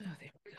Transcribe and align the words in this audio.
Oh, 0.00 0.04
there 0.20 0.30
we 0.44 0.52
go. 0.52 0.58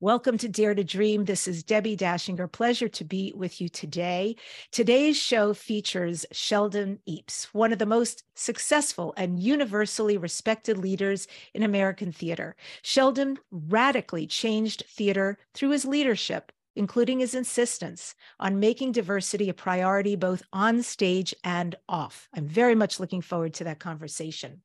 Welcome 0.00 0.36
to 0.38 0.48
Dare 0.48 0.74
to 0.74 0.84
Dream. 0.84 1.24
This 1.24 1.48
is 1.48 1.62
Debbie 1.62 1.96
Dachinger. 1.96 2.50
Pleasure 2.50 2.88
to 2.88 3.04
be 3.04 3.32
with 3.34 3.60
you 3.60 3.68
today. 3.68 4.36
Today's 4.70 5.16
show 5.16 5.54
features 5.54 6.26
Sheldon 6.32 6.98
Epps, 7.08 7.52
one 7.54 7.72
of 7.72 7.78
the 7.78 7.86
most 7.86 8.22
successful 8.34 9.14
and 9.16 9.40
universally 9.40 10.16
respected 10.18 10.76
leaders 10.78 11.26
in 11.54 11.62
American 11.62 12.12
theater. 12.12 12.56
Sheldon 12.82 13.38
radically 13.50 14.26
changed 14.26 14.84
theater 14.88 15.38
through 15.54 15.70
his 15.70 15.84
leadership, 15.86 16.52
including 16.76 17.20
his 17.20 17.34
insistence 17.34 18.14
on 18.38 18.60
making 18.60 18.92
diversity 18.92 19.48
a 19.48 19.54
priority 19.54 20.14
both 20.14 20.42
on 20.52 20.82
stage 20.82 21.34
and 21.42 21.74
off. 21.88 22.28
I'm 22.34 22.46
very 22.46 22.74
much 22.74 23.00
looking 23.00 23.22
forward 23.22 23.54
to 23.54 23.64
that 23.64 23.80
conversation. 23.80 24.62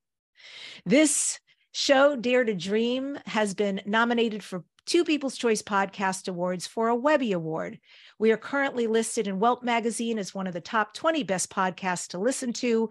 This 0.86 1.40
show, 1.72 2.16
Dare 2.16 2.44
to 2.44 2.54
Dream, 2.54 3.18
has 3.26 3.54
been 3.54 3.82
nominated 3.86 4.44
for 4.44 4.64
two 4.86 5.04
People's 5.04 5.38
Choice 5.38 5.62
Podcast 5.62 6.28
Awards 6.28 6.68
for 6.68 6.90
a 6.90 6.96
Webby 6.96 7.32
Award. 7.32 7.80
We 8.20 8.32
are 8.32 8.38
currently 8.38 8.88
listed 8.88 9.28
in 9.28 9.40
Welt 9.40 9.64
Magazine 9.64 10.20
as 10.20 10.36
one 10.36 10.48
of 10.48 10.54
the 10.54 10.62
top 10.62 10.94
20 10.94 11.24
best 11.24 11.50
podcasts 11.50 12.10
to 12.10 12.18
listen 12.20 12.54
to, 12.54 12.90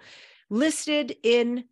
listed 0.49 1.17
in 1.23 1.65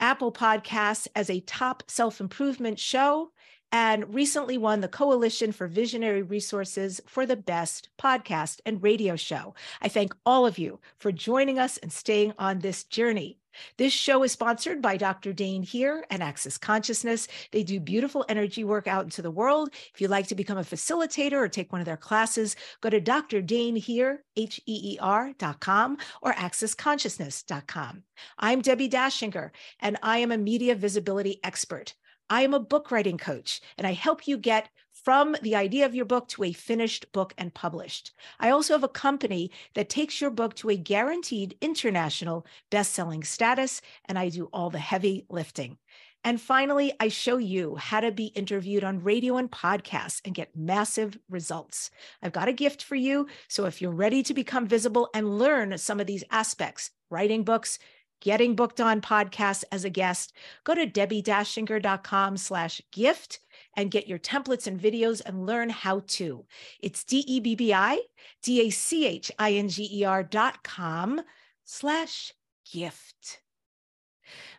Apple 0.00 0.32
Podcasts 0.32 1.08
as 1.14 1.28
a 1.28 1.40
top 1.40 1.82
self 1.88 2.20
improvement 2.20 2.78
show, 2.78 3.30
and 3.72 4.14
recently 4.14 4.56
won 4.56 4.80
the 4.80 4.88
Coalition 4.88 5.52
for 5.52 5.66
Visionary 5.66 6.22
Resources 6.22 7.00
for 7.06 7.26
the 7.26 7.36
best 7.36 7.88
podcast 7.98 8.60
and 8.64 8.82
radio 8.82 9.16
show. 9.16 9.54
I 9.82 9.88
thank 9.88 10.14
all 10.24 10.46
of 10.46 10.58
you 10.58 10.80
for 10.98 11.12
joining 11.12 11.58
us 11.58 11.76
and 11.78 11.92
staying 11.92 12.32
on 12.38 12.60
this 12.60 12.84
journey. 12.84 13.38
This 13.76 13.92
show 13.92 14.22
is 14.22 14.32
sponsored 14.32 14.80
by 14.80 14.96
Dr. 14.96 15.32
Dain 15.32 15.62
Heer 15.62 16.04
and 16.10 16.22
Access 16.22 16.58
Consciousness. 16.58 17.28
They 17.50 17.62
do 17.62 17.80
beautiful 17.80 18.24
energy 18.28 18.64
work 18.64 18.86
out 18.86 19.04
into 19.04 19.22
the 19.22 19.30
world. 19.30 19.70
If 19.94 20.00
you'd 20.00 20.10
like 20.10 20.28
to 20.28 20.34
become 20.34 20.58
a 20.58 20.62
facilitator 20.62 21.34
or 21.34 21.48
take 21.48 21.72
one 21.72 21.80
of 21.80 21.86
their 21.86 21.96
classes, 21.96 22.56
go 22.80 22.90
to 22.90 23.00
Dr. 23.00 23.42
Dain 23.42 23.76
Heer, 23.76 24.24
H-E-E-R.com 24.36 25.98
or 26.22 26.32
accessconsciousness.com. 26.34 28.02
I'm 28.38 28.60
Debbie 28.60 28.88
Dachinger, 28.88 29.50
and 29.80 29.96
I 30.02 30.18
am 30.18 30.32
a 30.32 30.38
media 30.38 30.74
visibility 30.74 31.40
expert. 31.42 31.94
I 32.30 32.42
am 32.42 32.54
a 32.54 32.60
book 32.60 32.90
writing 32.90 33.18
coach, 33.18 33.60
and 33.76 33.86
I 33.86 33.92
help 33.92 34.28
you 34.28 34.36
get 34.36 34.68
from 34.92 35.36
the 35.42 35.54
idea 35.54 35.86
of 35.86 35.94
your 35.94 36.04
book 36.04 36.28
to 36.28 36.44
a 36.44 36.52
finished 36.52 37.10
book 37.12 37.32
and 37.38 37.54
published. 37.54 38.12
I 38.38 38.50
also 38.50 38.74
have 38.74 38.84
a 38.84 38.88
company 38.88 39.50
that 39.74 39.88
takes 39.88 40.20
your 40.20 40.30
book 40.30 40.54
to 40.56 40.70
a 40.70 40.76
guaranteed 40.76 41.56
international 41.60 42.44
best-selling 42.70 43.24
status, 43.24 43.80
and 44.04 44.18
I 44.18 44.28
do 44.28 44.50
all 44.52 44.70
the 44.70 44.78
heavy 44.78 45.24
lifting. 45.30 45.78
And 46.24 46.40
finally, 46.40 46.92
I 47.00 47.08
show 47.08 47.38
you 47.38 47.76
how 47.76 48.00
to 48.00 48.10
be 48.10 48.26
interviewed 48.26 48.84
on 48.84 49.04
radio 49.04 49.36
and 49.36 49.50
podcasts 49.50 50.20
and 50.24 50.34
get 50.34 50.56
massive 50.56 51.16
results. 51.30 51.90
I've 52.22 52.32
got 52.32 52.48
a 52.48 52.52
gift 52.52 52.82
for 52.82 52.96
you. 52.96 53.28
So 53.46 53.66
if 53.66 53.80
you're 53.80 53.92
ready 53.92 54.22
to 54.24 54.34
become 54.34 54.66
visible 54.66 55.08
and 55.14 55.38
learn 55.38 55.78
some 55.78 56.00
of 56.00 56.08
these 56.08 56.24
aspects, 56.30 56.90
writing 57.08 57.44
books, 57.44 57.78
getting 58.20 58.54
booked 58.54 58.80
on 58.80 59.00
podcasts 59.00 59.64
as 59.72 59.84
a 59.84 59.90
guest, 59.90 60.32
go 60.64 60.74
to 60.74 60.86
debbiedachinger.com 60.86 62.36
slash 62.36 62.82
gift 62.92 63.40
and 63.76 63.90
get 63.90 64.08
your 64.08 64.18
templates 64.18 64.66
and 64.66 64.80
videos 64.80 65.20
and 65.24 65.46
learn 65.46 65.68
how 65.70 66.02
to. 66.06 66.44
It's 66.80 67.04
D-E-B-B-I, 67.04 68.00
D-A-C-H-I-N-G-E-R 68.42 70.22
dot 70.24 70.62
com 70.62 71.20
slash 71.64 72.32
gift. 72.72 73.40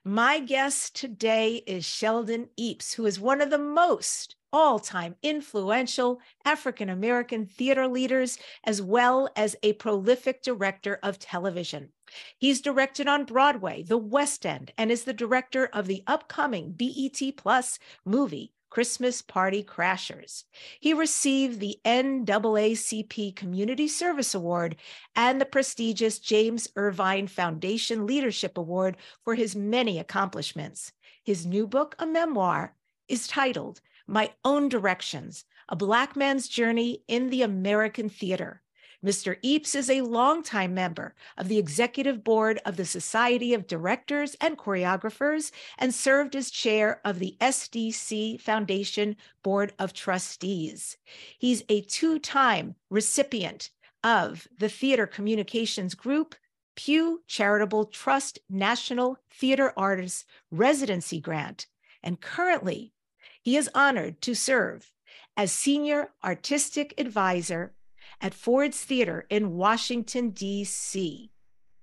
My 0.04 0.40
guest 0.40 0.96
today 0.96 1.62
is 1.68 1.86
Sheldon 1.86 2.50
Epps, 2.58 2.94
who 2.94 3.06
is 3.06 3.20
one 3.20 3.42
of 3.42 3.50
the 3.50 3.60
most 3.60 4.36
all 4.52 4.80
time 4.80 5.16
influential 5.22 6.19
African 6.46 6.90
American 6.90 7.46
theater 7.46 7.88
leaders, 7.88 8.40
as 8.64 8.81
well 8.81 9.30
as 9.36 9.56
a 9.62 9.74
prolific 9.74 10.42
director 10.42 11.00
of 11.03 11.19
television. 11.19 11.92
He's 12.38 12.62
directed 12.62 13.08
on 13.08 13.25
Broadway, 13.25 13.84
the 13.84 13.97
West 13.97 14.46
End, 14.46 14.72
and 14.78 14.92
is 14.92 15.03
the 15.03 15.14
director 15.14 15.68
of 15.68 15.88
the 15.88 16.03
upcoming 16.08 16.72
BET 16.72 17.22
Plus 17.38 17.80
movie, 18.06 18.53
Christmas 18.70 19.22
Party 19.22 19.64
Crashers. 19.64 20.44
He 20.80 20.94
received 20.94 21.59
the 21.59 21.80
NAACP 21.86 23.36
Community 23.36 23.88
Service 23.88 24.36
Award 24.36 24.75
and 25.16 25.42
the 25.42 25.46
prestigious 25.46 26.19
James 26.19 26.68
Irvine 26.75 27.28
Foundation 27.28 28.06
Leadership 28.06 28.58
Award 28.58 28.98
for 29.24 29.36
his 29.36 29.56
many 29.56 29.98
accomplishments. 29.98 30.92
His 31.24 31.46
new 31.46 31.66
book, 31.68 31.96
a 32.00 32.06
memoir, 32.06 32.75
is 33.08 33.28
titled 33.28 33.81
My 34.06 34.31
Own 34.46 34.69
Directions 34.69 35.46
A 35.68 35.75
Black 35.75 36.16
Man's 36.16 36.48
Journey 36.48 37.03
in 37.08 37.30
the 37.30 37.42
American 37.42 38.08
Theater. 38.08 38.62
Mr. 39.04 39.38
Epps 39.46 39.76
is 39.76 39.90
a 39.90 40.02
longtime 40.02 40.74
member 40.74 41.16
of 41.38 41.48
the 41.48 41.58
executive 41.58 42.22
board 42.22 42.60
of 42.66 42.76
the 42.76 42.86
Society 42.86 43.54
of 43.54 43.66
Directors 43.66 44.36
and 44.42 44.58
Choreographers 44.58 45.52
and 45.78 45.94
served 45.96 46.36
as 46.36 46.52
chair 46.52 47.00
of 47.06 47.20
the 47.20 47.38
SDC 47.40 48.42
Foundation 48.42 49.16
Board 49.42 49.72
of 49.80 49.94
Trustees. 49.94 50.98
He's 51.38 51.64
a 51.70 51.82
two 51.82 52.20
time 52.20 52.76
recipient 52.90 53.70
of 54.04 54.50
the 54.58 54.70
Theater 54.70 55.08
Communications 55.08 55.96
Group 55.96 56.36
Pew 56.76 57.24
Charitable 57.26 57.86
Trust 57.86 58.40
National 58.50 59.18
Theater 59.31 59.74
Artists 59.78 60.26
Residency 60.52 61.22
Grant. 61.22 61.68
And 62.04 62.20
currently, 62.20 62.94
he 63.42 63.56
is 63.56 63.70
honored 63.74 64.22
to 64.22 64.36
serve 64.36 64.92
as 65.38 65.54
Senior 65.54 66.12
Artistic 66.22 66.94
Advisor 66.98 67.74
at 68.22 68.34
Ford's 68.34 68.81
Theater 68.81 69.25
in 69.30 69.56
Washington, 69.56 70.31
D.C. 70.31 71.31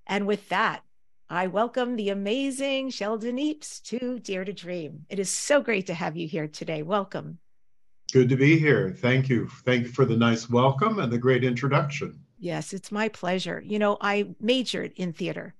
And 0.07 0.27
with 0.27 0.49
that, 0.49 0.83
I 1.29 1.49
welcome 1.49 1.97
the 1.97 2.11
amazing 2.11 2.91
Sheldon 2.91 3.39
Epps 3.39 3.81
to 3.81 4.19
Dare 4.21 4.45
to 4.45 4.53
Dream. 4.53 5.07
It 5.09 5.19
is 5.19 5.29
so 5.29 5.61
great 5.61 5.87
to 5.87 5.95
have 5.95 6.17
you 6.17 6.29
here 6.29 6.47
today. 6.47 6.83
Welcome. 6.83 7.39
Good 8.13 8.29
to 8.29 8.37
be 8.37 8.59
here. 8.59 8.91
Thank 8.91 9.29
you. 9.29 9.49
Thank 9.65 9.85
you 9.85 9.89
for 9.89 10.05
the 10.05 10.17
nice 10.17 10.49
welcome 10.49 11.01
and 11.01 11.13
the 11.13 11.19
great 11.19 11.43
introduction. 11.43 12.21
Yes, 12.39 12.73
it's 12.73 12.93
my 12.93 13.09
pleasure. 13.09 13.61
You 13.65 13.79
know, 13.79 13.97
I 14.01 14.35
majored 14.41 14.93
in 14.97 15.13
theater 15.13 15.55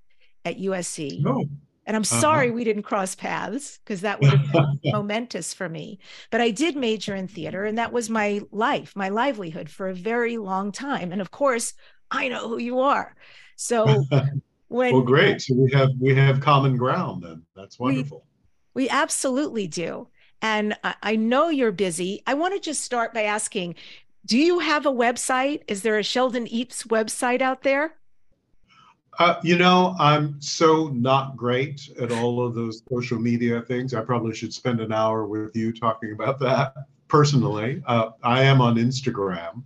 at 0.45 0.57
USC. 0.57 1.23
Oh. 1.25 1.45
And 1.87 1.95
I'm 1.95 2.01
uh-huh. 2.01 2.21
sorry 2.21 2.51
we 2.51 2.65
didn't 2.65 2.83
cross 2.83 3.15
paths 3.15 3.79
because 3.83 4.01
that 4.01 4.19
would 4.19 4.29
have 4.29 4.51
been 4.51 4.79
momentous 4.91 5.53
for 5.53 5.69
me. 5.69 5.99
But 6.29 6.41
I 6.41 6.51
did 6.51 6.75
major 6.75 7.15
in 7.15 7.29
theater, 7.29 7.63
and 7.63 7.77
that 7.77 7.93
was 7.93 8.09
my 8.09 8.41
life, 8.51 8.93
my 8.95 9.09
livelihood 9.09 9.69
for 9.69 9.87
a 9.87 9.93
very 9.95 10.37
long 10.37 10.73
time. 10.73 11.13
And 11.13 11.21
of 11.21 11.31
course, 11.31 11.73
I 12.11 12.27
know 12.27 12.49
who 12.49 12.57
you 12.57 12.81
are. 12.81 13.15
So 13.55 14.03
when 14.67 14.93
well, 14.93 15.01
great. 15.01 15.41
So 15.41 15.55
we 15.55 15.71
have 15.71 15.89
we 15.99 16.13
have 16.13 16.41
common 16.41 16.75
ground 16.75 17.23
then. 17.23 17.43
That's 17.55 17.79
wonderful. 17.79 18.25
We, 18.73 18.83
we 18.83 18.89
absolutely 18.89 19.67
do. 19.67 20.09
And 20.41 20.75
I, 20.83 20.95
I 21.01 21.15
know 21.15 21.49
you're 21.49 21.71
busy. 21.71 22.21
I 22.27 22.33
want 22.33 22.53
to 22.53 22.59
just 22.59 22.81
start 22.81 23.13
by 23.13 23.23
asking, 23.23 23.75
do 24.25 24.37
you 24.37 24.59
have 24.59 24.85
a 24.85 24.91
website? 24.91 25.61
Is 25.67 25.83
there 25.83 25.97
a 25.97 26.03
Sheldon 26.03 26.47
Epps 26.51 26.83
website 26.83 27.41
out 27.41 27.63
there? 27.63 27.95
Uh, 29.19 29.39
you 29.43 29.57
know, 29.57 29.95
I'm 29.99 30.39
so 30.39 30.89
not 30.89 31.35
great 31.35 31.89
at 31.99 32.11
all 32.11 32.45
of 32.45 32.53
those 32.53 32.83
social 32.89 33.17
media 33.19 33.61
things. 33.61 33.93
I 33.95 34.01
probably 34.01 34.35
should 34.35 34.53
spend 34.53 34.79
an 34.79 34.91
hour 34.91 35.25
with 35.25 35.55
you 35.55 35.73
talking 35.73 36.11
about 36.11 36.39
that 36.39 36.73
personally. 37.07 37.81
Uh, 37.87 38.11
I 38.21 38.43
am 38.43 38.61
on 38.61 38.75
Instagram 38.75 39.63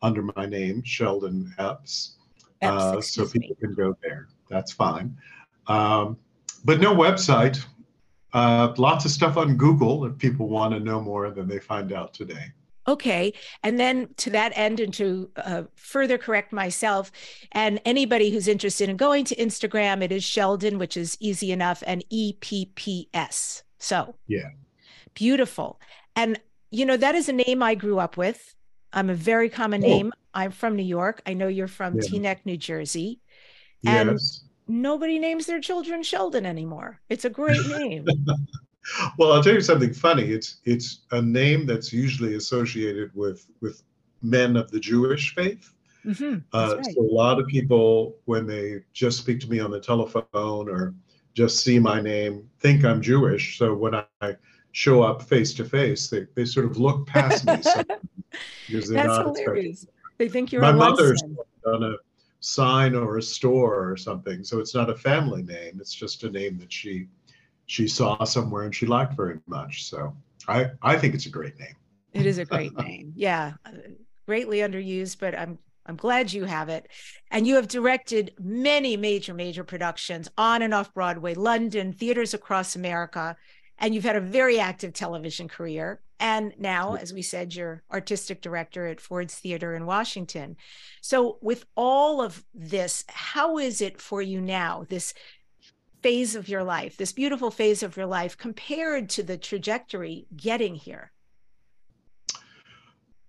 under 0.00 0.22
my 0.36 0.46
name, 0.46 0.82
Sheldon 0.84 1.52
Epps. 1.58 2.16
Uh, 2.62 3.00
so 3.00 3.26
people 3.26 3.56
can 3.56 3.74
go 3.74 3.96
there. 4.02 4.28
That's 4.48 4.72
fine. 4.72 5.16
Um, 5.66 6.16
but 6.64 6.80
no 6.80 6.94
website. 6.94 7.64
Uh, 8.32 8.74
lots 8.78 9.04
of 9.04 9.10
stuff 9.10 9.36
on 9.36 9.56
Google 9.56 10.04
if 10.06 10.18
people 10.18 10.48
want 10.48 10.72
to 10.74 10.80
know 10.80 11.00
more 11.00 11.30
than 11.30 11.48
they 11.48 11.58
find 11.58 11.92
out 11.92 12.14
today. 12.14 12.52
Okay. 12.86 13.32
And 13.62 13.80
then 13.80 14.08
to 14.18 14.30
that 14.30 14.52
end, 14.54 14.80
and 14.80 14.92
to 14.94 15.30
uh, 15.36 15.62
further 15.74 16.18
correct 16.18 16.52
myself, 16.52 17.10
and 17.52 17.80
anybody 17.84 18.30
who's 18.30 18.48
interested 18.48 18.88
in 18.88 18.96
going 18.96 19.24
to 19.26 19.36
Instagram, 19.36 20.02
it 20.02 20.12
is 20.12 20.22
Sheldon, 20.22 20.78
which 20.78 20.96
is 20.96 21.16
easy 21.20 21.50
enough, 21.52 21.82
and 21.86 22.04
EPPS. 22.12 23.62
So, 23.78 24.14
yeah. 24.26 24.50
Beautiful. 25.14 25.80
And, 26.16 26.40
you 26.70 26.84
know, 26.84 26.96
that 26.96 27.14
is 27.14 27.28
a 27.28 27.32
name 27.32 27.62
I 27.62 27.74
grew 27.74 27.98
up 27.98 28.16
with. 28.16 28.54
I'm 28.92 29.10
a 29.10 29.14
very 29.14 29.48
common 29.48 29.84
oh. 29.84 29.88
name. 29.88 30.12
I'm 30.34 30.50
from 30.50 30.76
New 30.76 30.84
York. 30.84 31.22
I 31.26 31.34
know 31.34 31.48
you're 31.48 31.68
from 31.68 31.96
yeah. 31.96 32.02
Teaneck, 32.02 32.38
New 32.44 32.56
Jersey. 32.56 33.20
And 33.86 34.12
yes. 34.12 34.44
nobody 34.66 35.18
names 35.18 35.46
their 35.46 35.60
children 35.60 36.02
Sheldon 36.02 36.46
anymore. 36.46 37.00
It's 37.08 37.24
a 37.24 37.30
great 37.30 37.66
name. 37.66 38.06
well, 39.18 39.32
I'll 39.32 39.42
tell 39.42 39.54
you 39.54 39.60
something 39.60 39.92
funny. 39.92 40.24
It's 40.24 40.60
it's 40.64 41.00
a 41.10 41.20
name 41.22 41.66
that's 41.66 41.92
usually 41.92 42.36
associated 42.36 43.10
with 43.14 43.46
with 43.60 43.82
men 44.22 44.56
of 44.56 44.70
the 44.70 44.80
Jewish 44.80 45.34
faith, 45.34 45.74
Mm-hmm. 46.04 46.38
Uh, 46.52 46.76
right. 46.76 46.84
So 46.84 47.00
a 47.00 47.12
lot 47.12 47.40
of 47.40 47.46
people, 47.46 48.16
when 48.26 48.46
they 48.46 48.82
just 48.92 49.18
speak 49.18 49.40
to 49.40 49.50
me 49.50 49.60
on 49.60 49.70
the 49.70 49.80
telephone 49.80 50.68
or 50.68 50.94
just 51.34 51.64
see 51.64 51.78
my 51.78 52.00
name, 52.00 52.48
think 52.60 52.84
I'm 52.84 53.00
Jewish. 53.00 53.58
So 53.58 53.74
when 53.74 53.94
I 53.94 54.36
show 54.72 55.02
up 55.02 55.22
face 55.22 55.54
to 55.54 55.64
face, 55.64 56.08
they 56.08 56.26
they 56.34 56.44
sort 56.44 56.66
of 56.66 56.76
look 56.76 57.06
past 57.06 57.46
me 57.46 57.56
because 57.56 57.74
they're 58.88 59.02
That's 59.02 59.08
not 59.08 59.26
hilarious. 59.26 59.84
Expecting. 59.84 59.94
They 60.18 60.28
think 60.28 60.52
you're 60.52 60.62
my 60.62 60.72
mother's 60.72 61.22
on 61.66 61.82
a 61.82 61.94
sign 62.40 62.94
or 62.94 63.16
a 63.16 63.22
store 63.22 63.90
or 63.90 63.96
something. 63.96 64.44
So 64.44 64.60
it's 64.60 64.74
not 64.74 64.90
a 64.90 64.94
family 64.94 65.42
name. 65.42 65.78
It's 65.80 65.94
just 65.94 66.22
a 66.24 66.30
name 66.30 66.58
that 66.58 66.72
she 66.72 67.08
she 67.66 67.88
saw 67.88 68.24
somewhere 68.24 68.64
and 68.64 68.74
she 68.74 68.86
liked 68.86 69.14
very 69.14 69.38
much. 69.46 69.84
So 69.84 70.14
I 70.48 70.70
I 70.82 70.96
think 70.96 71.14
it's 71.14 71.26
a 71.26 71.30
great 71.30 71.58
name. 71.58 71.76
It 72.12 72.26
is 72.26 72.38
a 72.38 72.44
great 72.44 72.76
name. 72.78 73.12
Yeah, 73.16 73.54
greatly 74.26 74.58
underused, 74.58 75.18
but 75.18 75.36
I'm 75.38 75.58
I'm 75.86 75.96
glad 75.96 76.32
you 76.32 76.44
have 76.44 76.68
it. 76.68 76.88
And 77.30 77.46
you 77.46 77.56
have 77.56 77.68
directed 77.68 78.32
many 78.38 78.96
major, 78.96 79.34
major 79.34 79.64
productions 79.64 80.28
on 80.38 80.62
and 80.62 80.72
off 80.72 80.94
Broadway, 80.94 81.34
London, 81.34 81.92
theaters 81.92 82.32
across 82.32 82.74
America. 82.74 83.36
And 83.78 83.94
you've 83.94 84.04
had 84.04 84.16
a 84.16 84.20
very 84.20 84.58
active 84.58 84.92
television 84.92 85.48
career. 85.48 86.00
And 86.20 86.54
now, 86.58 86.94
as 86.94 87.12
we 87.12 87.22
said, 87.22 87.54
you're 87.54 87.82
artistic 87.92 88.40
director 88.40 88.86
at 88.86 89.00
Ford's 89.00 89.34
Theater 89.34 89.74
in 89.74 89.84
Washington. 89.84 90.56
So, 91.02 91.38
with 91.42 91.66
all 91.74 92.22
of 92.22 92.44
this, 92.54 93.04
how 93.08 93.58
is 93.58 93.80
it 93.80 94.00
for 94.00 94.22
you 94.22 94.40
now, 94.40 94.86
this 94.88 95.12
phase 96.04 96.36
of 96.36 96.50
your 96.50 96.62
life, 96.62 96.98
this 96.98 97.12
beautiful 97.12 97.50
phase 97.50 97.82
of 97.82 97.96
your 97.96 98.04
life, 98.04 98.36
compared 98.36 99.08
to 99.08 99.22
the 99.22 99.38
trajectory 99.38 100.26
getting 100.36 100.74
here? 100.74 101.10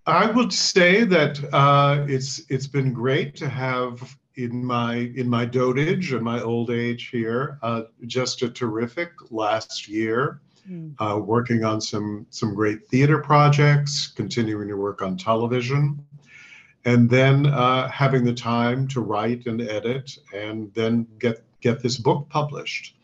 I 0.06 0.30
would 0.30 0.52
say 0.52 1.06
that 1.06 1.40
uh, 1.54 2.06
it's 2.06 2.42
it's 2.50 2.68
been 2.68 2.92
great 2.92 3.34
to 3.38 3.48
have 3.48 4.18
in 4.36 4.64
my 4.64 4.96
in 5.16 5.30
my 5.30 5.46
dotage 5.46 6.12
and 6.12 6.22
my 6.22 6.42
old 6.42 6.70
age 6.70 7.08
here 7.08 7.60
uh, 7.64 7.84
just 8.08 8.42
a 8.42 8.50
terrific 8.50 9.12
last 9.32 9.88
year, 9.88 10.42
mm. 10.70 10.94
uh, 11.00 11.18
working 11.18 11.64
on 11.64 11.80
some 11.80 12.28
some 12.30 12.54
great 12.54 12.86
theater 12.88 13.20
projects, 13.20 14.08
continuing 14.08 14.68
to 14.68 14.76
work 14.76 15.02
on 15.02 15.16
television, 15.16 16.06
and 16.84 17.10
then 17.10 17.46
uh, 17.46 17.88
having 17.88 18.26
the 18.26 18.34
time 18.34 18.86
to 18.90 19.00
write 19.00 19.46
and 19.46 19.62
edit, 19.62 20.18
and 20.34 20.74
then 20.74 21.08
get 21.20 21.42
get 21.66 21.82
this 21.82 21.98
book 21.98 22.30
published, 22.30 22.96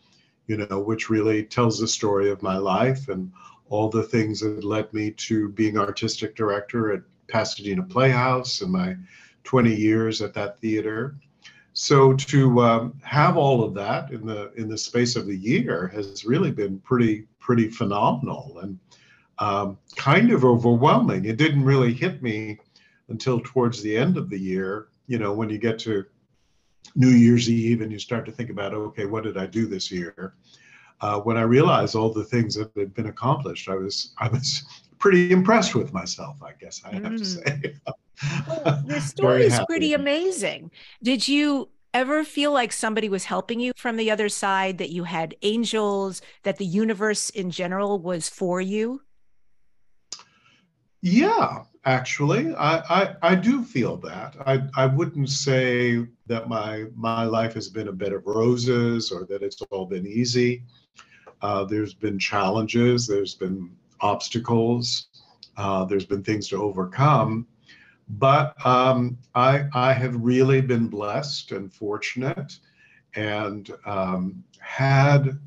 you 0.46 0.56
know, 0.56 0.78
which 0.78 1.10
really 1.10 1.42
tells 1.42 1.80
the 1.80 1.88
story 1.88 2.30
of 2.30 2.42
my 2.42 2.56
life 2.56 3.08
and 3.08 3.32
all 3.68 3.88
the 3.88 4.04
things 4.04 4.38
that 4.38 4.62
led 4.62 4.92
me 4.94 5.10
to 5.10 5.48
being 5.48 5.76
artistic 5.76 6.36
director 6.36 6.92
at 6.92 7.02
Pasadena 7.26 7.82
Playhouse 7.82 8.60
and 8.60 8.70
my 8.70 8.94
20 9.42 9.74
years 9.74 10.22
at 10.22 10.32
that 10.34 10.60
theater. 10.60 11.16
So 11.72 12.14
to 12.14 12.60
um, 12.60 13.00
have 13.02 13.36
all 13.36 13.64
of 13.64 13.74
that 13.74 14.12
in 14.12 14.26
the 14.26 14.52
in 14.52 14.68
the 14.68 14.78
space 14.78 15.16
of 15.16 15.28
a 15.28 15.34
year 15.34 15.88
has 15.88 16.24
really 16.24 16.52
been 16.52 16.78
pretty 16.80 17.26
pretty 17.40 17.68
phenomenal 17.68 18.60
and 18.62 18.78
um, 19.38 19.78
kind 19.96 20.30
of 20.30 20.44
overwhelming. 20.44 21.24
It 21.24 21.38
didn't 21.38 21.64
really 21.64 21.94
hit 21.94 22.22
me 22.22 22.60
until 23.08 23.40
towards 23.40 23.82
the 23.82 23.96
end 23.96 24.16
of 24.16 24.30
the 24.30 24.38
year. 24.38 24.88
You 25.08 25.18
know, 25.18 25.32
when 25.32 25.48
you 25.48 25.58
get 25.58 25.78
to 25.80 26.04
New 26.94 27.10
Year's 27.10 27.48
Eve 27.48 27.80
and 27.80 27.90
you 27.90 27.98
start 27.98 28.26
to 28.26 28.32
think 28.32 28.50
about, 28.50 28.74
okay, 28.74 29.06
what 29.06 29.24
did 29.24 29.36
I 29.36 29.46
do 29.46 29.66
this 29.66 29.90
year? 29.90 30.34
uh, 31.02 31.18
when 31.20 31.36
I 31.36 31.42
realized 31.42 31.96
all 31.96 32.10
the 32.10 32.24
things 32.24 32.54
that 32.54 32.70
had 32.76 32.94
been 32.94 33.06
accomplished, 33.06 33.68
I 33.68 33.74
was 33.74 34.14
I 34.18 34.28
was 34.28 34.64
pretty 34.98 35.32
impressed 35.32 35.74
with 35.74 35.92
myself. 35.92 36.40
I 36.42 36.52
guess 36.52 36.80
I 36.84 36.94
have 36.94 37.02
mm. 37.02 37.18
to 37.18 37.24
say. 37.24 37.74
well, 38.46 38.82
your 38.86 39.00
story 39.14 39.44
is 39.44 39.60
pretty 39.68 39.94
amazing. 39.94 40.70
Did 41.02 41.26
you 41.26 41.68
ever 41.92 42.24
feel 42.24 42.52
like 42.52 42.72
somebody 42.72 43.08
was 43.08 43.24
helping 43.24 43.58
you 43.58 43.72
from 43.76 43.96
the 43.96 44.10
other 44.10 44.28
side? 44.28 44.78
That 44.78 44.90
you 44.90 45.04
had 45.04 45.34
angels? 45.42 46.22
That 46.44 46.58
the 46.58 46.66
universe 46.66 47.30
in 47.30 47.50
general 47.50 47.98
was 47.98 48.28
for 48.28 48.60
you? 48.60 49.02
Yeah, 51.00 51.64
actually, 51.84 52.54
I, 52.54 52.78
I, 52.78 53.14
I 53.22 53.34
do 53.34 53.62
feel 53.62 53.96
that. 53.98 54.36
I, 54.46 54.62
I 54.76 54.86
wouldn't 54.86 55.28
say 55.28 56.06
that 56.26 56.48
my 56.48 56.86
my 56.94 57.24
life 57.24 57.54
has 57.54 57.68
been 57.68 57.88
a 57.88 57.92
bed 57.92 58.12
of 58.12 58.26
roses 58.26 59.10
or 59.10 59.24
that 59.26 59.42
it's 59.42 59.60
all 59.70 59.86
been 59.86 60.06
easy. 60.06 60.64
Uh, 61.40 61.64
there's 61.64 61.94
been 61.94 62.18
challenges, 62.18 63.06
there's 63.06 63.34
been 63.34 63.70
obstacles, 64.00 65.08
uh, 65.56 65.84
there's 65.84 66.06
been 66.06 66.22
things 66.22 66.48
to 66.48 66.56
overcome. 66.56 67.46
But 68.08 68.54
um, 68.66 69.18
I, 69.34 69.64
I 69.74 69.92
have 69.92 70.14
really 70.16 70.60
been 70.60 70.86
blessed 70.88 71.52
and 71.52 71.72
fortunate 71.72 72.58
and 73.14 73.70
um, 73.86 74.44
had 74.58 75.38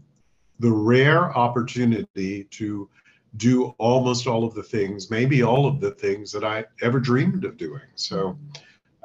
the 0.60 0.72
rare 0.72 1.36
opportunity 1.38 2.46
to 2.46 2.90
do 3.38 3.76
almost 3.78 4.28
all 4.28 4.44
of 4.44 4.54
the 4.54 4.64
things, 4.64 5.12
maybe 5.12 5.44
all 5.44 5.66
of 5.66 5.80
the 5.80 5.92
things 5.92 6.32
that 6.32 6.44
I 6.44 6.66
ever 6.82 7.00
dreamed 7.00 7.44
of 7.46 7.58
doing. 7.58 7.82
So 7.96 8.38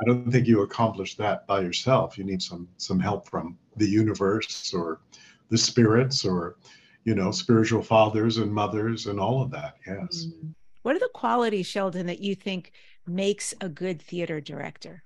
I 0.00 0.04
don't 0.04 0.30
think 0.30 0.46
you 0.46 0.62
accomplish 0.62 1.16
that 1.16 1.46
by 1.46 1.60
yourself. 1.60 2.16
You 2.16 2.24
need 2.24 2.42
some 2.42 2.68
some 2.76 3.00
help 3.00 3.28
from 3.28 3.58
the 3.76 3.88
universe 3.88 4.72
or 4.74 5.00
the 5.48 5.58
spirits 5.58 6.24
or 6.24 6.56
you 7.04 7.14
know, 7.14 7.30
spiritual 7.30 7.82
fathers 7.82 8.36
and 8.36 8.52
mothers 8.52 9.06
and 9.06 9.18
all 9.18 9.42
of 9.42 9.50
that. 9.50 9.76
Yes. 9.86 10.26
Mm. 10.26 10.54
What 10.82 10.96
are 10.96 11.00
the 11.00 11.10
qualities, 11.12 11.66
Sheldon, 11.66 12.06
that 12.06 12.20
you 12.20 12.34
think 12.34 12.72
makes 13.06 13.54
a 13.60 13.68
good 13.68 14.00
theater 14.00 14.40
director? 14.40 15.02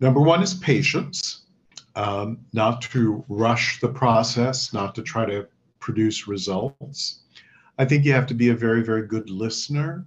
Number 0.00 0.20
one 0.20 0.42
is 0.42 0.54
patience, 0.54 1.42
um, 1.94 2.38
not 2.52 2.82
to 2.82 3.24
rush 3.28 3.80
the 3.80 3.88
process, 3.88 4.72
not 4.72 4.94
to 4.96 5.02
try 5.02 5.24
to 5.26 5.46
produce 5.78 6.28
results. 6.28 7.21
I 7.78 7.84
think 7.84 8.04
you 8.04 8.12
have 8.12 8.26
to 8.28 8.34
be 8.34 8.50
a 8.50 8.54
very, 8.56 8.82
very 8.82 9.06
good 9.06 9.30
listener. 9.30 10.06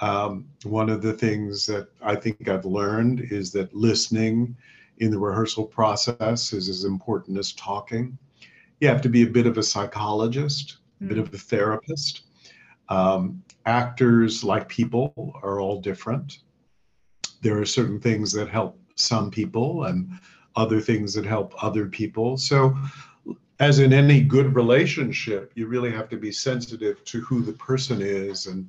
Um, 0.00 0.48
one 0.64 0.90
of 0.90 1.00
the 1.00 1.12
things 1.12 1.64
that 1.66 1.88
I 2.02 2.16
think 2.16 2.48
I've 2.48 2.64
learned 2.64 3.20
is 3.30 3.52
that 3.52 3.74
listening 3.74 4.56
in 4.98 5.10
the 5.10 5.18
rehearsal 5.18 5.64
process 5.64 6.52
is 6.52 6.68
as 6.68 6.84
important 6.84 7.38
as 7.38 7.52
talking 7.52 8.18
you 8.82 8.88
have 8.88 9.00
to 9.00 9.08
be 9.08 9.22
a 9.22 9.30
bit 9.30 9.46
of 9.46 9.58
a 9.58 9.62
psychologist, 9.62 10.78
a 11.00 11.04
bit 11.04 11.16
of 11.18 11.32
a 11.32 11.38
therapist. 11.38 12.22
Um, 12.88 13.40
actors, 13.64 14.42
like 14.42 14.68
people, 14.68 15.38
are 15.40 15.60
all 15.60 15.80
different. 15.80 16.40
There 17.42 17.60
are 17.60 17.64
certain 17.64 18.00
things 18.00 18.32
that 18.32 18.48
help 18.48 18.76
some 18.96 19.30
people 19.30 19.84
and 19.84 20.10
other 20.56 20.80
things 20.80 21.14
that 21.14 21.24
help 21.24 21.54
other 21.62 21.86
people. 21.86 22.36
So, 22.36 22.76
as 23.62 23.78
in 23.78 23.92
any 23.92 24.20
good 24.20 24.56
relationship, 24.56 25.52
you 25.54 25.68
really 25.68 25.92
have 25.92 26.08
to 26.08 26.16
be 26.16 26.32
sensitive 26.32 27.02
to 27.04 27.20
who 27.20 27.42
the 27.42 27.52
person 27.52 28.02
is 28.02 28.46
and 28.46 28.68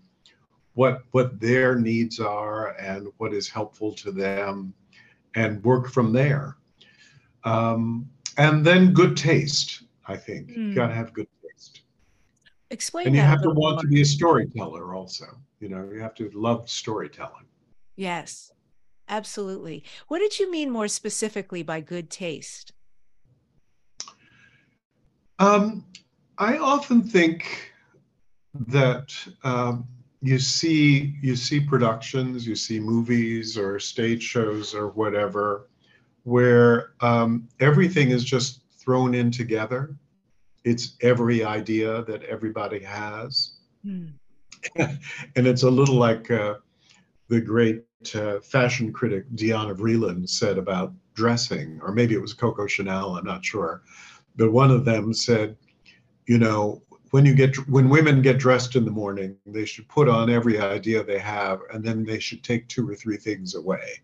what 0.76 1.02
what 1.12 1.40
their 1.40 1.76
needs 1.76 2.20
are 2.20 2.78
and 2.78 3.08
what 3.18 3.34
is 3.34 3.50
helpful 3.50 3.92
to 3.92 4.12
them, 4.12 4.72
and 5.34 5.64
work 5.64 5.90
from 5.90 6.14
there. 6.14 6.58
Um, 7.44 8.08
and 8.38 8.64
then 8.64 8.94
good 8.94 9.18
taste. 9.18 9.84
I 10.06 10.16
think. 10.16 10.52
Mm. 10.52 10.70
You 10.70 10.76
got 10.76 10.88
to 10.88 10.94
have 10.94 11.12
good 11.12 11.28
taste. 11.42 11.82
Explain 12.70 13.08
And 13.08 13.16
you 13.16 13.22
have 13.22 13.42
to 13.42 13.50
want 13.50 13.76
more. 13.76 13.82
to 13.82 13.88
be 13.88 14.02
a 14.02 14.06
storyteller 14.06 14.94
also. 14.94 15.26
You 15.60 15.70
know, 15.70 15.90
you 15.92 16.02
have 16.02 16.14
to 16.16 16.30
love 16.36 16.70
storytelling. 16.70 17.48
Yes, 17.96 18.52
absolutely. 19.08 19.84
What 20.08 20.20
did 20.20 20.40
you 20.40 20.52
mean 20.52 20.70
more 20.70 20.88
specifically 20.88 21.64
by 21.64 21.82
good 21.82 22.12
taste? 22.12 22.74
Um, 25.44 25.84
I 26.38 26.58
often 26.58 27.04
think 27.04 27.74
that 28.54 29.14
um, 29.44 29.86
you 30.22 30.40
see 30.40 31.16
you 31.22 31.36
see 31.36 31.60
productions, 31.60 32.48
you 32.48 32.56
see 32.56 32.80
movies 32.80 33.58
or 33.58 33.78
stage 33.78 34.24
shows 34.24 34.74
or 34.74 34.88
whatever, 34.92 35.68
where 36.24 36.94
um, 37.02 37.50
everything 37.60 38.12
is 38.12 38.24
just 38.24 38.62
thrown 38.78 39.14
in 39.14 39.32
together. 39.32 39.98
It's 40.64 40.96
every 41.02 41.44
idea 41.44 42.04
that 42.04 42.24
everybody 42.24 42.80
has. 42.80 43.58
Mm. 43.86 44.14
and 44.78 45.46
it's 45.46 45.64
a 45.64 45.70
little 45.70 45.96
like 45.96 46.32
uh, 46.32 46.56
the 47.28 47.42
great 47.42 47.84
uh, 48.16 48.40
fashion 48.40 48.94
critic 48.94 49.26
Diana 49.36 49.76
Vreeland 49.76 50.30
said 50.30 50.58
about 50.58 50.94
dressing, 51.16 51.82
or 51.84 51.92
maybe 51.92 52.16
it 52.16 52.22
was 52.22 52.34
Coco 52.34 52.66
Chanel, 52.66 53.18
I'm 53.18 53.26
not 53.26 53.44
sure. 53.44 53.84
But 54.36 54.52
one 54.52 54.72
of 54.72 54.86
them 54.86 55.14
said, 55.14 55.58
you 56.26 56.38
know, 56.38 56.82
when 57.12 57.26
you 57.26 57.36
get 57.36 57.56
when 57.70 57.90
women 57.90 58.22
get 58.22 58.40
dressed 58.40 58.76
in 58.76 58.86
the 58.86 58.92
morning, 58.92 59.38
they 59.46 59.66
should 59.66 59.88
put 59.88 60.10
on 60.10 60.30
every 60.30 60.60
idea 60.60 61.04
they 61.04 61.20
have, 61.20 61.60
and 61.72 61.84
then 61.84 62.04
they 62.04 62.20
should 62.20 62.44
take 62.44 62.68
two 62.68 62.90
or 62.90 62.96
three 62.96 63.18
things 63.18 63.54
away, 63.54 64.02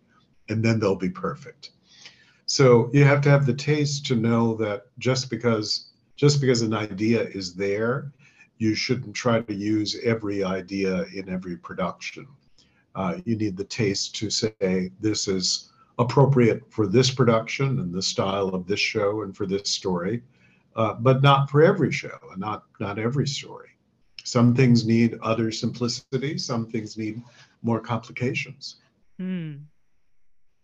and 0.50 0.64
then 0.64 0.80
they'll 0.80 0.96
be 0.96 1.10
perfect. 1.10 1.72
So 2.46 2.90
you 2.94 3.04
have 3.06 3.22
to 3.22 3.30
have 3.30 3.46
the 3.46 3.54
taste 3.54 4.06
to 4.08 4.16
know 4.16 4.56
that 4.56 4.88
just 5.00 5.30
because 5.30 5.90
just 6.16 6.40
because 6.42 6.62
an 6.62 6.74
idea 6.74 7.24
is 7.24 7.56
there, 7.56 8.12
you 8.60 8.76
shouldn't 8.76 9.16
try 9.16 9.42
to 9.42 9.54
use 9.54 9.98
every 10.04 10.44
idea 10.44 11.06
in 11.16 11.30
every 11.30 11.58
production. 11.58 12.28
Uh, 12.94 13.18
you 13.26 13.38
need 13.38 13.56
the 13.56 13.64
taste 13.64 14.16
to 14.18 14.30
say 14.30 14.92
this 15.00 15.28
is 15.28 15.72
appropriate 16.00 16.64
for 16.72 16.88
this 16.88 17.12
production 17.12 17.80
and 17.80 17.94
the 17.94 18.02
style 18.02 18.48
of 18.50 18.66
this 18.66 18.80
show 18.80 19.22
and 19.22 19.36
for 19.36 19.46
this 19.46 19.70
story, 19.70 20.24
uh, 20.76 20.94
but 20.94 21.22
not 21.22 21.50
for 21.50 21.62
every 21.62 21.92
show 21.92 22.18
and 22.32 22.40
not 22.40 22.64
not 22.80 22.98
every 22.98 23.28
story. 23.28 23.70
Some 24.24 24.56
things 24.56 24.86
need 24.86 25.18
other 25.22 25.52
simplicity. 25.52 26.38
Some 26.38 26.68
things 26.68 26.98
need 26.98 27.22
more 27.62 27.80
complications. 27.80 28.78
Mm. 29.20 29.64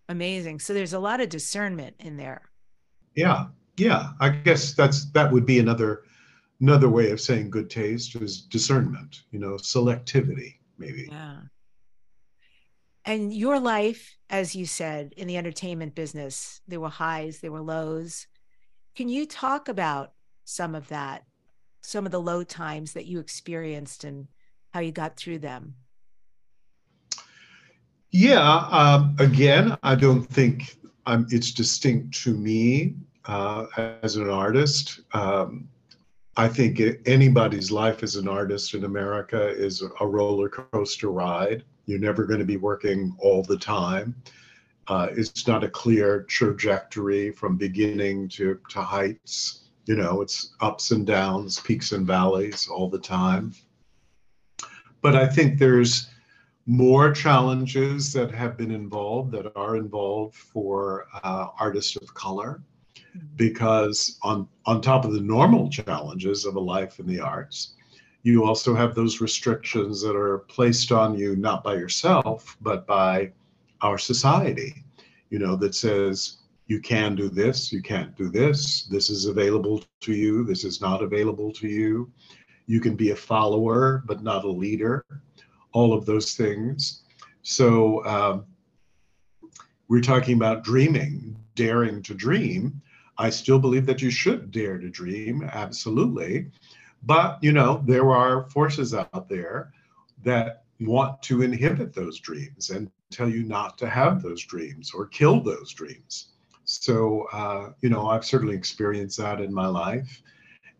Amazing. 0.08 0.60
So 0.60 0.74
there's 0.74 0.94
a 0.94 1.00
lot 1.00 1.20
of 1.20 1.30
discernment 1.30 1.96
in 2.00 2.16
there. 2.16 2.44
Yeah, 3.16 3.48
yeah. 3.78 4.12
I 4.20 4.30
guess 4.30 4.74
that's 4.74 5.12
that 5.12 5.32
would 5.32 5.46
be 5.46 5.60
another 5.60 6.04
another 6.62 6.90
way 6.90 7.12
of 7.12 7.20
saying 7.20 7.50
good 7.50 7.70
taste 7.70 8.16
is 8.16 8.42
discernment. 8.42 9.24
You 9.32 9.40
know, 9.40 9.56
selectivity 9.56 10.56
maybe. 10.78 11.10
Yeah. 11.12 11.38
And 13.06 13.32
your 13.32 13.60
life, 13.60 14.18
as 14.30 14.56
you 14.56 14.66
said, 14.66 15.14
in 15.16 15.28
the 15.28 15.38
entertainment 15.38 15.94
business, 15.94 16.62
there 16.68 16.80
were 16.80 16.90
highs, 16.90 17.40
there 17.40 17.52
were 17.52 17.62
lows. 17.62 18.26
Can 18.96 19.10
you 19.10 19.28
talk 19.28 19.70
about 19.70 20.14
some 20.44 20.74
of 20.74 20.88
that, 20.88 21.24
some 21.82 22.08
of 22.08 22.12
the 22.12 22.22
low 22.22 22.44
times 22.44 22.94
that 22.94 23.06
you 23.06 23.20
experienced 23.20 24.04
and 24.04 24.28
how 24.74 24.80
you 24.80 24.92
got 24.92 25.18
through 25.18 25.40
them? 25.40 25.76
Yeah. 28.10 28.68
Um, 28.72 29.16
again, 29.20 29.78
I 29.84 29.94
don't 29.94 30.24
think 30.24 30.78
I'm, 31.06 31.28
it's 31.30 31.52
distinct 31.52 32.24
to 32.24 32.34
me 32.34 32.96
uh, 33.26 33.68
as 34.02 34.16
an 34.16 34.30
artist. 34.30 35.02
Um, 35.14 35.68
I 36.38 36.50
think 36.50 36.82
anybody's 37.06 37.72
life 37.72 38.04
as 38.04 38.18
an 38.18 38.28
artist 38.28 38.74
in 38.74 38.84
America 38.84 39.48
is 39.48 39.82
a 40.02 40.08
roller 40.08 40.50
coaster 40.50 41.10
ride. 41.10 41.64
You're 41.86 42.00
never 42.00 42.26
going 42.26 42.40
to 42.40 42.46
be 42.46 42.58
working 42.58 43.16
all 43.20 43.42
the 43.42 43.58
time. 43.58 44.16
Uh, 44.88 45.08
it's 45.12 45.48
not 45.48 45.64
a 45.64 45.70
clear 45.70 46.24
trajectory 46.24 47.32
from 47.32 47.56
beginning 47.56 48.28
to, 48.30 48.60
to 48.70 48.82
heights. 48.82 49.70
You 49.86 49.96
know, 49.96 50.22
it's 50.22 50.56
ups 50.60 50.92
and 50.92 51.08
downs, 51.08 51.60
peaks 51.62 51.94
and 51.94 52.06
valleys 52.06 52.68
all 52.68 52.90
the 52.90 53.00
time. 53.00 53.54
But 55.02 55.16
I 55.16 55.28
think 55.28 55.58
there's 55.58 56.10
more 56.66 57.12
challenges 57.12 58.12
that 58.14 58.32
have 58.32 58.58
been 58.58 58.72
involved, 58.72 59.32
that 59.32 59.56
are 59.56 59.78
involved 59.78 60.36
for 60.36 61.06
uh, 61.24 61.48
artists 61.60 61.96
of 61.96 62.14
color. 62.14 62.62
Because 63.36 64.18
on, 64.24 64.48
on 64.66 64.82
top 64.82 65.06
of 65.06 65.14
the 65.14 65.22
normal 65.22 65.70
challenges 65.70 66.46
of 66.46 66.56
a 66.56 66.60
life 66.60 67.00
in 67.00 67.08
the 67.08 67.20
arts, 67.20 67.74
you 68.24 68.44
also 68.44 68.74
have 68.74 68.96
those 68.96 69.22
restrictions 69.22 70.02
that 70.02 70.16
are 70.16 70.40
placed 70.40 70.92
on 70.92 71.16
you 71.18 71.36
not 71.36 71.64
by 71.64 71.76
yourself 71.76 72.58
but 72.60 72.88
by 72.88 73.32
our 73.82 74.00
society 74.00 74.84
you 75.30 75.38
know 75.38 75.56
that 75.56 75.76
says 75.76 76.38
you 76.66 76.82
can 76.82 77.14
do 77.14 77.30
this 77.30 77.72
you 77.72 77.84
can't 77.84 78.18
do 78.18 78.28
this 78.28 78.86
this 78.86 79.12
is 79.12 79.26
available 79.26 79.84
to 80.00 80.14
you 80.14 80.44
this 80.44 80.64
is 80.64 80.82
not 80.82 81.04
available 81.04 81.52
to 81.52 81.68
you. 81.68 82.12
You 82.66 82.82
can 82.82 82.96
be 82.96 83.12
a 83.12 83.16
follower 83.16 84.02
but 84.08 84.24
not 84.24 84.44
a 84.44 84.50
leader 84.50 85.06
all 85.76 85.94
of 85.94 86.06
those 86.06 86.34
things. 86.34 87.04
So 87.44 88.04
um, 88.06 88.46
we're 89.90 90.02
talking 90.02 90.36
about 90.36 90.64
dreaming 90.64 91.36
daring 91.54 92.02
to 92.04 92.14
dream 92.14 92.82
i 93.18 93.30
still 93.30 93.60
believe 93.60 93.86
that 93.86 94.02
you 94.02 94.10
should 94.10 94.52
dare 94.52 94.78
to 94.78 94.90
dream 94.90 95.48
absolutely 95.54 96.50
but, 97.06 97.38
you 97.42 97.52
know, 97.52 97.84
there 97.86 98.12
are 98.12 98.50
forces 98.50 98.94
out 98.94 99.30
there 99.30 99.72
that 100.24 100.64
want 100.80 101.22
to 101.24 101.44
inhibit 101.44 101.94
those 101.94 102.20
dreams 102.20 102.72
and 102.72 102.90
tell 103.12 103.30
you 103.30 103.44
not 103.44 103.78
to 103.78 103.88
have 103.88 104.22
those 104.22 104.44
dreams 104.44 104.92
or 104.94 105.06
kill 105.06 105.40
those 105.40 105.72
dreams. 105.72 106.34
So, 106.64 107.28
uh, 107.32 107.72
you 107.82 107.90
know, 107.90 108.08
I've 108.08 108.26
certainly 108.26 108.56
experienced 108.56 109.20
that 109.20 109.40
in 109.40 109.54
my 109.54 109.68
life 109.68 110.22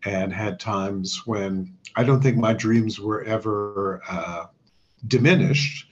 and 0.04 0.34
had 0.34 0.60
times 0.60 1.22
when 1.26 1.72
I 1.96 2.04
don't 2.04 2.22
think 2.22 2.38
my 2.38 2.54
dreams 2.54 3.00
were 3.00 3.24
ever 3.24 4.02
uh, 4.10 4.46
diminished, 5.08 5.90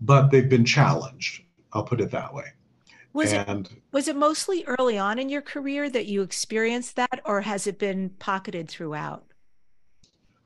but 0.00 0.30
they've 0.30 0.48
been 0.48 0.64
challenged. 0.64 1.42
I'll 1.72 1.84
put 1.84 2.00
it 2.00 2.10
that 2.10 2.34
way. 2.34 2.46
Was 3.16 3.32
and, 3.32 3.66
it 3.66 3.82
was 3.92 4.08
it 4.08 4.16
mostly 4.16 4.62
early 4.66 4.98
on 4.98 5.18
in 5.18 5.30
your 5.30 5.40
career 5.40 5.88
that 5.88 6.04
you 6.04 6.20
experienced 6.20 6.96
that, 6.96 7.22
or 7.24 7.40
has 7.40 7.66
it 7.66 7.78
been 7.78 8.10
pocketed 8.10 8.68
throughout? 8.68 9.24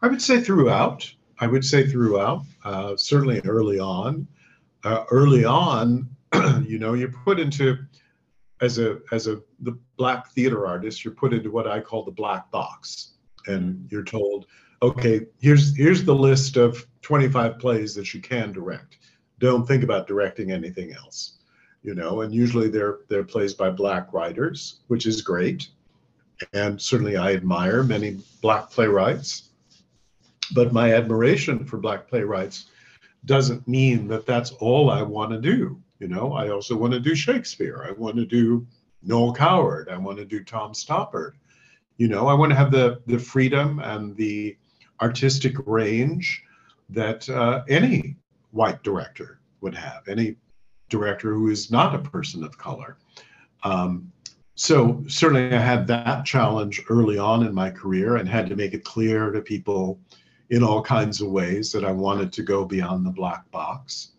I 0.03 0.07
would 0.07 0.23
say 0.23 0.41
throughout. 0.41 1.13
I 1.41 1.49
would 1.49 1.65
say 1.65 1.89
throughout. 1.89 2.45
Uh, 2.65 2.97
certainly 2.97 3.41
early 3.41 3.81
on. 3.81 4.29
Uh, 4.85 5.03
early 5.11 5.45
on, 5.45 6.09
you 6.65 6.79
know, 6.79 6.95
you're 6.95 7.11
put 7.11 7.41
into 7.41 7.77
as 8.61 8.79
a 8.79 9.01
as 9.11 9.27
a 9.27 9.41
the 9.59 9.77
black 9.97 10.31
theater 10.31 10.65
artist, 10.65 11.05
you're 11.05 11.15
put 11.15 11.33
into 11.33 11.51
what 11.51 11.67
I 11.67 11.81
call 11.81 12.05
the 12.05 12.13
black 12.13 12.53
box, 12.53 13.15
and 13.49 13.85
you're 13.91 14.05
told, 14.05 14.47
okay, 14.81 15.27
here's 15.41 15.77
here's 15.77 16.05
the 16.05 16.15
list 16.15 16.57
of 16.57 16.87
25 17.03 17.59
plays 17.59 17.97
that 17.97 18.15
you 18.15 18.21
can 18.21 18.53
direct. 18.53 18.99
Don't 19.41 19.67
think 19.67 19.83
about 19.83 20.07
directing 20.07 20.53
anything 20.53 20.93
else, 20.93 21.40
you 21.83 21.95
know. 21.95 22.23
And 22.23 22.35
usually 22.35 22.69
they're 22.69 22.99
they're 23.09 23.25
plays 23.25 23.55
by 23.55 23.71
black 23.71 24.13
writers, 24.13 24.81
which 24.89 25.07
is 25.07 25.23
great, 25.23 25.69
and 26.53 26.81
certainly 26.81 27.17
I 27.17 27.33
admire 27.33 27.83
many 27.83 28.19
black 28.43 28.71
playwrights 28.71 29.51
but 30.53 30.73
my 30.73 30.95
admiration 30.95 31.65
for 31.65 31.79
Black 31.79 32.09
playwrights 32.09 32.67
doesn't 33.25 33.67
mean 33.69 34.09
that 34.09 34.27
that's 34.27 34.53
all 34.53 34.91
I 34.91 35.03
want 35.03 35.33
to 35.33 35.41
do. 35.41 35.81
You 35.99 36.09
know, 36.09 36.33
I 36.33 36.49
also 36.49 36.77
want 36.77 36.93
to 36.95 37.01
do 37.01 37.15
Shakespeare. 37.15 37.85
I 37.87 37.93
want 37.93 38.17
to 38.17 38.25
do 38.25 38.67
Noel 39.03 39.35
Coward. 39.35 39.89
I 39.89 39.99
want 39.99 40.19
to 40.19 40.25
do 40.25 40.43
Tom 40.43 40.73
Stoppard. 40.73 41.33
You 41.99 42.09
know, 42.09 42.27
I 42.27 42.35
want 42.35 42.51
to 42.51 42.57
have 42.57 42.71
the 42.71 43.03
the 43.07 43.19
freedom 43.19 43.79
and 43.81 44.17
the 44.17 44.57
artistic 45.03 45.55
range 45.67 46.43
that 46.89 47.29
uh, 47.29 47.63
any 47.69 48.17
white 48.53 48.83
director 48.83 49.41
would 49.61 49.75
have, 49.75 50.09
any 50.09 50.37
director 50.91 51.33
who 51.33 51.49
is 51.49 51.71
not 51.71 51.95
a 51.95 52.11
person 52.11 52.45
of 52.45 52.59
color. 52.59 52.99
Um, 53.63 54.13
so 54.55 55.03
certainly 55.09 55.57
I 55.57 55.61
had 55.61 55.87
that 55.87 56.27
challenge 56.27 56.83
early 56.91 57.17
on 57.17 57.47
in 57.47 57.55
my 57.55 57.71
career 57.71 58.17
and 58.17 58.29
had 58.29 58.49
to 58.51 58.57
make 58.57 58.75
it 58.75 58.85
clear 58.85 59.31
to 59.31 59.41
people 59.41 59.99
in 60.51 60.63
all 60.63 60.83
kinds 60.83 61.23
of 61.23 61.31
ways 61.31 61.73
that 61.73 61.85
I 61.85 61.93
wanted 61.93 62.33
to 62.35 62.43
go 62.43 62.67
beyond 62.67 63.07
the 63.07 63.11
black 63.11 63.51
box. 63.51 64.13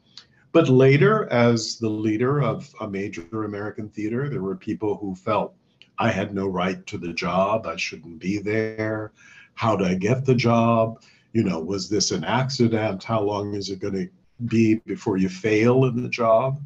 But 0.51 0.67
later, 0.67 1.31
as 1.31 1.77
the 1.77 1.89
leader 1.89 2.41
of 2.41 2.73
a 2.81 2.89
major 2.89 3.43
American 3.43 3.89
theater, 3.89 4.29
there 4.29 4.41
were 4.41 4.55
people 4.55 4.97
who 4.97 5.13
felt 5.13 5.53
I 5.97 6.09
had 6.09 6.33
no 6.33 6.47
right 6.47 6.83
to 6.87 6.97
the 6.97 7.13
job, 7.13 7.67
I 7.67 7.75
shouldn't 7.75 8.19
be 8.19 8.39
there. 8.39 9.11
How 9.53 9.75
did 9.75 9.87
I 9.87 9.93
get 9.93 10.25
the 10.25 10.33
job? 10.33 11.03
You 11.33 11.43
know, 11.43 11.59
was 11.59 11.89
this 11.89 12.11
an 12.11 12.23
accident? 12.23 13.03
How 13.03 13.21
long 13.21 13.53
is 13.53 13.69
it 13.69 13.79
going 13.79 13.93
to 13.93 14.09
be 14.47 14.75
before 14.85 15.17
you 15.17 15.29
fail 15.29 15.85
in 15.85 16.01
the 16.01 16.09
job? 16.09 16.61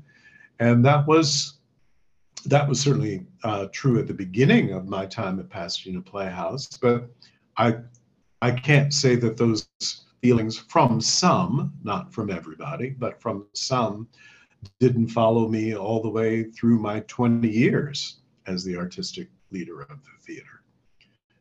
And 0.60 0.86
that 0.86 1.06
was 1.08 1.60
that 2.46 2.70
was 2.70 2.80
certainly 2.80 3.26
uh, 3.44 3.68
true 3.72 4.00
at 4.00 4.08
the 4.08 4.14
beginning 4.14 4.72
of 4.72 4.88
my 4.88 5.06
time 5.06 5.40
at 5.40 5.50
Pasadena 5.50 6.02
Playhouse, 6.02 6.68
but 6.78 7.10
I 7.58 7.78
I 8.42 8.52
can't 8.52 8.94
say 8.94 9.16
that 9.16 9.38
those 9.38 9.68
feelings 10.22 10.58
from 10.58 11.02
some, 11.02 11.74
not 11.84 12.14
from 12.14 12.30
everybody, 12.30 12.90
but 12.90 13.22
from 13.22 13.48
some, 13.54 14.08
didn't 14.80 15.08
follow 15.08 15.48
me 15.48 15.76
all 15.76 16.02
the 16.02 16.10
way 16.10 16.44
through 16.44 16.80
my 16.80 17.00
20 17.02 17.48
years 17.48 18.22
as 18.48 18.64
the 18.64 18.76
artistic 18.76 19.30
leader 19.52 19.82
of 19.82 20.04
the 20.04 20.12
theater. 20.22 20.64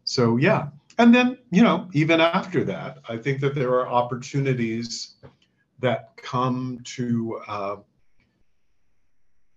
So, 0.05 0.37
yeah. 0.37 0.69
And 0.99 1.15
then, 1.15 1.39
you 1.51 1.63
know, 1.63 1.89
even 1.93 2.21
after 2.21 2.63
that, 2.65 2.99
I 3.09 3.17
think 3.17 3.41
that 3.41 3.55
there 3.55 3.71
are 3.71 3.89
opportunities 3.89 5.15
that 5.85 6.17
come 6.17 6.81
to 6.83 7.39
uh, 7.47 7.77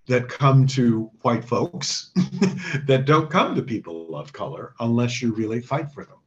that 0.07 0.27
come 0.27 0.67
to 0.67 1.09
white 1.21 1.43
folks 1.43 2.11
that 2.85 3.05
don't 3.05 3.29
come 3.29 3.55
to 3.55 3.61
people 3.61 4.13
of 4.13 4.33
color 4.33 4.73
unless 4.81 5.21
you 5.21 5.33
really 5.33 5.61
fight 5.61 5.89
for 5.89 6.03
them. 6.03 6.17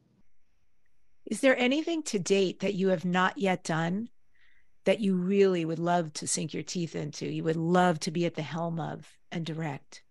Is 1.26 1.40
there 1.40 1.56
anything 1.58 2.02
to 2.04 2.18
date 2.18 2.60
that 2.60 2.74
you 2.74 2.88
have 2.88 3.04
not 3.04 3.36
yet 3.36 3.62
done 3.62 4.08
that 4.84 5.00
you 5.00 5.14
really 5.14 5.66
would 5.66 5.78
love 5.78 6.14
to 6.14 6.26
sink 6.26 6.54
your 6.54 6.62
teeth 6.62 6.96
into? 6.96 7.30
You 7.30 7.44
would 7.44 7.56
love 7.56 8.00
to 8.00 8.10
be 8.10 8.24
at 8.24 8.34
the 8.34 8.42
helm 8.42 8.80
of 8.80 9.06
and 9.30 9.44
direct? 9.44 10.02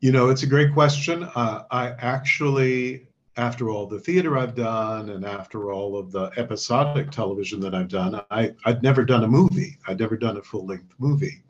You 0.00 0.12
know, 0.12 0.30
it's 0.30 0.42
a 0.42 0.46
great 0.46 0.72
question. 0.72 1.24
Uh, 1.24 1.64
I 1.70 1.90
actually, 1.98 3.09
after 3.40 3.70
all 3.70 3.86
the 3.86 3.98
theater 3.98 4.36
I've 4.36 4.54
done 4.54 5.08
and 5.10 5.24
after 5.24 5.72
all 5.72 5.98
of 5.98 6.12
the 6.12 6.30
episodic 6.36 7.10
television 7.10 7.58
that 7.60 7.74
I've 7.74 7.88
done, 7.88 8.20
I, 8.30 8.52
I'd 8.66 8.82
never 8.82 9.02
done 9.02 9.24
a 9.24 9.28
movie. 9.28 9.78
I'd 9.88 9.98
never 9.98 10.16
done 10.16 10.36
a 10.36 10.42
full 10.42 10.66
length 10.66 10.94
movie. 10.98 11.42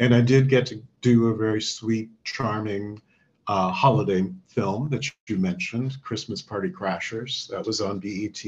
And 0.00 0.14
I 0.14 0.22
did 0.22 0.48
get 0.48 0.64
to 0.66 0.82
do 1.02 1.28
a 1.28 1.36
very 1.36 1.60
sweet, 1.60 2.08
charming 2.24 3.00
uh, 3.48 3.70
holiday 3.70 4.24
film 4.48 4.88
that 4.88 5.06
you 5.28 5.36
mentioned, 5.36 6.00
Christmas 6.02 6.40
Party 6.40 6.70
Crashers. 6.70 7.48
That 7.48 7.66
was 7.66 7.82
on 7.82 8.00
BET. 8.00 8.42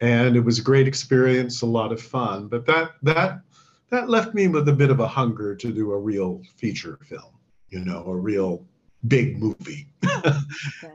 and 0.00 0.36
it 0.36 0.40
was 0.40 0.60
a 0.60 0.62
great 0.62 0.86
experience, 0.86 1.62
a 1.62 1.66
lot 1.66 1.90
of 1.90 2.00
fun. 2.00 2.46
But 2.46 2.64
that 2.66 2.92
that 3.02 3.40
that 3.90 4.08
left 4.08 4.34
me 4.34 4.46
with 4.46 4.68
a 4.68 4.72
bit 4.72 4.90
of 4.90 5.00
a 5.00 5.08
hunger 5.08 5.56
to 5.56 5.72
do 5.72 5.92
a 5.92 5.98
real 5.98 6.42
feature 6.56 6.98
film, 7.08 7.34
you 7.70 7.84
know, 7.84 8.04
a 8.06 8.14
real 8.14 8.64
big 9.08 9.38
movie. 9.38 9.88
okay. 10.04 10.36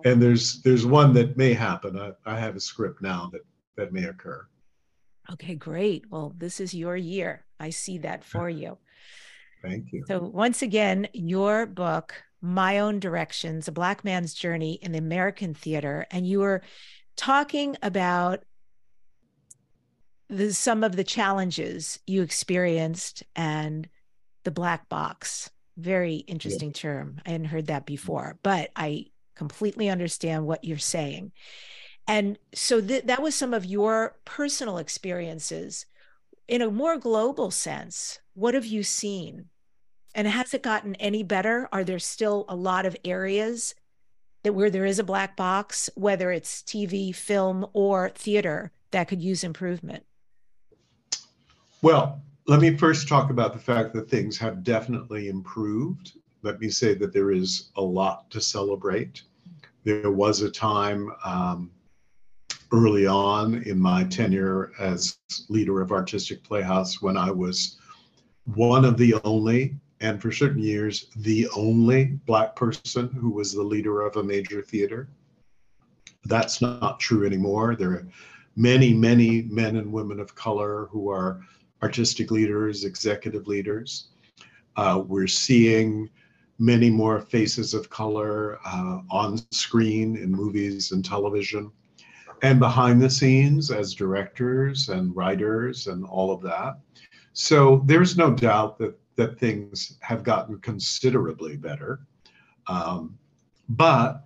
and 0.05 0.21
there's 0.21 0.61
there's 0.61 0.85
one 0.85 1.13
that 1.13 1.37
may 1.37 1.53
happen. 1.53 1.97
I, 1.97 2.11
I 2.25 2.39
have 2.39 2.55
a 2.55 2.59
script 2.59 3.01
now 3.01 3.29
that 3.31 3.41
that 3.77 3.93
may 3.93 4.05
occur. 4.05 4.45
Okay, 5.31 5.55
great. 5.55 6.05
Well, 6.09 6.33
this 6.37 6.59
is 6.59 6.73
your 6.73 6.95
year. 6.95 7.45
I 7.59 7.69
see 7.69 7.99
that 7.99 8.23
for 8.33 8.49
you. 8.49 8.77
Thank 9.61 9.91
you. 9.91 10.03
So 10.07 10.19
once 10.19 10.61
again, 10.61 11.07
your 11.13 11.65
book, 11.65 12.23
My 12.41 12.79
Own 12.79 12.99
Directions, 12.99 13.67
A 13.67 13.71
Black 13.71 14.03
Man's 14.03 14.33
Journey 14.33 14.73
in 14.81 14.91
the 14.91 14.97
American 14.97 15.53
Theater, 15.53 16.07
and 16.09 16.27
you 16.27 16.39
were 16.39 16.63
talking 17.15 17.77
about 17.83 18.43
the, 20.29 20.53
some 20.53 20.83
of 20.83 20.95
the 20.95 21.03
challenges 21.03 21.99
you 22.07 22.23
experienced 22.23 23.23
and 23.35 23.87
the 24.43 24.51
black 24.51 24.89
box. 24.89 25.51
Very 25.77 26.15
interesting 26.15 26.69
yeah. 26.69 26.81
term. 26.81 27.21
I 27.25 27.31
hadn't 27.31 27.47
heard 27.47 27.67
that 27.67 27.81
mm-hmm. 27.81 27.93
before, 27.93 28.37
but 28.43 28.71
I 28.75 29.07
completely 29.35 29.89
understand 29.89 30.45
what 30.45 30.63
you're 30.63 30.77
saying. 30.77 31.31
And 32.07 32.37
so 32.53 32.81
th- 32.81 33.05
that 33.05 33.21
was 33.21 33.35
some 33.35 33.53
of 33.53 33.65
your 33.65 34.15
personal 34.25 34.77
experiences. 34.77 35.85
In 36.47 36.61
a 36.61 36.69
more 36.69 36.97
global 36.97 37.51
sense, 37.51 38.19
what 38.33 38.53
have 38.53 38.65
you 38.65 38.83
seen? 38.83 39.45
And 40.13 40.27
has 40.27 40.53
it 40.53 40.63
gotten 40.63 40.95
any 40.95 41.23
better? 41.23 41.69
Are 41.71 41.83
there 41.83 41.99
still 41.99 42.45
a 42.49 42.55
lot 42.55 42.85
of 42.85 42.97
areas 43.05 43.73
that 44.43 44.53
where 44.53 44.69
there 44.69 44.85
is 44.85 44.99
a 44.99 45.03
black 45.03 45.37
box, 45.37 45.89
whether 45.95 46.31
it's 46.31 46.61
TV, 46.61 47.15
film, 47.15 47.65
or 47.73 48.09
theater, 48.09 48.71
that 48.91 49.07
could 49.07 49.21
use 49.21 49.43
improvement? 49.43 50.03
Well, 51.81 52.21
let 52.51 52.59
me 52.59 52.75
first 52.75 53.07
talk 53.07 53.29
about 53.29 53.53
the 53.53 53.59
fact 53.59 53.93
that 53.93 54.09
things 54.09 54.37
have 54.37 54.61
definitely 54.61 55.29
improved. 55.29 56.17
Let 56.41 56.59
me 56.59 56.67
say 56.67 56.93
that 56.95 57.13
there 57.13 57.31
is 57.31 57.69
a 57.77 57.81
lot 57.81 58.29
to 58.29 58.41
celebrate. 58.41 59.21
There 59.85 60.11
was 60.11 60.41
a 60.41 60.51
time 60.51 61.13
um, 61.23 61.71
early 62.73 63.07
on 63.07 63.63
in 63.63 63.79
my 63.79 64.03
tenure 64.03 64.73
as 64.81 65.17
leader 65.47 65.79
of 65.79 65.93
Artistic 65.93 66.43
Playhouse 66.43 67.01
when 67.01 67.15
I 67.15 67.31
was 67.31 67.77
one 68.43 68.83
of 68.83 68.97
the 68.97 69.15
only, 69.23 69.79
and 70.01 70.21
for 70.21 70.33
certain 70.33 70.61
years, 70.61 71.05
the 71.15 71.47
only 71.55 72.19
Black 72.25 72.53
person 72.53 73.07
who 73.13 73.29
was 73.29 73.53
the 73.53 73.63
leader 73.63 74.01
of 74.01 74.17
a 74.17 74.23
major 74.23 74.61
theater. 74.61 75.07
That's 76.25 76.61
not 76.61 76.99
true 76.99 77.25
anymore. 77.25 77.77
There 77.77 77.91
are 77.91 78.07
many, 78.57 78.93
many 78.93 79.43
men 79.43 79.77
and 79.77 79.89
women 79.89 80.19
of 80.19 80.35
color 80.35 80.89
who 80.91 81.09
are 81.09 81.39
artistic 81.81 82.31
leaders, 82.31 82.83
executive 82.83 83.47
leaders. 83.47 84.09
Uh, 84.75 85.03
we're 85.05 85.27
seeing 85.27 86.09
many 86.59 86.89
more 86.89 87.19
faces 87.19 87.73
of 87.73 87.89
color 87.89 88.59
uh, 88.65 88.99
on 89.09 89.39
screen 89.51 90.15
in 90.15 90.31
movies 90.31 90.91
and 90.91 91.03
television 91.03 91.71
and 92.43 92.59
behind 92.59 93.01
the 93.01 93.09
scenes 93.09 93.71
as 93.71 93.93
directors 93.93 94.89
and 94.89 95.15
writers 95.15 95.87
and 95.87 96.05
all 96.05 96.31
of 96.31 96.41
that. 96.41 96.77
So 97.33 97.83
there's 97.85 98.17
no 98.17 98.31
doubt 98.31 98.77
that 98.79 98.97
that 99.15 99.37
things 99.37 99.97
have 100.01 100.23
gotten 100.23 100.57
considerably 100.59 101.57
better. 101.57 101.99
Um, 102.67 103.17
but 103.69 104.25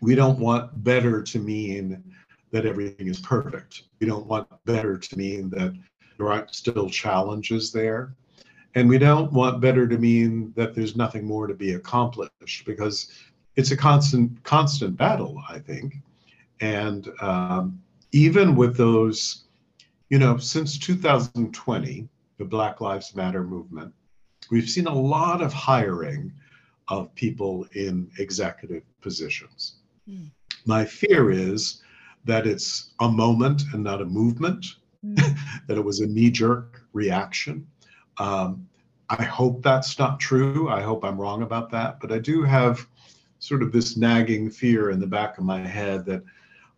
we 0.00 0.14
don't 0.14 0.38
want 0.38 0.84
better 0.84 1.22
to 1.22 1.38
mean 1.38 2.02
that 2.50 2.66
everything 2.66 3.08
is 3.08 3.20
perfect. 3.20 3.84
We 4.00 4.06
don't 4.06 4.26
want 4.26 4.48
better 4.64 4.98
to 4.98 5.18
mean 5.18 5.50
that 5.50 5.74
there 6.16 6.30
aren't 6.30 6.54
still 6.54 6.88
challenges 6.88 7.72
there. 7.72 8.14
And 8.74 8.88
we 8.88 8.98
don't 8.98 9.32
want 9.32 9.60
better 9.60 9.88
to 9.88 9.96
mean 9.96 10.52
that 10.54 10.74
there's 10.74 10.96
nothing 10.96 11.24
more 11.24 11.46
to 11.46 11.54
be 11.54 11.72
accomplished 11.72 12.64
because 12.66 13.10
it's 13.56 13.70
a 13.70 13.76
constant, 13.76 14.42
constant 14.44 14.96
battle, 14.96 15.42
I 15.48 15.58
think. 15.58 15.96
And 16.60 17.08
um, 17.20 17.82
even 18.12 18.54
with 18.54 18.76
those, 18.76 19.44
you 20.10 20.18
know, 20.18 20.36
since 20.36 20.78
2020, 20.78 22.08
the 22.38 22.44
Black 22.44 22.80
Lives 22.80 23.14
Matter 23.14 23.42
movement, 23.42 23.94
we've 24.50 24.68
seen 24.68 24.86
a 24.86 24.94
lot 24.94 25.42
of 25.42 25.52
hiring 25.52 26.32
of 26.88 27.14
people 27.14 27.66
in 27.72 28.10
executive 28.18 28.82
positions. 29.00 29.76
Mm. 30.08 30.30
My 30.66 30.84
fear 30.84 31.30
is 31.30 31.82
that 32.24 32.46
it's 32.46 32.92
a 33.00 33.08
moment 33.08 33.62
and 33.72 33.82
not 33.82 34.02
a 34.02 34.04
movement, 34.04 34.66
that 35.66 35.76
it 35.76 35.84
was 35.84 36.00
a 36.00 36.06
knee 36.06 36.30
jerk 36.30 36.82
reaction. 36.92 37.66
Um, 38.18 38.66
I 39.08 39.22
hope 39.22 39.62
that's 39.62 39.98
not 39.98 40.18
true. 40.18 40.68
I 40.68 40.82
hope 40.82 41.04
I'm 41.04 41.20
wrong 41.20 41.42
about 41.42 41.70
that. 41.70 42.00
But 42.00 42.12
I 42.12 42.18
do 42.18 42.42
have 42.42 42.86
sort 43.38 43.62
of 43.62 43.72
this 43.72 43.96
nagging 43.96 44.50
fear 44.50 44.90
in 44.90 44.98
the 44.98 45.06
back 45.06 45.38
of 45.38 45.44
my 45.44 45.60
head 45.60 46.04
that, 46.06 46.22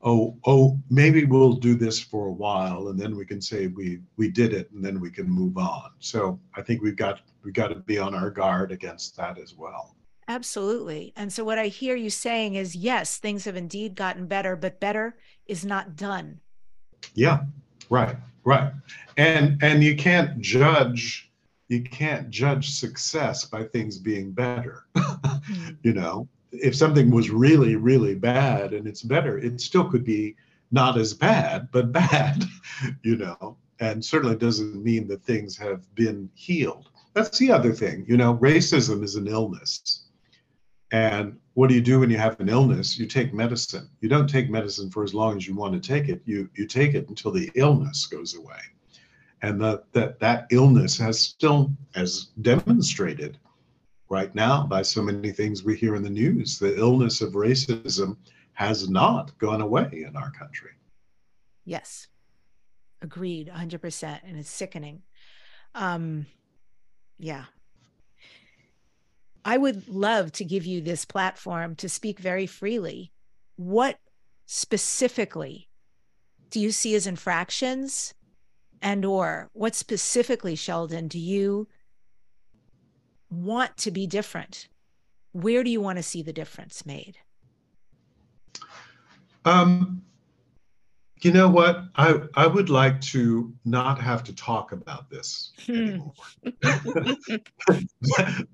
oh, 0.02 0.36
oh, 0.46 0.78
maybe 0.90 1.24
we'll 1.24 1.54
do 1.54 1.74
this 1.74 1.98
for 2.00 2.26
a 2.26 2.32
while 2.32 2.88
and 2.88 2.98
then 2.98 3.16
we 3.16 3.24
can 3.24 3.40
say 3.40 3.68
we 3.68 4.00
we 4.16 4.28
did 4.30 4.52
it 4.52 4.70
and 4.72 4.84
then 4.84 5.00
we 5.00 5.10
can 5.10 5.28
move 5.28 5.56
on. 5.56 5.90
So 5.98 6.38
I 6.54 6.62
think 6.62 6.82
we've 6.82 6.96
got 6.96 7.20
we've 7.42 7.54
got 7.54 7.68
to 7.68 7.76
be 7.76 7.98
on 7.98 8.14
our 8.14 8.30
guard 8.30 8.72
against 8.72 9.16
that 9.16 9.38
as 9.38 9.54
well. 9.54 9.96
Absolutely. 10.28 11.14
And 11.16 11.32
so 11.32 11.42
what 11.42 11.58
I 11.58 11.68
hear 11.68 11.96
you 11.96 12.10
saying 12.10 12.54
is 12.54 12.76
yes, 12.76 13.16
things 13.16 13.46
have 13.46 13.56
indeed 13.56 13.94
gotten 13.94 14.26
better, 14.26 14.54
but 14.56 14.78
better 14.78 15.16
is 15.46 15.64
not 15.64 15.96
done. 15.96 16.40
Yeah, 17.14 17.44
Right, 17.90 18.16
right. 18.44 18.72
And 19.16 19.62
and 19.62 19.82
you 19.82 19.96
can't 19.96 20.40
judge 20.40 21.30
you 21.68 21.82
can't 21.82 22.30
judge 22.30 22.70
success 22.70 23.44
by 23.44 23.64
things 23.64 23.98
being 23.98 24.32
better. 24.32 24.84
Hmm. 25.48 25.70
you 25.82 25.94
know, 25.94 26.28
if 26.52 26.74
something 26.74 27.10
was 27.10 27.30
really 27.30 27.76
really 27.76 28.14
bad 28.14 28.74
and 28.74 28.86
it's 28.86 29.02
better, 29.02 29.38
it 29.38 29.60
still 29.60 29.88
could 29.88 30.04
be 30.04 30.36
not 30.70 30.98
as 30.98 31.14
bad, 31.14 31.68
but 31.72 31.92
bad, 31.92 32.44
you 33.02 33.16
know. 33.16 33.56
And 33.80 34.04
certainly 34.04 34.36
doesn't 34.36 34.82
mean 34.82 35.06
that 35.08 35.22
things 35.22 35.56
have 35.56 35.82
been 35.94 36.28
healed. 36.34 36.90
That's 37.14 37.38
the 37.38 37.50
other 37.52 37.72
thing. 37.72 38.04
You 38.08 38.16
know, 38.16 38.34
racism 38.34 39.02
is 39.02 39.14
an 39.14 39.28
illness. 39.28 40.04
And 40.90 41.38
what 41.58 41.68
do 41.68 41.74
you 41.74 41.80
do 41.80 41.98
when 41.98 42.08
you 42.08 42.16
have 42.16 42.38
an 42.38 42.48
illness? 42.48 42.96
You 42.96 43.04
take 43.04 43.34
medicine. 43.34 43.90
You 44.00 44.08
don't 44.08 44.30
take 44.30 44.48
medicine 44.48 44.92
for 44.92 45.02
as 45.02 45.12
long 45.12 45.36
as 45.36 45.48
you 45.48 45.56
want 45.56 45.74
to 45.74 45.80
take 45.80 46.08
it. 46.08 46.22
You 46.24 46.48
you 46.54 46.68
take 46.68 46.94
it 46.94 47.08
until 47.08 47.32
the 47.32 47.50
illness 47.56 48.06
goes 48.06 48.36
away. 48.36 48.60
And 49.42 49.60
that 49.60 49.92
that 49.92 50.20
that 50.20 50.46
illness 50.52 50.96
has 50.98 51.18
still 51.18 51.72
as 51.96 52.28
demonstrated 52.42 53.38
right 54.08 54.32
now 54.36 54.68
by 54.68 54.82
so 54.82 55.02
many 55.02 55.32
things 55.32 55.64
we 55.64 55.76
hear 55.76 55.96
in 55.96 56.04
the 56.04 56.18
news. 56.24 56.60
The 56.60 56.78
illness 56.78 57.22
of 57.22 57.32
racism 57.32 58.16
has 58.52 58.88
not 58.88 59.36
gone 59.38 59.60
away 59.60 60.04
in 60.06 60.14
our 60.14 60.30
country. 60.30 60.70
Yes. 61.64 62.06
Agreed 63.02 63.50
100% 63.52 64.20
and 64.22 64.38
it's 64.38 64.48
sickening. 64.48 65.02
Um 65.74 66.26
yeah, 67.18 67.46
I 69.44 69.56
would 69.56 69.88
love 69.88 70.32
to 70.32 70.44
give 70.44 70.66
you 70.66 70.80
this 70.80 71.04
platform 71.04 71.74
to 71.76 71.88
speak 71.88 72.18
very 72.18 72.46
freely. 72.46 73.12
What 73.56 73.98
specifically 74.46 75.68
do 76.50 76.60
you 76.60 76.72
see 76.72 76.94
as 76.94 77.06
infractions 77.06 78.14
and 78.80 79.04
or 79.04 79.50
what 79.52 79.74
specifically 79.74 80.54
Sheldon 80.54 81.08
do 81.08 81.18
you 81.18 81.68
want 83.30 83.76
to 83.78 83.90
be 83.90 84.06
different? 84.06 84.68
Where 85.32 85.62
do 85.62 85.70
you 85.70 85.80
want 85.80 85.98
to 85.98 86.02
see 86.02 86.22
the 86.22 86.32
difference 86.32 86.86
made? 86.86 87.18
Um, 89.44 90.02
you 91.24 91.32
know 91.32 91.48
what? 91.48 91.84
I, 91.96 92.20
I 92.34 92.46
would 92.46 92.70
like 92.70 93.00
to 93.02 93.52
not 93.64 94.00
have 94.00 94.22
to 94.24 94.34
talk 94.34 94.72
about 94.72 95.10
this 95.10 95.52
hmm. 95.64 95.72
anymore. 95.72 96.12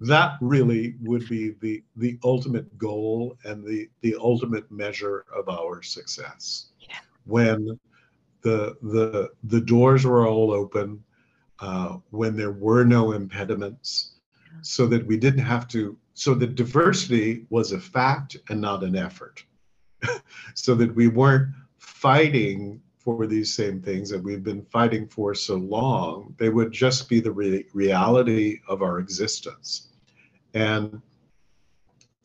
that, 0.00 0.36
really 0.40 0.94
would 1.02 1.28
be 1.28 1.54
the, 1.60 1.82
the 1.96 2.18
ultimate 2.24 2.76
goal 2.78 3.36
and 3.44 3.64
the, 3.64 3.88
the 4.02 4.16
ultimate 4.18 4.70
measure 4.70 5.24
of 5.34 5.48
our 5.48 5.82
success. 5.82 6.66
Yeah. 6.80 6.96
When 7.24 7.78
the, 8.42 8.76
the, 8.82 9.30
the 9.44 9.60
doors 9.60 10.04
were 10.04 10.26
all 10.26 10.52
open, 10.52 11.02
uh, 11.60 11.98
when 12.10 12.36
there 12.36 12.52
were 12.52 12.84
no 12.84 13.12
impediments, 13.12 14.12
so 14.62 14.86
that 14.86 15.06
we 15.06 15.16
didn't 15.16 15.44
have 15.44 15.66
to, 15.68 15.96
so 16.14 16.34
that 16.34 16.54
diversity 16.54 17.46
was 17.50 17.72
a 17.72 17.80
fact 17.80 18.36
and 18.48 18.60
not 18.60 18.84
an 18.84 18.96
effort. 18.96 19.44
so 20.54 20.74
that 20.74 20.94
we 20.94 21.08
weren't 21.08 21.48
fighting 21.94 22.82
for 22.98 23.26
these 23.26 23.54
same 23.54 23.80
things 23.80 24.10
that 24.10 24.22
we've 24.22 24.42
been 24.42 24.64
fighting 24.64 25.06
for 25.06 25.34
so 25.34 25.54
long, 25.54 26.34
they 26.38 26.48
would 26.48 26.72
just 26.72 27.08
be 27.08 27.20
the 27.20 27.30
re- 27.30 27.64
reality 27.72 28.58
of 28.68 28.82
our 28.82 28.98
existence. 28.98 29.92
And 30.54 31.00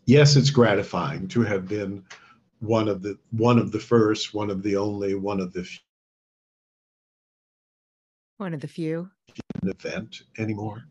yes, 0.05 0.35
it's 0.35 0.49
gratifying 0.49 1.27
to 1.29 1.41
have 1.43 1.67
been 1.67 2.03
one 2.59 2.87
of 2.87 3.03
the 3.03 3.17
one 3.31 3.59
of 3.59 3.71
the 3.71 3.79
first, 3.79 4.33
one 4.33 4.49
of 4.49 4.63
the 4.63 4.75
only, 4.75 5.13
one 5.13 5.39
of 5.39 5.53
the 5.53 5.63
few. 5.63 5.79
One 8.37 8.53
of 8.53 8.61
the 8.61 8.67
few. 8.67 9.09
An 9.61 9.69
event 9.69 10.23
anymore. 10.39 10.83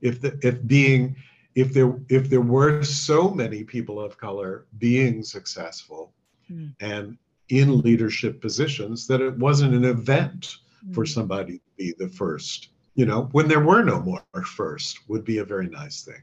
If 0.00 0.20
the 0.20 0.38
if 0.42 0.64
being 0.66 1.16
if 1.56 1.72
there 1.72 1.98
if 2.08 2.30
there 2.30 2.40
were 2.40 2.84
so 2.84 3.28
many 3.28 3.64
people 3.64 4.00
of 4.00 4.16
color 4.16 4.66
being 4.78 5.24
successful 5.24 6.12
mm. 6.50 6.74
and 6.80 7.16
in 7.48 7.80
leadership 7.80 8.40
positions 8.40 9.06
that 9.06 9.20
it 9.20 9.36
wasn't 9.38 9.74
an 9.74 9.84
event 9.84 10.56
mm. 10.86 10.94
for 10.94 11.06
somebody 11.06 11.58
to 11.58 11.70
be 11.76 11.94
the 11.98 12.08
first 12.08 12.68
you 12.94 13.06
know 13.06 13.28
when 13.32 13.46
there 13.48 13.60
were 13.60 13.82
no 13.82 14.00
more 14.00 14.22
first 14.44 15.08
would 15.08 15.24
be 15.24 15.38
a 15.38 15.44
very 15.44 15.68
nice 15.68 16.02
thing 16.02 16.22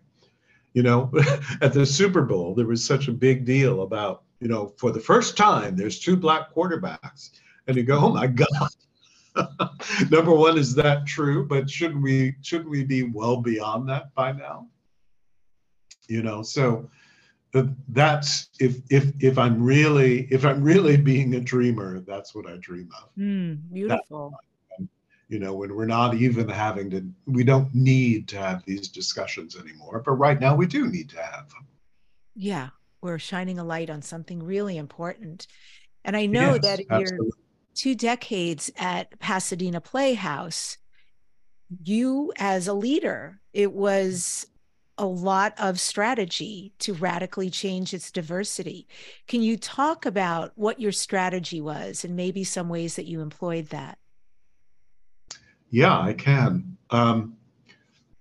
you 0.73 0.83
know 0.83 1.11
at 1.61 1.73
the 1.73 1.85
super 1.85 2.21
bowl 2.21 2.53
there 2.53 2.67
was 2.67 2.83
such 2.83 3.07
a 3.07 3.11
big 3.11 3.45
deal 3.45 3.81
about 3.81 4.23
you 4.39 4.47
know 4.47 4.73
for 4.77 4.91
the 4.91 4.99
first 4.99 5.37
time 5.37 5.75
there's 5.75 5.99
two 5.99 6.15
black 6.15 6.53
quarterbacks 6.53 7.31
and 7.67 7.77
you 7.77 7.83
go 7.83 7.97
oh 7.97 8.09
my 8.09 8.27
god 8.27 8.69
number 10.11 10.33
one 10.33 10.57
is 10.57 10.75
that 10.75 11.05
true 11.07 11.45
but 11.47 11.69
shouldn't 11.69 12.01
we 12.01 12.35
shouldn't 12.41 12.69
we 12.69 12.83
be 12.83 13.03
well 13.03 13.37
beyond 13.37 13.87
that 13.87 14.13
by 14.13 14.31
now 14.31 14.67
you 16.07 16.21
know 16.21 16.41
so 16.41 16.89
that's 17.89 18.49
if 18.59 18.77
if 18.89 19.11
if 19.21 19.37
i'm 19.37 19.63
really 19.63 20.27
if 20.31 20.45
i'm 20.45 20.61
really 20.63 20.97
being 20.97 21.35
a 21.35 21.39
dreamer 21.39 21.99
that's 22.01 22.35
what 22.35 22.47
i 22.47 22.57
dream 22.57 22.89
of. 23.01 23.09
Mm, 23.17 23.61
beautiful. 23.71 24.33
You 25.27 25.39
know 25.39 25.55
when 25.55 25.73
we're 25.75 25.85
not 25.85 26.13
even 26.15 26.47
having 26.47 26.89
to 26.91 27.07
we 27.25 27.43
don't 27.43 27.73
need 27.73 28.27
to 28.29 28.37
have 28.37 28.63
these 28.65 28.89
discussions 28.89 29.55
anymore 29.55 30.03
but 30.05 30.13
right 30.13 30.39
now 30.39 30.55
we 30.55 30.67
do 30.67 30.87
need 30.87 31.09
to 31.09 31.21
have 31.21 31.49
them. 31.49 31.65
Yeah 32.35 32.69
we're 33.01 33.19
shining 33.19 33.59
a 33.59 33.63
light 33.63 33.89
on 33.89 34.01
something 34.01 34.41
really 34.41 34.77
important. 34.77 35.47
And 36.03 36.15
i 36.15 36.25
know 36.25 36.53
yes, 36.53 36.61
that 36.61 36.79
in 36.79 36.85
absolutely. 36.89 37.25
your 37.25 37.33
two 37.73 37.95
decades 37.95 38.71
at 38.77 39.17
pasadena 39.19 39.81
playhouse 39.81 40.77
you 41.83 42.31
as 42.37 42.67
a 42.67 42.73
leader 42.73 43.41
it 43.53 43.73
was 43.73 44.45
a 44.97 45.05
lot 45.05 45.53
of 45.57 45.79
strategy 45.79 46.73
to 46.79 46.93
radically 46.93 47.49
change 47.49 47.93
its 47.93 48.11
diversity. 48.11 48.87
Can 49.27 49.41
you 49.41 49.57
talk 49.57 50.05
about 50.05 50.51
what 50.55 50.79
your 50.79 50.91
strategy 50.91 51.59
was 51.61 52.05
and 52.05 52.15
maybe 52.15 52.43
some 52.43 52.69
ways 52.69 52.95
that 52.95 53.05
you 53.05 53.21
employed 53.21 53.67
that? 53.67 53.97
Yeah, 55.69 55.99
I 55.99 56.13
can. 56.13 56.77
Um, 56.91 57.35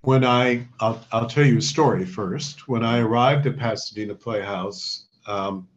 when 0.01 0.25
I, 0.25 0.67
I'll, 0.81 1.05
I'll, 1.13 1.27
tell 1.27 1.47
you 1.47 1.59
a 1.59 1.63
story 1.63 2.05
first. 2.05 2.69
When 2.69 2.85
I 2.85 2.99
arrived 2.99 3.47
at 3.47 3.57
Pasadena 3.57 4.15
Playhouse, 4.15 5.07
um, 5.27 5.69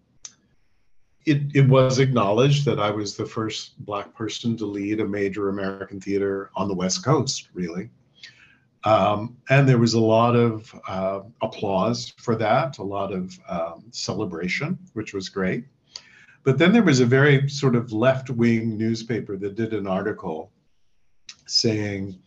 it, 1.25 1.43
it 1.53 1.67
was 1.67 1.99
acknowledged 1.99 2.65
that 2.65 2.79
I 2.79 2.89
was 2.89 3.15
the 3.15 3.25
first 3.25 3.77
Black 3.85 4.13
person 4.15 4.57
to 4.57 4.65
lead 4.65 4.99
a 5.01 5.07
major 5.07 5.49
American 5.49 5.99
theater 5.99 6.49
on 6.55 6.67
the 6.67 6.73
West 6.73 7.05
Coast, 7.05 7.49
really. 7.53 7.89
Um, 8.87 9.35
and 9.49 9.67
there 9.67 9.77
was 9.77 9.95
a 9.95 9.99
lot 9.99 10.37
of 10.37 10.73
uh, 10.87 11.19
applause 11.41 12.13
for 12.17 12.37
that, 12.37 12.77
a 12.77 12.83
lot 12.83 13.11
of 13.11 13.37
um, 13.49 13.83
celebration, 13.91 14.79
which 14.93 15.13
was 15.13 15.27
great. 15.27 15.65
But 16.45 16.57
then 16.57 16.71
there 16.71 16.83
was 16.83 17.01
a 17.01 17.05
very 17.05 17.49
sort 17.49 17.75
of 17.75 17.91
left 17.91 18.29
wing 18.29 18.77
newspaper 18.77 19.35
that 19.35 19.55
did 19.55 19.73
an 19.73 19.87
article 19.87 20.53
saying 21.47 22.17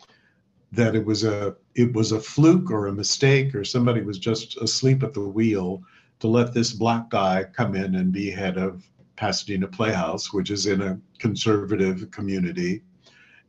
that 0.73 0.95
it 0.95 1.03
was 1.03 1.25
a 1.25 1.57
it 1.77 1.95
was 1.95 2.13
a 2.13 2.21
fluke 2.21 2.71
or 2.71 2.89
a 2.89 2.93
mistake 2.93 3.55
or 3.55 3.65
somebody 3.65 4.03
was 4.03 4.19
just 4.19 4.59
asleep 4.59 5.03
at 5.03 5.15
the 5.15 5.21
wheel 5.21 5.83
to 6.19 6.29
let 6.29 6.53
this 6.53 6.75
black 6.75 7.09
guy 7.09 7.43
come 7.57 7.75
in 7.75 7.95
and 7.95 8.13
be 8.13 8.31
head 8.31 8.59
of 8.59 8.85
Pasadena 9.17 9.67
Playhouse, 9.67 10.31
which 10.31 10.51
is 10.51 10.67
in 10.67 10.83
a 10.83 11.01
conservative 11.19 12.11
community 12.11 12.83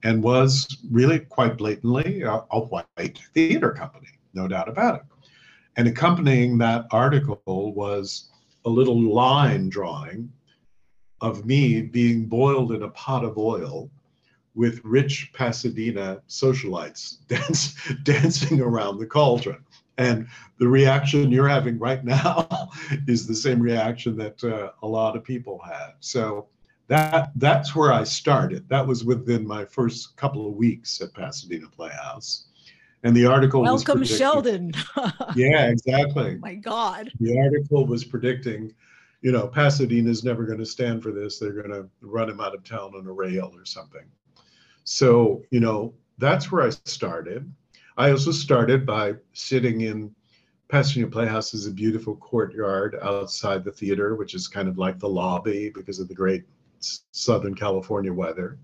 and 0.04 0.24
was 0.24 0.78
really 0.90 1.20
quite 1.20 1.58
blatantly 1.58 2.22
a, 2.24 2.44
a 2.52 2.60
white 2.60 3.20
theater 3.34 3.72
company, 3.72 4.08
no 4.34 4.48
doubt 4.48 4.70
about 4.70 4.96
it. 4.96 5.02
And 5.78 5.88
accompanying 5.88 6.58
that 6.58 6.86
article 6.92 7.74
was 7.74 8.30
a 8.66 8.70
little 8.70 9.02
line 9.02 9.70
drawing 9.70 10.32
of 11.22 11.46
me 11.46 11.82
being 11.82 12.26
boiled 12.26 12.72
in 12.72 12.84
a 12.84 12.90
pot 12.90 13.24
of 13.24 13.38
oil 13.38 13.90
with 14.54 14.84
rich 14.84 15.32
Pasadena 15.34 16.22
socialites 16.28 17.18
dance, 17.28 17.76
dancing 18.04 18.60
around 18.60 18.98
the 18.98 19.06
cauldron. 19.06 19.64
And 19.98 20.28
the 20.58 20.68
reaction 20.68 21.32
you're 21.32 21.48
having 21.48 21.78
right 21.78 22.04
now 22.20 22.70
is 23.08 23.28
the 23.28 23.36
same 23.36 23.62
reaction 23.62 24.18
that 24.18 24.44
uh, 24.44 24.72
a 24.82 24.88
lot 24.88 25.16
of 25.16 25.24
people 25.24 25.60
had. 25.64 25.92
So 26.00 26.48
that 26.88 27.32
that's 27.36 27.76
where 27.76 27.94
I 27.94 28.04
started. 28.04 28.68
That 28.70 28.86
was 28.86 29.06
within 29.06 29.48
my 29.48 29.66
first 29.66 30.16
couple 30.18 30.48
of 30.48 30.56
weeks 30.56 31.02
at 31.02 31.14
Pasadena 31.14 31.68
Playhouse. 31.68 32.48
And 33.04 33.16
the 33.16 33.26
article 33.26 33.62
Welcome 33.62 34.04
Sheldon. 34.04 34.74
yeah, 35.36 35.68
exactly. 35.68 36.36
Oh 36.36 36.40
my 36.40 36.56
God. 36.56 37.12
The 37.20 37.40
article 37.40 37.88
was 37.88 38.04
predicting, 38.04 38.74
you 39.22 39.32
know, 39.32 39.48
Pasadena's 39.48 40.24
never 40.24 40.46
going 40.46 40.60
to 40.60 40.66
stand 40.66 41.02
for 41.02 41.12
this. 41.12 41.40
They're 41.40 41.54
going 41.54 41.72
to 41.72 41.88
run 42.02 42.30
him 42.30 42.40
out 42.40 42.54
of 42.54 42.64
town 42.64 42.94
on 42.96 43.08
a 43.08 43.12
rail 43.12 43.52
or 43.56 43.66
something. 43.66 44.06
So, 44.84 45.44
you 45.50 45.60
know, 45.60 45.94
that's 46.18 46.52
where 46.52 46.62
I 46.62 46.70
started. 46.70 47.52
I 47.98 48.12
also 48.12 48.32
started 48.32 48.86
by 48.86 49.16
sitting 49.34 49.82
in 49.82 50.14
Pasadena 50.70 51.08
Playhouse 51.08 51.54
is 51.54 51.68
a 51.68 51.72
beautiful 51.72 52.16
courtyard 52.16 52.98
outside 53.02 53.64
the 53.64 53.72
theater, 53.72 54.16
which 54.16 54.34
is 54.34 54.48
kind 54.48 54.70
of 54.70 54.78
like 54.78 55.00
the 55.00 55.10
lobby 55.10 55.70
because 55.70 56.00
of 56.00 56.08
the 56.08 56.16
great 56.16 56.44
Southern 57.12 57.56
California 57.56 58.14
weather. 58.14 58.58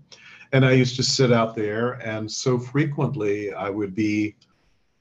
And 0.52 0.64
I 0.64 0.72
used 0.72 0.96
to 0.96 1.02
sit 1.02 1.32
out 1.32 1.54
there, 1.54 1.92
and 2.04 2.30
so 2.30 2.58
frequently 2.58 3.52
I 3.52 3.68
would 3.68 3.94
be 3.94 4.36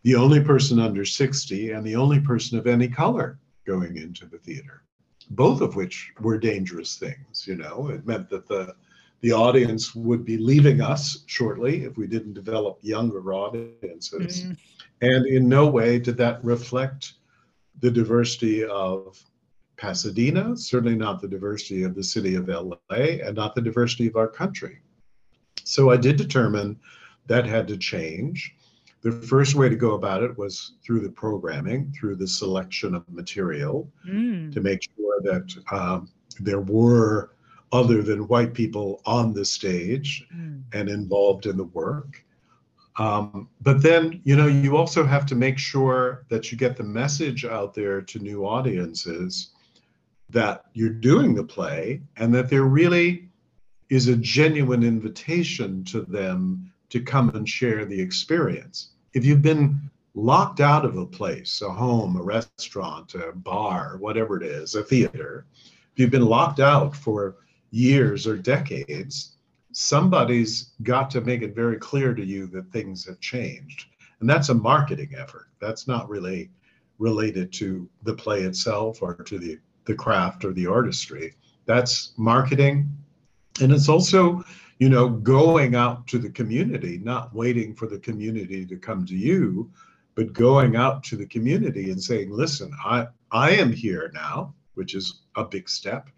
the 0.03 0.15
only 0.15 0.41
person 0.41 0.79
under 0.79 1.05
60 1.05 1.71
and 1.71 1.85
the 1.85 1.95
only 1.95 2.19
person 2.19 2.57
of 2.57 2.67
any 2.67 2.87
color 2.87 3.39
going 3.65 3.97
into 3.97 4.25
the 4.25 4.37
theater, 4.37 4.83
both 5.31 5.61
of 5.61 5.75
which 5.75 6.11
were 6.19 6.37
dangerous 6.37 6.95
things. 6.95 7.45
You 7.47 7.55
know, 7.55 7.89
it 7.89 8.05
meant 8.05 8.29
that 8.29 8.47
the 8.47 8.75
the 9.21 9.31
audience 9.31 9.95
would 9.95 10.23
be 10.23 10.37
leaving 10.37 10.79
us 10.79 11.23
shortly 11.25 11.83
if 11.85 11.97
we 11.97 12.07
didn't 12.07 12.33
develop 12.33 12.77
younger 12.81 13.33
audiences. 13.33 14.43
Mm. 14.43 14.57
And 15.01 15.25
in 15.25 15.49
no 15.49 15.67
way 15.67 15.99
did 15.99 16.17
that 16.17 16.43
reflect 16.43 17.13
the 17.79 17.91
diversity 17.91 18.63
of 18.63 19.19
Pasadena, 19.77 20.57
certainly 20.57 20.95
not 20.95 21.21
the 21.21 21.27
diversity 21.27 21.83
of 21.83 21.95
the 21.95 22.03
city 22.03 22.35
of 22.35 22.47
LA, 22.47 22.75
and 22.89 23.35
not 23.35 23.55
the 23.55 23.61
diversity 23.61 24.07
of 24.07 24.15
our 24.15 24.27
country. 24.27 24.79
So 25.63 25.91
I 25.91 25.97
did 25.97 26.17
determine 26.17 26.79
that 27.27 27.45
had 27.45 27.67
to 27.67 27.77
change. 27.77 28.55
The 29.01 29.11
first 29.11 29.53
way 29.55 29.69
to 29.69 29.75
go 29.75 29.93
about 29.93 30.23
it 30.23 30.37
was 30.37 30.73
through 30.83 31.01
the 31.01 31.09
programming, 31.09 31.93
through 31.97 32.15
the 32.15 32.27
selection 32.27 32.95
of 32.95 33.07
material 33.09 33.89
mm. 34.07 34.51
to 34.51 34.61
make 34.61 34.81
sure 34.81 35.21
that 35.21 35.55
um, 35.71 36.09
there 36.39 36.61
were 36.61 37.31
other 37.71 38.01
than 38.01 38.27
white 38.27 38.53
people 38.53 39.01
on 39.05 39.33
the 39.33 39.45
stage 39.45 40.25
mm. 40.35 40.63
and 40.73 40.89
involved 40.89 41.45
in 41.45 41.57
the 41.57 41.65
work. 41.65 42.23
Um, 42.97 43.49
but 43.61 43.83
then, 43.83 44.21
you 44.23 44.35
know, 44.35 44.47
you 44.47 44.75
also 44.75 45.05
have 45.05 45.25
to 45.27 45.35
make 45.35 45.59
sure 45.59 46.25
that 46.29 46.51
you 46.51 46.57
get 46.57 46.75
the 46.75 46.83
message 46.83 47.45
out 47.45 47.75
there 47.75 48.01
to 48.01 48.19
new 48.19 48.47
audiences 48.47 49.51
that 50.29 50.65
you're 50.73 50.89
doing 50.89 51.33
the 51.33 51.43
play 51.43 52.01
and 52.17 52.33
that 52.33 52.49
there 52.49 52.63
really 52.63 53.29
is 53.89 54.07
a 54.07 54.15
genuine 54.15 54.83
invitation 54.83 55.83
to 55.85 56.01
them 56.01 56.71
to 56.89 57.01
come 57.01 57.29
and 57.29 57.47
share 57.47 57.85
the 57.85 57.99
experience. 57.99 58.91
If 59.13 59.25
you've 59.25 59.41
been 59.41 59.89
locked 60.13 60.59
out 60.59 60.83
of 60.83 60.97
a 60.97 61.05
place, 61.05 61.61
a 61.61 61.69
home, 61.69 62.17
a 62.17 62.23
restaurant, 62.23 63.13
a 63.15 63.31
bar, 63.33 63.97
whatever 63.99 64.41
it 64.41 64.43
is, 64.43 64.75
a 64.75 64.83
theater, 64.83 65.45
if 65.93 65.99
you've 65.99 66.11
been 66.11 66.25
locked 66.25 66.59
out 66.59 66.95
for 66.95 67.37
years 67.71 68.27
or 68.27 68.37
decades, 68.37 69.37
somebody's 69.71 70.71
got 70.83 71.09
to 71.11 71.21
make 71.21 71.41
it 71.41 71.55
very 71.55 71.77
clear 71.77 72.13
to 72.13 72.25
you 72.25 72.47
that 72.47 72.71
things 72.71 73.05
have 73.05 73.19
changed. 73.19 73.85
And 74.19 74.29
that's 74.29 74.49
a 74.49 74.53
marketing 74.53 75.13
effort. 75.15 75.47
That's 75.61 75.87
not 75.87 76.09
really 76.09 76.49
related 76.99 77.53
to 77.53 77.87
the 78.03 78.13
play 78.13 78.41
itself 78.41 79.01
or 79.01 79.13
to 79.13 79.37
the 79.37 79.59
the 79.87 79.95
craft 79.95 80.45
or 80.45 80.53
the 80.53 80.67
artistry. 80.67 81.33
That's 81.65 82.13
marketing. 82.17 82.89
And 83.61 83.71
it's 83.71 83.89
also, 83.89 84.43
you 84.77 84.89
know, 84.89 85.09
going 85.09 85.75
out 85.75 86.05
to 86.07 86.19
the 86.19 86.29
community, 86.29 86.99
not 86.99 87.33
waiting 87.33 87.73
for 87.73 87.87
the 87.87 87.99
community 87.99 88.65
to 88.65 88.77
come 88.77 89.05
to 89.07 89.15
you, 89.15 89.71
but 90.13 90.33
going 90.33 90.75
out 90.75 91.03
to 91.05 91.15
the 91.15 91.25
community 91.25 91.91
and 91.91 92.01
saying, 92.01 92.29
listen, 92.31 92.71
I, 92.83 93.07
I 93.31 93.51
am 93.51 93.71
here 93.71 94.11
now, 94.13 94.53
which 94.75 94.93
is 94.93 95.21
a 95.35 95.43
big 95.43 95.67
step. 95.67 96.09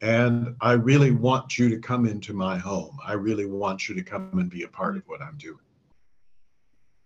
And 0.00 0.56
I 0.60 0.72
really 0.72 1.12
want 1.12 1.58
you 1.58 1.68
to 1.68 1.78
come 1.78 2.06
into 2.06 2.32
my 2.32 2.58
home. 2.58 2.98
I 3.06 3.12
really 3.12 3.46
want 3.46 3.88
you 3.88 3.94
to 3.94 4.02
come 4.02 4.38
and 4.38 4.50
be 4.50 4.64
a 4.64 4.68
part 4.68 4.96
of 4.96 5.04
what 5.06 5.22
I'm 5.22 5.38
doing. 5.38 5.58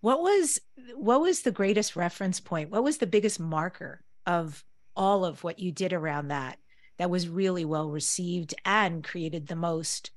What 0.00 0.20
was 0.20 0.60
what 0.94 1.20
was 1.20 1.42
the 1.42 1.50
greatest 1.50 1.96
reference 1.96 2.38
point? 2.38 2.70
What 2.70 2.84
was 2.84 2.98
the 2.98 3.06
biggest 3.06 3.40
marker 3.40 4.04
of 4.24 4.64
all 4.96 5.24
of 5.24 5.44
what 5.44 5.58
you 5.58 5.72
did 5.72 5.92
around 5.92 6.28
that 6.28 6.58
that 6.98 7.10
was 7.10 7.28
really 7.28 7.64
well 7.64 7.90
received 7.90 8.54
and 8.64 9.04
created 9.04 9.46
the 9.46 9.56
most 9.56 10.10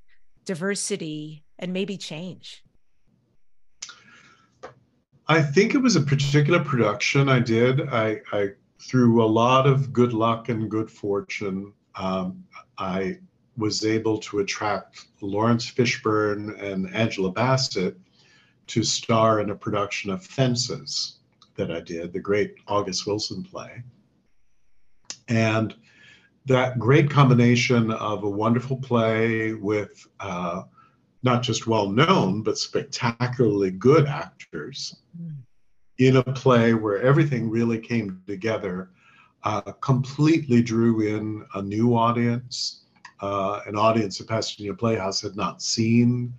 diversity 0.46 1.44
and 1.58 1.74
maybe 1.74 1.98
change? 1.98 2.64
I 5.28 5.42
think 5.42 5.76
it 5.76 5.80
was 5.80 5.96
a 5.96 6.02
particular 6.02 6.64
production 6.64 7.30
I 7.30 7.40
did. 7.40 7.88
I, 7.90 8.22
I 8.32 8.50
through 8.80 9.24
a 9.24 9.28
lot 9.28 9.68
of 9.68 9.94
good 9.94 10.14
luck 10.14 10.50
and 10.50 10.72
good 10.72 10.90
fortune, 10.90 11.74
um, 11.96 12.44
I 12.78 13.20
was 13.58 13.86
able 13.86 14.18
to 14.20 14.40
attract 14.40 15.08
Laurence 15.22 15.70
Fishburne 15.70 16.58
and 16.62 16.94
Angela 16.96 17.32
Bassett 17.32 17.98
to 18.68 18.84
star 18.84 19.42
in 19.42 19.50
a 19.50 19.56
production 19.56 20.10
of 20.10 20.26
Fences 20.26 21.20
that 21.56 21.72
I 21.72 21.82
did, 21.82 22.14
the 22.14 22.20
great 22.20 22.56
August 22.68 23.06
Wilson 23.06 23.44
play. 23.44 23.84
And 25.30 25.76
that 26.46 26.80
great 26.80 27.10
combination 27.10 27.92
of 27.92 28.24
a 28.24 28.30
wonderful 28.30 28.78
play 28.78 29.54
with 29.54 30.08
uh, 30.20 30.64
not 31.24 31.44
just 31.44 31.68
well 31.68 31.90
known, 31.90 32.42
but 32.42 32.58
spectacularly 32.58 33.72
good 33.72 34.08
actors 34.08 34.96
mm. 35.22 35.36
in 36.00 36.18
a 36.18 36.24
play 36.24 36.74
where 36.74 37.02
everything 37.02 37.50
really 37.50 37.78
came 37.78 38.22
together, 38.26 38.90
uh, 39.44 39.62
completely 39.82 40.62
drew 40.62 41.02
in 41.02 41.46
a 41.56 41.62
new 41.62 41.96
audience, 41.96 42.86
uh, 43.22 43.62
an 43.68 43.76
audience 43.76 44.18
that 44.18 44.28
Pasadena 44.28 44.74
Playhouse 44.74 45.22
had 45.22 45.36
not 45.36 45.62
seen 45.62 46.34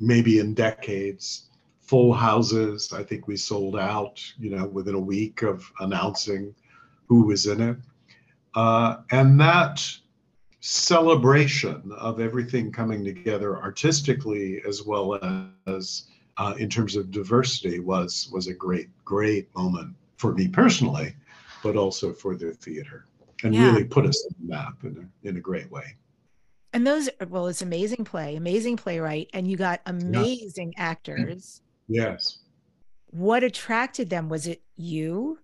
maybe 0.00 0.40
in 0.40 0.54
decades. 0.54 1.48
Full 1.80 2.14
houses. 2.14 2.92
I 2.92 3.02
think 3.02 3.28
we 3.28 3.36
sold 3.36 3.76
out, 3.76 4.20
you 4.38 4.50
know, 4.50 4.66
within 4.66 4.94
a 4.94 5.00
week 5.00 5.42
of 5.42 5.70
announcing 5.80 6.54
who 7.08 7.26
was 7.26 7.46
in 7.46 7.60
it. 7.60 7.76
Uh, 8.54 8.98
and 9.10 9.38
that 9.40 9.84
celebration 10.66 11.92
of 11.98 12.20
everything 12.20 12.72
coming 12.72 13.04
together 13.04 13.60
artistically 13.60 14.62
as 14.66 14.82
well 14.82 15.18
as 15.66 16.04
uh, 16.38 16.54
in 16.58 16.70
terms 16.70 16.96
of 16.96 17.10
diversity 17.10 17.80
was 17.80 18.30
was 18.32 18.46
a 18.46 18.54
great 18.54 18.88
great 19.04 19.54
moment 19.54 19.94
for 20.16 20.32
me 20.32 20.48
personally 20.48 21.14
but 21.62 21.76
also 21.76 22.14
for 22.14 22.34
the 22.34 22.52
theater 22.54 23.04
and 23.42 23.54
yeah. 23.54 23.66
really 23.66 23.84
put 23.84 24.06
us 24.06 24.26
on 24.26 24.34
the 24.40 24.54
map 24.54 24.84
in 24.84 24.96
a, 24.96 25.28
in 25.28 25.36
a 25.36 25.40
great 25.40 25.70
way 25.70 25.84
and 26.72 26.86
those 26.86 27.10
well 27.28 27.46
it's 27.46 27.60
amazing 27.60 28.02
play 28.02 28.34
amazing 28.34 28.74
playwright 28.74 29.28
and 29.34 29.46
you 29.46 29.58
got 29.58 29.82
amazing 29.84 30.72
yeah. 30.78 30.82
actors 30.82 31.60
yes 31.88 32.38
what 33.10 33.44
attracted 33.44 34.08
them 34.08 34.30
was 34.30 34.46
it 34.46 34.62
you 34.76 35.38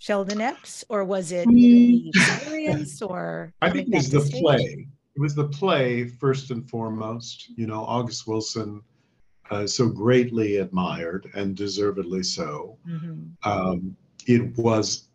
Sheldon 0.00 0.40
Epps, 0.40 0.82
or 0.88 1.04
was 1.04 1.30
it 1.30 1.46
the 1.46 2.08
experience? 2.08 3.02
Or 3.02 3.52
I 3.60 3.68
think 3.68 3.88
it 3.88 3.94
was 3.94 4.10
the 4.10 4.22
stage? 4.22 4.40
play. 4.40 4.86
It 5.14 5.20
was 5.20 5.34
the 5.34 5.48
play 5.48 6.08
first 6.08 6.50
and 6.50 6.68
foremost. 6.68 7.50
You 7.50 7.66
know, 7.66 7.84
August 7.84 8.26
Wilson, 8.26 8.80
uh, 9.50 9.66
so 9.66 9.88
greatly 9.90 10.56
admired 10.56 11.30
and 11.34 11.54
deservedly 11.54 12.22
so. 12.22 12.78
Mm-hmm. 12.88 13.48
Um, 13.48 13.94
it 14.26 14.56
was 14.56 15.08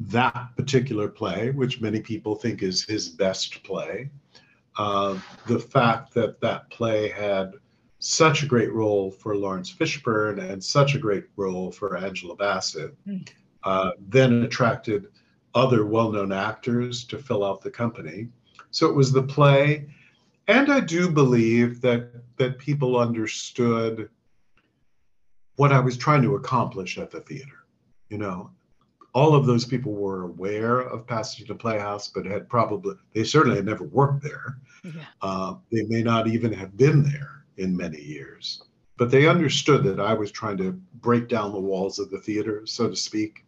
that 0.00 0.50
particular 0.54 1.08
play, 1.08 1.50
which 1.50 1.80
many 1.80 2.00
people 2.00 2.34
think 2.34 2.62
is 2.62 2.84
his 2.84 3.08
best 3.08 3.62
play. 3.64 4.10
Uh, 4.76 5.18
the 5.46 5.58
fact 5.58 6.12
that 6.12 6.42
that 6.42 6.68
play 6.68 7.08
had 7.08 7.54
such 8.00 8.42
a 8.42 8.46
great 8.46 8.72
role 8.74 9.10
for 9.10 9.34
Laurence 9.34 9.72
Fishburne 9.72 10.50
and 10.50 10.62
such 10.62 10.94
a 10.94 10.98
great 10.98 11.24
role 11.36 11.72
for 11.72 11.96
Angela 11.96 12.36
Bassett. 12.36 12.94
Mm. 13.06 13.26
Uh, 13.66 13.90
then 14.08 14.44
attracted 14.44 15.08
other 15.56 15.84
well 15.86 16.12
known 16.12 16.30
actors 16.30 17.04
to 17.04 17.18
fill 17.18 17.42
out 17.44 17.60
the 17.60 17.70
company. 17.70 18.28
So 18.70 18.86
it 18.86 18.94
was 18.94 19.10
the 19.10 19.24
play. 19.24 19.88
And 20.46 20.70
I 20.70 20.78
do 20.78 21.10
believe 21.10 21.80
that, 21.80 22.12
that 22.36 22.58
people 22.58 22.96
understood 22.96 24.08
what 25.56 25.72
I 25.72 25.80
was 25.80 25.96
trying 25.96 26.22
to 26.22 26.36
accomplish 26.36 26.96
at 26.96 27.10
the 27.10 27.22
theater. 27.22 27.66
You 28.08 28.18
know, 28.18 28.50
all 29.14 29.34
of 29.34 29.46
those 29.46 29.64
people 29.64 29.94
were 29.94 30.22
aware 30.22 30.78
of 30.78 31.06
Pasadena 31.08 31.58
Playhouse, 31.58 32.06
but 32.06 32.24
had 32.24 32.48
probably, 32.48 32.94
they 33.14 33.24
certainly 33.24 33.56
had 33.56 33.66
never 33.66 33.84
worked 33.84 34.22
there. 34.22 34.58
Yeah. 34.84 34.92
Uh, 35.22 35.54
they 35.72 35.82
may 35.86 36.04
not 36.04 36.28
even 36.28 36.52
have 36.52 36.76
been 36.76 37.02
there 37.02 37.44
in 37.56 37.76
many 37.76 38.00
years. 38.00 38.62
But 38.96 39.10
they 39.10 39.26
understood 39.26 39.82
that 39.84 39.98
I 39.98 40.14
was 40.14 40.30
trying 40.30 40.58
to 40.58 40.80
break 41.00 41.26
down 41.26 41.50
the 41.50 41.58
walls 41.58 41.98
of 41.98 42.10
the 42.10 42.20
theater, 42.20 42.64
so 42.66 42.88
to 42.88 42.94
speak, 42.94 43.42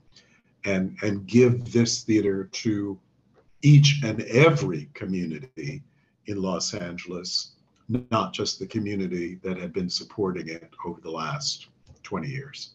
and 0.65 0.97
and 1.03 1.27
give 1.27 1.73
this 1.73 2.03
theater 2.03 2.45
to 2.53 2.99
each 3.63 4.01
and 4.05 4.23
every 4.23 4.89
community 4.95 5.83
in 6.27 6.41
Los 6.41 6.75
Angeles, 6.75 7.53
not 7.89 8.33
just 8.33 8.59
the 8.59 8.67
community 8.67 9.39
that 9.43 9.59
had 9.59 9.73
been 9.73 9.91
supporting 9.91 10.49
it 10.49 10.71
over 10.85 11.01
the 11.01 11.11
last 11.11 11.69
20 12.03 12.29
years. 12.29 12.75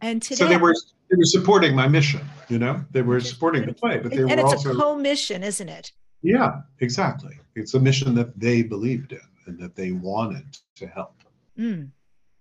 And 0.00 0.22
today, 0.22 0.36
so 0.36 0.48
they 0.48 0.56
were 0.56 0.74
they 1.10 1.16
were 1.16 1.24
supporting 1.24 1.76
my 1.76 1.86
mission. 1.86 2.22
You 2.48 2.58
know, 2.58 2.84
they 2.90 3.02
were 3.02 3.20
supporting 3.20 3.66
the 3.66 3.72
play, 3.72 3.98
but 3.98 4.10
they 4.10 4.18
and 4.18 4.30
were 4.30 4.38
it's 4.38 4.42
also 4.42 4.72
a 4.72 4.74
co-mission, 4.74 5.42
isn't 5.42 5.68
it? 5.68 5.92
Yeah, 6.22 6.62
exactly. 6.80 7.38
It's 7.54 7.74
a 7.74 7.80
mission 7.80 8.14
that 8.14 8.38
they 8.38 8.62
believed 8.62 9.12
in 9.12 9.20
and 9.46 9.58
that 9.58 9.76
they 9.76 9.92
wanted 9.92 10.56
to 10.76 10.86
help. 10.86 11.14
Mm, 11.58 11.90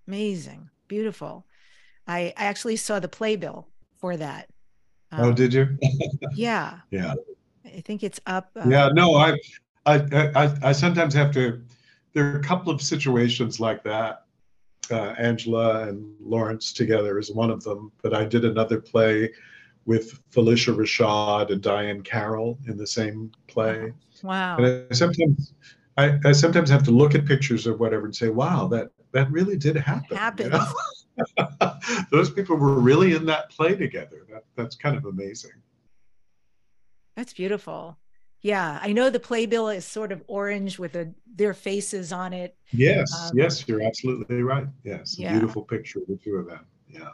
amazing, 0.07 0.69
beautiful. 0.87 1.45
I, 2.07 2.33
I 2.37 2.45
actually 2.45 2.77
saw 2.77 2.99
the 2.99 3.07
playbill 3.07 3.67
for 4.01 4.17
that. 4.17 4.49
Oh, 5.13 5.17
um, 5.17 5.29
oh, 5.29 5.33
did 5.33 5.53
you? 5.53 5.77
yeah. 6.33 6.79
Yeah. 6.91 7.13
I 7.63 7.79
think 7.79 8.03
it's 8.03 8.19
up. 8.25 8.49
Uh, 8.55 8.67
yeah. 8.67 8.89
No, 8.89 9.15
I, 9.15 9.37
I, 9.85 9.95
I, 10.35 10.57
I 10.63 10.71
sometimes 10.73 11.13
have 11.13 11.31
to. 11.35 11.61
There 12.13 12.25
are 12.25 12.37
a 12.37 12.43
couple 12.43 12.73
of 12.73 12.81
situations 12.81 13.59
like 13.59 13.83
that. 13.83 14.25
Uh, 14.89 15.13
Angela 15.17 15.87
and 15.87 16.13
Laurence 16.19 16.73
together 16.73 17.17
is 17.17 17.31
one 17.31 17.49
of 17.49 17.63
them. 17.63 17.91
But 18.01 18.13
I 18.13 18.25
did 18.25 18.43
another 18.43 18.81
play 18.81 19.29
with 19.85 20.19
Phylicia 20.31 20.75
Rashad 20.75 21.51
and 21.51 21.61
Diahann 21.61 22.03
Carroll 22.03 22.57
in 22.67 22.77
the 22.77 22.87
same 22.87 23.31
play. 23.47 23.93
Wow. 24.21 24.57
And 24.57 24.85
I 24.89 24.93
sometimes, 24.93 25.53
I, 25.97 26.19
I 26.25 26.31
sometimes 26.33 26.69
have 26.69 26.83
to 26.83 26.91
look 26.91 27.15
at 27.15 27.25
pictures 27.25 27.67
or 27.67 27.77
whatever 27.77 28.05
and 28.05 28.15
say, 28.15 28.29
"Wow, 28.29 28.67
that 28.69 28.89
that 29.13 29.31
really 29.31 29.55
did 29.55 29.77
happen." 29.77 30.17
Happened. 30.17 30.51
You 30.51 30.59
know? 30.59 30.65
those 32.11 32.29
people 32.29 32.55
were 32.55 32.79
really 32.79 33.13
in 33.13 33.25
that 33.25 33.49
play 33.49 33.75
together. 33.75 34.25
That 34.29 34.43
that's 34.55 34.75
kind 34.75 34.97
of 34.97 35.05
amazing. 35.05 35.51
That's 37.15 37.33
beautiful. 37.33 37.97
Yeah, 38.41 38.79
I 38.81 38.91
know 38.91 39.09
the 39.09 39.19
playbill 39.19 39.69
is 39.69 39.85
sort 39.85 40.11
of 40.11 40.23
orange 40.27 40.79
with 40.79 40.95
a, 40.95 41.13
their 41.35 41.53
faces 41.53 42.11
on 42.11 42.33
it. 42.33 42.55
Yes, 42.71 43.13
um, 43.29 43.37
yes, 43.37 43.67
you're 43.67 43.83
absolutely 43.83 44.41
right. 44.41 44.65
Yes, 44.83 45.17
yeah. 45.19 45.33
beautiful 45.33 45.61
picture 45.61 45.99
of 45.99 46.07
the 46.07 46.17
two 46.17 46.35
of 46.35 46.47
them. 46.47 46.65
Yeah. 46.89 47.09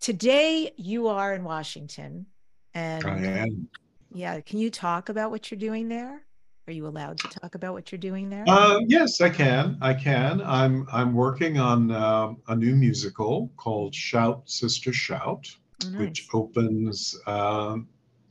Today 0.00 0.72
you 0.76 1.08
are 1.08 1.34
in 1.34 1.44
Washington, 1.44 2.26
and 2.72 3.04
I 3.04 3.18
am. 3.18 3.68
Yeah, 4.14 4.40
can 4.40 4.58
you 4.58 4.70
talk 4.70 5.10
about 5.10 5.30
what 5.30 5.50
you're 5.50 5.60
doing 5.60 5.88
there? 5.88 6.25
Are 6.68 6.72
you 6.72 6.88
allowed 6.88 7.18
to 7.18 7.28
talk 7.28 7.54
about 7.54 7.74
what 7.74 7.92
you're 7.92 7.98
doing 7.98 8.28
there? 8.28 8.44
Uh, 8.48 8.80
yes, 8.88 9.20
I 9.20 9.30
can. 9.30 9.78
I 9.80 9.94
can. 9.94 10.42
I'm 10.42 10.88
I'm 10.92 11.14
working 11.14 11.60
on 11.60 11.92
uh, 11.92 12.32
a 12.48 12.56
new 12.56 12.74
musical 12.74 13.52
called 13.56 13.94
Shout 13.94 14.50
Sister 14.50 14.92
Shout, 14.92 15.46
oh, 15.84 15.90
nice. 15.90 16.00
which 16.00 16.28
opens 16.34 17.16
uh, 17.26 17.76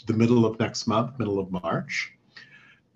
the 0.05 0.13
middle 0.13 0.45
of 0.45 0.59
next 0.59 0.85
month, 0.85 1.17
middle 1.17 1.39
of 1.39 1.49
March, 1.49 2.11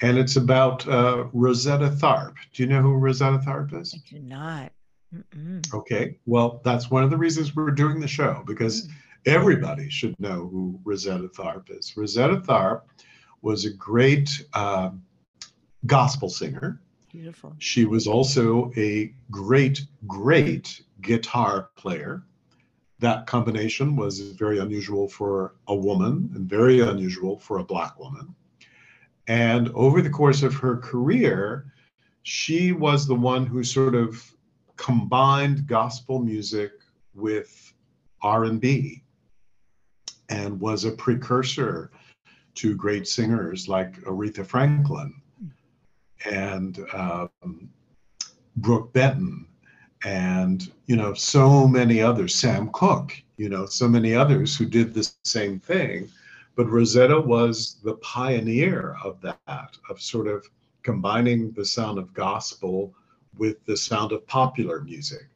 and 0.01 0.17
it's 0.17 0.35
about 0.35 0.85
uh, 0.89 1.27
Rosetta 1.31 1.89
Tharpe. 1.89 2.35
Do 2.53 2.63
you 2.63 2.69
know 2.69 2.81
who 2.81 2.95
Rosetta 2.95 3.37
Tharpe 3.37 3.79
is? 3.79 3.95
I 3.95 4.09
do 4.09 4.19
not. 4.19 4.73
Mm-mm. 5.15 5.73
Okay, 5.73 6.17
well, 6.25 6.59
that's 6.65 6.91
one 6.91 7.05
of 7.05 7.11
the 7.11 7.17
reasons 7.17 7.55
we're 7.55 7.71
doing 7.71 8.01
the 8.01 8.09
show 8.09 8.43
because 8.45 8.87
mm. 8.87 8.91
everybody 9.25 9.89
should 9.89 10.19
know 10.19 10.49
who 10.51 10.77
Rosetta 10.83 11.29
Tharpe 11.29 11.69
is. 11.69 11.95
Rosetta 11.95 12.41
Tharpe 12.41 12.81
was 13.41 13.63
a 13.63 13.71
great 13.71 14.45
um, 14.53 15.01
gospel 15.85 16.29
singer. 16.29 16.81
Beautiful. 17.11 17.55
She 17.57 17.85
was 17.85 18.05
also 18.07 18.71
a 18.77 19.13
great, 19.31 19.81
great 20.05 20.83
guitar 21.01 21.69
player. 21.75 22.23
That 22.99 23.25
combination 23.25 23.95
was 23.95 24.19
very 24.31 24.59
unusual 24.59 25.07
for 25.07 25.55
a 25.67 25.75
woman 25.75 26.29
and 26.35 26.49
very 26.49 26.81
unusual 26.81 27.39
for 27.39 27.59
a 27.59 27.63
Black 27.63 27.97
woman. 27.97 28.35
And 29.27 29.69
over 29.69 30.01
the 30.01 30.09
course 30.09 30.43
of 30.43 30.53
her 30.55 30.77
career, 30.77 31.71
she 32.23 32.71
was 32.73 33.07
the 33.07 33.15
one 33.15 33.45
who 33.45 33.63
sort 33.63 33.95
of 33.95 34.23
combined 34.75 35.67
gospel 35.67 36.19
music 36.19 36.71
with 37.13 37.73
R&B 38.21 39.03
and 40.29 40.59
was 40.59 40.83
a 40.85 40.91
precursor 40.91 41.91
to 42.55 42.75
great 42.75 43.07
singers 43.07 43.67
like 43.67 43.99
Aretha 44.01 44.45
Franklin 44.45 45.13
and 46.25 46.79
um, 46.93 47.69
Brook 48.57 48.93
Benton 48.93 49.47
and 50.05 50.71
you 50.85 50.95
know 50.95 51.13
so 51.13 51.67
many 51.67 52.01
others 52.01 52.33
sam 52.33 52.69
cooke 52.71 53.21
you 53.35 53.49
know 53.49 53.65
so 53.65 53.85
many 53.85 54.15
others 54.15 54.55
who 54.55 54.65
did 54.65 54.93
the 54.93 55.11
same 55.25 55.59
thing 55.59 56.07
but 56.55 56.69
rosetta 56.69 57.19
was 57.19 57.81
the 57.83 57.95
pioneer 57.95 58.95
of 59.03 59.19
that 59.19 59.77
of 59.89 60.01
sort 60.01 60.25
of 60.25 60.45
combining 60.83 61.51
the 61.51 61.65
sound 61.65 61.97
of 61.97 62.13
gospel 62.13 62.93
with 63.37 63.63
the 63.65 63.77
sound 63.77 64.11
of 64.11 64.25
popular 64.27 64.81
music. 64.81 65.27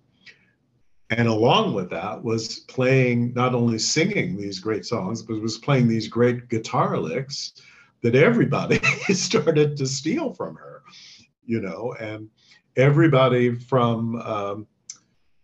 And 1.09 1.27
along 1.27 1.73
with 1.73 1.89
that 1.91 2.23
was 2.23 2.61
playing, 2.61 3.33
not 3.33 3.53
only 3.53 3.77
singing 3.77 4.35
these 4.35 4.59
great 4.59 4.85
songs, 4.85 5.21
but 5.21 5.39
was 5.41 5.59
playing 5.59 5.87
these 5.87 6.07
great 6.07 6.49
guitar 6.49 6.97
licks 6.97 7.53
that 8.01 8.15
everybody 8.15 8.79
started 9.13 9.77
to 9.77 9.85
steal 9.85 10.33
from 10.33 10.55
her, 10.55 10.72
you 11.45 11.61
know, 11.61 11.95
and 11.99 12.29
everybody 12.75 13.55
from 13.55 14.15
um, 14.21 14.67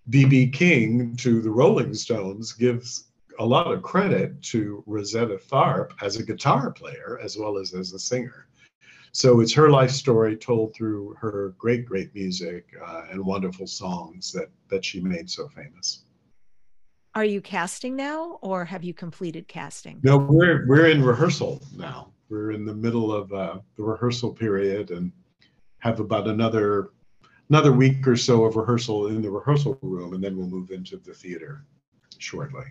B.B. 0.09 0.49
King 0.49 1.15
to 1.17 1.41
the 1.41 1.51
Rolling 1.51 1.93
Stones 1.93 2.53
gives 2.53 3.05
a 3.39 3.45
lot 3.45 3.71
of 3.71 3.81
credit 3.81 4.41
to 4.43 4.83
Rosetta 4.85 5.37
Tharpe 5.37 5.93
as 6.01 6.17
a 6.17 6.23
guitar 6.23 6.71
player 6.71 7.19
as 7.23 7.37
well 7.37 7.57
as 7.57 7.73
as 7.73 7.93
a 7.93 7.99
singer. 7.99 8.47
So 9.11 9.39
it's 9.39 9.53
her 9.53 9.69
life 9.69 9.89
story 9.89 10.35
told 10.37 10.75
through 10.75 11.15
her 11.19 11.55
great, 11.57 11.85
great 11.85 12.13
music 12.13 12.67
uh, 12.85 13.05
and 13.11 13.25
wonderful 13.25 13.67
songs 13.67 14.31
that 14.33 14.49
that 14.69 14.85
she 14.85 14.99
made 14.99 15.29
so 15.29 15.47
famous. 15.47 16.03
Are 17.15 17.25
you 17.25 17.41
casting 17.41 17.95
now, 17.95 18.37
or 18.41 18.65
have 18.65 18.83
you 18.83 18.93
completed 18.93 19.47
casting? 19.47 19.99
No, 20.03 20.17
we're 20.17 20.67
we're 20.67 20.89
in 20.89 21.03
rehearsal 21.03 21.63
now. 21.75 22.11
We're 22.29 22.51
in 22.51 22.65
the 22.65 22.75
middle 22.75 23.11
of 23.11 23.33
uh, 23.33 23.59
the 23.75 23.83
rehearsal 23.83 24.31
period 24.31 24.91
and 24.91 25.11
have 25.79 25.99
about 25.99 26.27
another 26.27 26.91
another 27.49 27.71
week 27.71 28.07
or 28.07 28.15
so 28.15 28.45
of 28.45 28.55
rehearsal 28.55 29.07
in 29.07 29.21
the 29.21 29.29
rehearsal 29.29 29.77
room, 29.81 30.13
and 30.13 30.23
then 30.23 30.37
we'll 30.37 30.47
move 30.47 30.71
into 30.71 30.97
the 30.97 31.13
theater 31.13 31.65
shortly. 32.17 32.65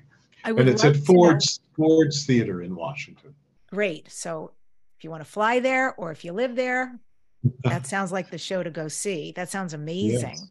and 0.45 0.69
it's 0.69 0.85
at 0.85 0.97
Ford's 0.97 1.61
Ford's 1.77 2.25
Theater 2.25 2.63
in 2.63 2.75
Washington. 2.75 3.35
Great. 3.71 4.11
So 4.11 4.53
if 4.99 5.05
you 5.05 5.11
want 5.11 5.25
to 5.25 5.31
fly 5.31 5.61
there 5.61 5.95
or 5.95 6.11
if 6.11 6.25
you 6.25 6.33
live 6.33 6.57
there, 6.57 6.99
that 7.65 7.87
sounds 7.87 8.13
like 8.13 8.31
the 8.31 8.39
show 8.39 8.63
to 8.63 8.71
go 8.71 8.89
see. 8.89 9.33
That 9.33 9.51
sounds 9.51 9.75
amazing. 9.75 10.37
Yes. 10.37 10.51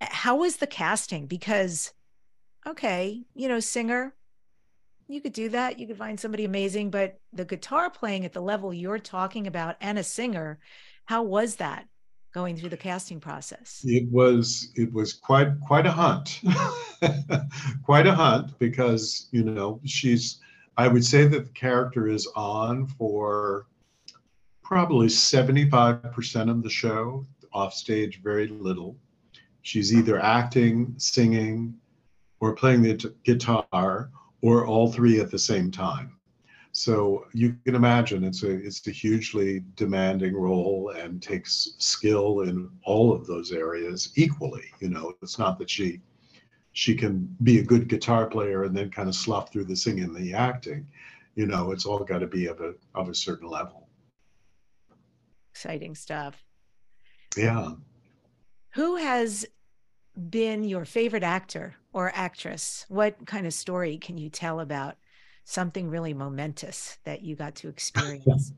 How 0.00 0.36
was 0.36 0.56
the 0.56 0.66
casting? 0.66 1.26
Because, 1.26 1.92
okay, 2.66 3.22
you 3.34 3.48
know, 3.48 3.60
singer, 3.60 4.14
you 5.08 5.20
could 5.20 5.32
do 5.32 5.48
that. 5.48 5.78
You 5.78 5.86
could 5.86 5.96
find 5.96 6.20
somebody 6.20 6.44
amazing, 6.44 6.90
but 6.90 7.18
the 7.32 7.44
guitar 7.44 7.90
playing 7.90 8.24
at 8.24 8.32
the 8.32 8.42
level 8.42 8.72
you're 8.72 8.98
talking 8.98 9.46
about 9.46 9.76
and 9.80 9.98
a 9.98 10.04
singer, 10.04 10.58
how 11.08 11.22
was 11.22 11.56
that 11.56 11.88
going 12.34 12.54
through 12.54 12.68
the 12.68 12.76
casting 12.76 13.18
process? 13.18 13.80
It 13.82 14.06
was 14.10 14.72
it 14.76 14.92
was 14.92 15.14
quite 15.14 15.58
quite 15.66 15.86
a 15.86 15.90
hunt. 15.90 16.42
quite 17.82 18.06
a 18.06 18.14
hunt 18.14 18.58
because, 18.58 19.28
you 19.32 19.42
know, 19.42 19.80
she's 19.86 20.38
I 20.76 20.86
would 20.86 21.02
say 21.02 21.26
that 21.26 21.46
the 21.46 21.52
character 21.52 22.08
is 22.08 22.30
on 22.36 22.88
for 22.88 23.68
probably 24.62 25.06
75% 25.06 26.50
of 26.50 26.62
the 26.62 26.68
show, 26.68 27.24
off 27.54 27.72
stage, 27.72 28.20
very 28.22 28.48
little. 28.48 28.94
She's 29.62 29.94
either 29.94 30.20
acting, 30.20 30.92
singing, 30.98 31.74
or 32.40 32.54
playing 32.54 32.82
the 32.82 32.96
t- 32.98 33.08
guitar, 33.24 34.10
or 34.42 34.66
all 34.66 34.92
three 34.92 35.20
at 35.20 35.30
the 35.30 35.38
same 35.38 35.70
time. 35.70 36.17
So 36.78 37.26
you 37.32 37.56
can 37.64 37.74
imagine 37.74 38.22
it's 38.22 38.44
a 38.44 38.50
it's 38.52 38.86
a 38.86 38.92
hugely 38.92 39.64
demanding 39.74 40.36
role 40.36 40.92
and 40.96 41.20
takes 41.20 41.74
skill 41.78 42.42
in 42.42 42.70
all 42.84 43.12
of 43.12 43.26
those 43.26 43.50
areas 43.50 44.12
equally. 44.14 44.66
You 44.78 44.90
know, 44.90 45.12
it's 45.20 45.40
not 45.40 45.58
that 45.58 45.68
she 45.68 46.00
she 46.74 46.94
can 46.94 47.36
be 47.42 47.58
a 47.58 47.64
good 47.64 47.88
guitar 47.88 48.26
player 48.26 48.62
and 48.62 48.76
then 48.76 48.90
kind 48.90 49.08
of 49.08 49.16
slough 49.16 49.50
through 49.50 49.64
the 49.64 49.74
singing 49.74 50.04
and 50.04 50.14
the 50.14 50.32
acting. 50.32 50.86
You 51.34 51.46
know, 51.46 51.72
it's 51.72 51.84
all 51.84 52.04
got 52.04 52.20
to 52.20 52.28
be 52.28 52.46
of 52.46 52.60
a 52.60 52.74
of 52.94 53.08
a 53.08 53.14
certain 53.14 53.48
level. 53.48 53.88
Exciting 55.50 55.96
stuff. 55.96 56.44
Yeah. 57.36 57.72
Who 58.74 58.94
has 58.94 59.44
been 60.30 60.62
your 60.62 60.84
favorite 60.84 61.24
actor 61.24 61.74
or 61.92 62.12
actress? 62.14 62.86
What 62.88 63.26
kind 63.26 63.48
of 63.48 63.52
story 63.52 63.98
can 63.98 64.16
you 64.16 64.30
tell 64.30 64.60
about 64.60 64.96
something 65.48 65.88
really 65.88 66.12
momentous 66.12 66.98
that 67.04 67.22
you 67.22 67.34
got 67.34 67.54
to 67.56 67.68
experience? 67.68 68.52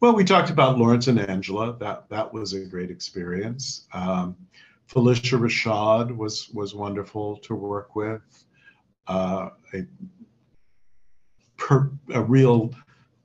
well, 0.00 0.14
we 0.14 0.24
talked 0.24 0.50
about 0.50 0.78
Laurence 0.78 1.06
and 1.06 1.18
Angela. 1.18 1.76
That 1.78 2.08
that 2.10 2.32
was 2.32 2.52
a 2.52 2.64
great 2.64 2.90
experience. 2.90 3.86
Um, 3.92 4.36
Phylicia 4.88 5.38
Rashad 5.38 6.14
was 6.14 6.50
was 6.50 6.74
wonderful 6.74 7.36
to 7.38 7.54
work 7.54 7.94
with. 7.94 8.22
Uh, 9.06 9.50
a, 9.74 9.84
per, 11.56 11.90
a 12.12 12.22
real 12.22 12.74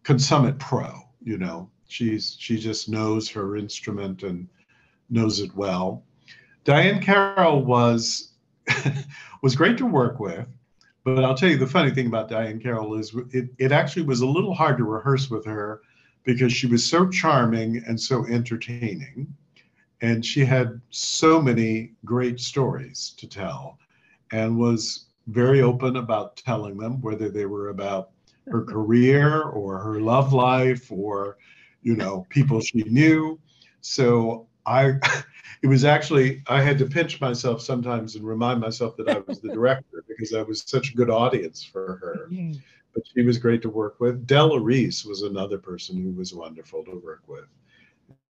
consummate 0.03 0.59
pro, 0.59 0.93
you 1.23 1.37
know. 1.37 1.69
She's 1.87 2.37
she 2.39 2.59
just 2.59 2.89
knows 2.89 3.27
her 3.29 3.57
instrument 3.57 4.21
and 4.21 4.47
knows 5.09 5.39
it 5.39 5.55
well. 5.55 6.03
Diahann 6.63 7.01
Carroll 7.01 7.65
was 7.65 8.33
was 9.41 9.55
great 9.55 9.77
to 9.79 9.85
work 9.87 10.19
with, 10.19 10.47
but 11.03 11.23
I'll 11.23 11.35
tell 11.35 11.49
you 11.49 11.57
the 11.57 11.67
funny 11.67 11.91
thing 11.91 12.07
about 12.07 12.29
Diahann 12.29 12.61
Carroll 12.61 12.95
is 12.95 13.15
it, 13.31 13.49
it 13.57 13.71
actually 13.71 14.03
was 14.03 14.21
a 14.21 14.27
little 14.27 14.53
hard 14.53 14.77
to 14.77 14.83
rehearse 14.83 15.29
with 15.29 15.45
her 15.45 15.81
because 16.23 16.51
she 16.53 16.67
was 16.67 16.85
so 16.85 17.09
charming 17.09 17.83
and 17.87 17.99
so 17.99 18.25
entertaining 18.27 19.33
and 20.01 20.25
she 20.25 20.45
had 20.45 20.79
so 20.89 21.41
many 21.41 21.91
great 22.05 22.39
stories 22.39 23.13
to 23.17 23.27
tell 23.27 23.77
and 24.31 24.57
was 24.57 25.07
very 25.27 25.61
open 25.61 25.97
about 25.97 26.37
telling 26.37 26.77
them 26.77 27.01
whether 27.01 27.29
they 27.29 27.45
were 27.45 27.69
about 27.69 28.11
her 28.49 28.63
career 28.63 29.43
or 29.43 29.79
her 29.79 29.99
love 29.99 30.33
life 30.33 30.91
or 30.91 31.37
you 31.81 31.95
know 31.95 32.25
people 32.29 32.59
she 32.59 32.83
knew. 32.83 33.39
So 33.81 34.47
i 34.69 34.93
it 35.61 35.67
was 35.67 35.83
actually 35.83 36.41
i 36.47 36.61
had 36.61 36.77
to 36.77 36.85
pinch 36.85 37.19
myself 37.19 37.61
sometimes 37.61 38.15
and 38.15 38.25
remind 38.25 38.59
myself 38.59 38.95
that 38.95 39.09
i 39.09 39.19
was 39.27 39.41
the 39.41 39.49
director 39.53 40.03
because 40.07 40.33
i 40.33 40.41
was 40.41 40.63
such 40.65 40.91
a 40.91 40.95
good 40.95 41.09
audience 41.09 41.63
for 41.63 41.97
her 42.01 42.29
but 42.93 43.03
she 43.13 43.21
was 43.23 43.37
great 43.37 43.61
to 43.61 43.69
work 43.69 43.99
with 43.99 44.25
della 44.25 44.59
reese 44.59 45.03
was 45.03 45.23
another 45.23 45.57
person 45.57 46.01
who 46.01 46.11
was 46.11 46.33
wonderful 46.33 46.83
to 46.85 47.01
work 47.03 47.23
with 47.27 47.45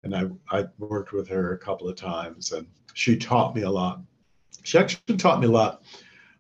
and 0.05 0.15
I, 0.15 0.59
I 0.59 0.67
worked 0.79 1.13
with 1.13 1.29
her 1.29 1.53
a 1.53 1.59
couple 1.59 1.89
of 1.89 1.97
times 1.97 2.53
and 2.53 2.67
she 2.95 3.17
taught 3.17 3.55
me 3.55 3.63
a 3.63 3.71
lot. 3.71 4.01
She 4.63 4.79
actually 4.79 5.17
taught 5.17 5.41
me 5.41 5.47
a 5.47 5.51
lot 5.51 5.83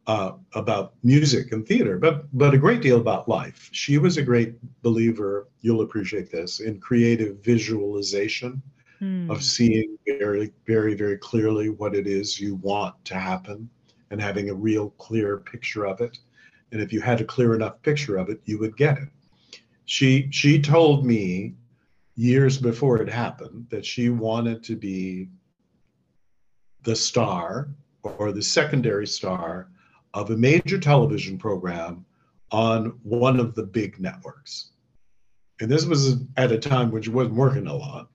uh, 0.07 0.33
about 0.55 0.95
music 1.03 1.53
and 1.53 1.67
theater, 1.67 1.99
but 1.99 2.27
but 2.37 2.55
a 2.55 2.59
great 2.59 2.81
deal 2.81 2.99
about 2.99 3.29
life. 3.29 3.69
She 3.73 3.99
was 3.99 4.17
a 4.17 4.23
great 4.23 4.55
believer. 4.83 5.49
You'll 5.61 5.83
appreciate 5.83 6.31
this 6.31 6.61
in 6.61 6.81
creative 6.81 7.39
visualization 7.43 8.63
mm. 9.01 9.31
of 9.31 9.43
seeing 9.43 9.97
very 10.07 10.53
very 10.67 10.95
very 10.95 11.19
clearly 11.19 11.69
what 11.69 11.95
it 11.95 12.07
is 12.07 12.41
you 12.41 12.57
want 12.57 12.95
to 13.05 13.15
happen 13.15 13.69
and 14.11 14.21
having 14.21 14.51
a 14.51 14.55
real 14.55 14.91
clear 14.91 15.39
picture 15.39 15.87
of 15.87 16.01
it. 16.01 16.19
And 16.73 16.81
if 16.81 16.93
you 16.93 17.01
had 17.01 17.21
a 17.21 17.25
clear 17.25 17.55
enough 17.55 17.81
picture 17.83 18.17
of 18.17 18.29
it, 18.29 18.41
you 18.45 18.59
would 18.59 18.77
get 18.77 18.99
it. 18.99 19.09
She 19.85 20.29
she 20.31 20.61
told 20.61 21.05
me 21.05 21.55
years 22.15 22.59
before 22.59 23.01
it 23.01 23.09
happened 23.09 23.67
that 23.71 23.87
she 23.87 24.09
wanted 24.09 24.63
to 24.65 24.77
be 24.77 25.29
the 26.83 26.97
star 26.97 27.69
or 28.03 28.33
the 28.33 28.43
secondary 28.43 29.07
star 29.07 29.69
of 30.15 30.31
a 30.31 30.37
major 30.37 30.79
television 30.79 31.39
program 31.39 32.05
on 32.51 32.99
one 33.03 33.39
of 33.39 33.55
the 33.55 33.63
big 33.63 34.01
networks. 34.01 34.71
And 35.61 35.71
this 35.71 35.85
was 35.85 36.17
at 36.37 36.53
a 36.53 36.59
time 36.59 36.91
when 36.91 37.03
she 37.03 37.11
wasn't 37.11 37.37
working 37.37 37.67
a 37.67 37.75
lot. 37.75 38.09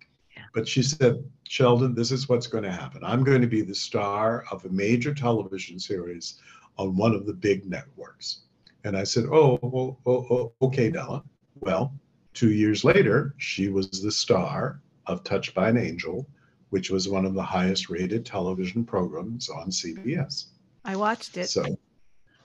But 0.53 0.67
she 0.67 0.83
said, 0.83 1.23
Sheldon, 1.47 1.95
this 1.95 2.11
is 2.11 2.29
what's 2.29 2.47
going 2.47 2.63
to 2.63 2.71
happen. 2.71 3.03
I'm 3.03 3.23
going 3.23 3.41
to 3.41 3.47
be 3.47 3.61
the 3.61 3.75
star 3.75 4.45
of 4.51 4.65
a 4.65 4.69
major 4.69 5.13
television 5.13 5.79
series 5.79 6.39
on 6.77 6.95
one 6.95 7.13
of 7.13 7.25
the 7.25 7.33
big 7.33 7.65
networks. 7.65 8.41
And 8.83 8.95
I 8.95 9.03
said, 9.03 9.25
Oh, 9.31 9.59
well, 9.61 9.99
oh, 10.05 10.27
oh, 10.29 10.53
okay, 10.61 10.89
Della. 10.89 11.23
Well, 11.61 11.93
Two 12.33 12.51
years 12.51 12.83
later, 12.83 13.35
she 13.37 13.69
was 13.69 13.89
the 14.01 14.12
star 14.12 14.81
of 15.06 15.23
Touched 15.23 15.54
by 15.54 15.69
an 15.69 15.77
Angel, 15.77 16.27
which 16.71 16.89
was 16.89 17.08
one 17.08 17.25
of 17.25 17.35
the 17.35 17.43
highest 17.43 17.89
rated 17.89 18.25
television 18.25 18.83
programs 18.83 19.49
on 19.49 19.69
CBS. 19.69 20.45
I 20.83 20.95
watched 20.95 21.37
it. 21.37 21.49
So, 21.49 21.77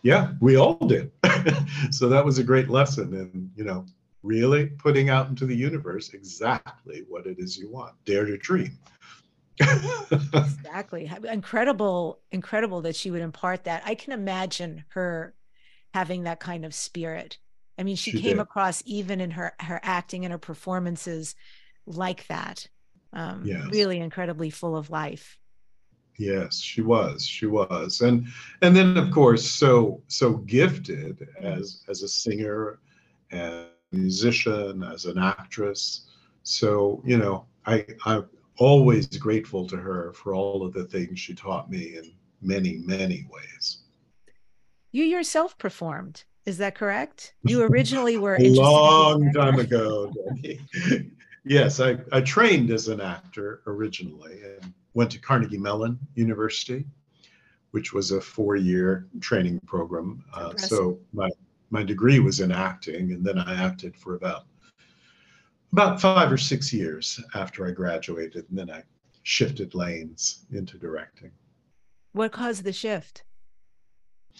yeah, 0.02 0.32
we 0.40 0.56
all 0.56 0.74
did. 0.74 1.11
so 1.90 2.09
that 2.11 2.24
was 2.24 2.38
a 2.38 2.44
great 2.44 2.68
lesson 2.68 3.14
And, 3.14 3.50
you 3.56 3.64
know, 3.64 3.86
really 4.22 4.66
putting 4.66 5.10
out 5.10 5.28
into 5.28 5.46
the 5.46 5.56
universe 5.56 6.12
exactly 6.14 7.04
what 7.08 7.26
it 7.26 7.38
is 7.38 7.56
you 7.56 7.70
want. 7.70 7.94
Dare 8.04 8.26
to 8.26 8.36
dream. 8.38 8.78
exactly. 9.60 11.10
Incredible, 11.24 12.20
incredible 12.30 12.82
that 12.82 12.96
she 12.96 13.10
would 13.10 13.22
impart 13.22 13.64
that. 13.64 13.82
I 13.84 13.94
can 13.94 14.12
imagine 14.12 14.84
her 14.88 15.34
having 15.94 16.24
that 16.24 16.40
kind 16.40 16.64
of 16.64 16.74
spirit 16.74 17.38
I 17.78 17.84
mean, 17.84 17.96
she, 17.96 18.10
she 18.10 18.20
came 18.20 18.36
did. 18.36 18.40
across 18.40 18.82
even 18.84 19.20
in 19.20 19.30
her 19.30 19.54
her 19.60 19.80
acting 19.82 20.24
and 20.24 20.32
her 20.32 20.38
performances 20.38 21.36
like 21.86 22.26
that. 22.26 22.66
Um, 23.12 23.42
yes. 23.44 23.64
Really 23.70 24.00
incredibly 24.00 24.50
full 24.50 24.76
of 24.76 24.90
life. 24.90 25.38
Yes, 26.18 26.60
she 26.60 26.82
was. 26.82 27.24
She 27.24 27.46
was, 27.46 28.00
and 28.00 28.26
and 28.60 28.74
then 28.74 28.96
of 28.96 29.12
course, 29.12 29.48
so 29.48 30.02
so 30.08 30.38
gifted 30.38 31.28
as 31.40 31.84
as 31.88 32.02
a 32.02 32.08
singer, 32.08 32.80
and 33.30 33.66
musician, 33.93 34.82
as 34.82 35.05
an 35.05 35.18
actress. 35.18 36.09
so 36.43 37.03
you 37.05 37.18
know, 37.18 37.47
I 37.66 37.86
I'm 38.05 38.28
always 38.59 39.07
grateful 39.07 39.66
to 39.68 39.76
her 39.76 40.12
for 40.14 40.34
all 40.34 40.64
of 40.64 40.72
the 40.72 40.84
things 40.84 41.18
she 41.20 41.34
taught 41.34 41.70
me 41.70 41.97
in 41.97 42.12
many 42.41 42.78
many 42.78 43.26
ways. 43.30 43.78
You 44.93 45.05
yourself 45.05 45.59
performed. 45.59 46.24
Is 46.47 46.59
that 46.59 46.74
correct? 46.74 47.34
You 47.43 47.62
originally 47.70 48.16
were 48.16 48.36
a 48.36 48.49
long 48.49 49.32
time 49.32 49.59
ago. 49.59 50.12
yes, 51.45 51.80
I, 51.80 51.99
I 52.11 52.20
trained 52.22 52.70
as 52.70 52.89
an 52.89 53.01
actor 53.01 53.62
originally 53.66 54.41
and 54.43 54.72
went 54.95 55.11
to 55.11 55.18
Carnegie 55.18 55.59
Mellon 55.59 55.99
University, 56.14 56.86
which 57.72 57.93
was 57.93 58.12
a 58.12 58.20
four-year 58.20 59.09
training 59.20 59.61
program. 59.66 60.24
Uh, 60.32 60.57
so 60.57 60.99
my 61.12 61.28
my 61.70 61.82
degree 61.82 62.18
was 62.18 62.40
in 62.40 62.50
acting, 62.50 63.12
and 63.12 63.24
then 63.24 63.38
I 63.38 63.64
acted 63.64 63.96
for 63.96 64.14
about 64.14 64.44
about 65.72 66.00
five 66.00 66.32
or 66.32 66.38
six 66.38 66.72
years 66.72 67.20
after 67.34 67.66
I 67.66 67.72
graduated, 67.72 68.46
and 68.48 68.58
then 68.58 68.70
I 68.70 68.82
shifted 69.22 69.74
lanes 69.74 70.46
into 70.52 70.78
directing. 70.78 71.30
What 72.12 72.32
caused 72.32 72.64
the 72.64 72.72
shift? 72.72 73.24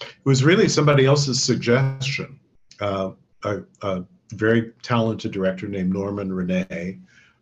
It 0.01 0.25
was 0.25 0.43
really 0.43 0.69
somebody 0.69 1.05
else's 1.05 1.43
suggestion. 1.43 2.41
Uh, 2.81 3.11
a, 3.45 3.61
a, 3.83 4.05
very 4.35 4.73
talented 4.83 5.33
director 5.33 5.67
named 5.67 5.91
Norman 5.91 6.31
Rene, 6.31 6.99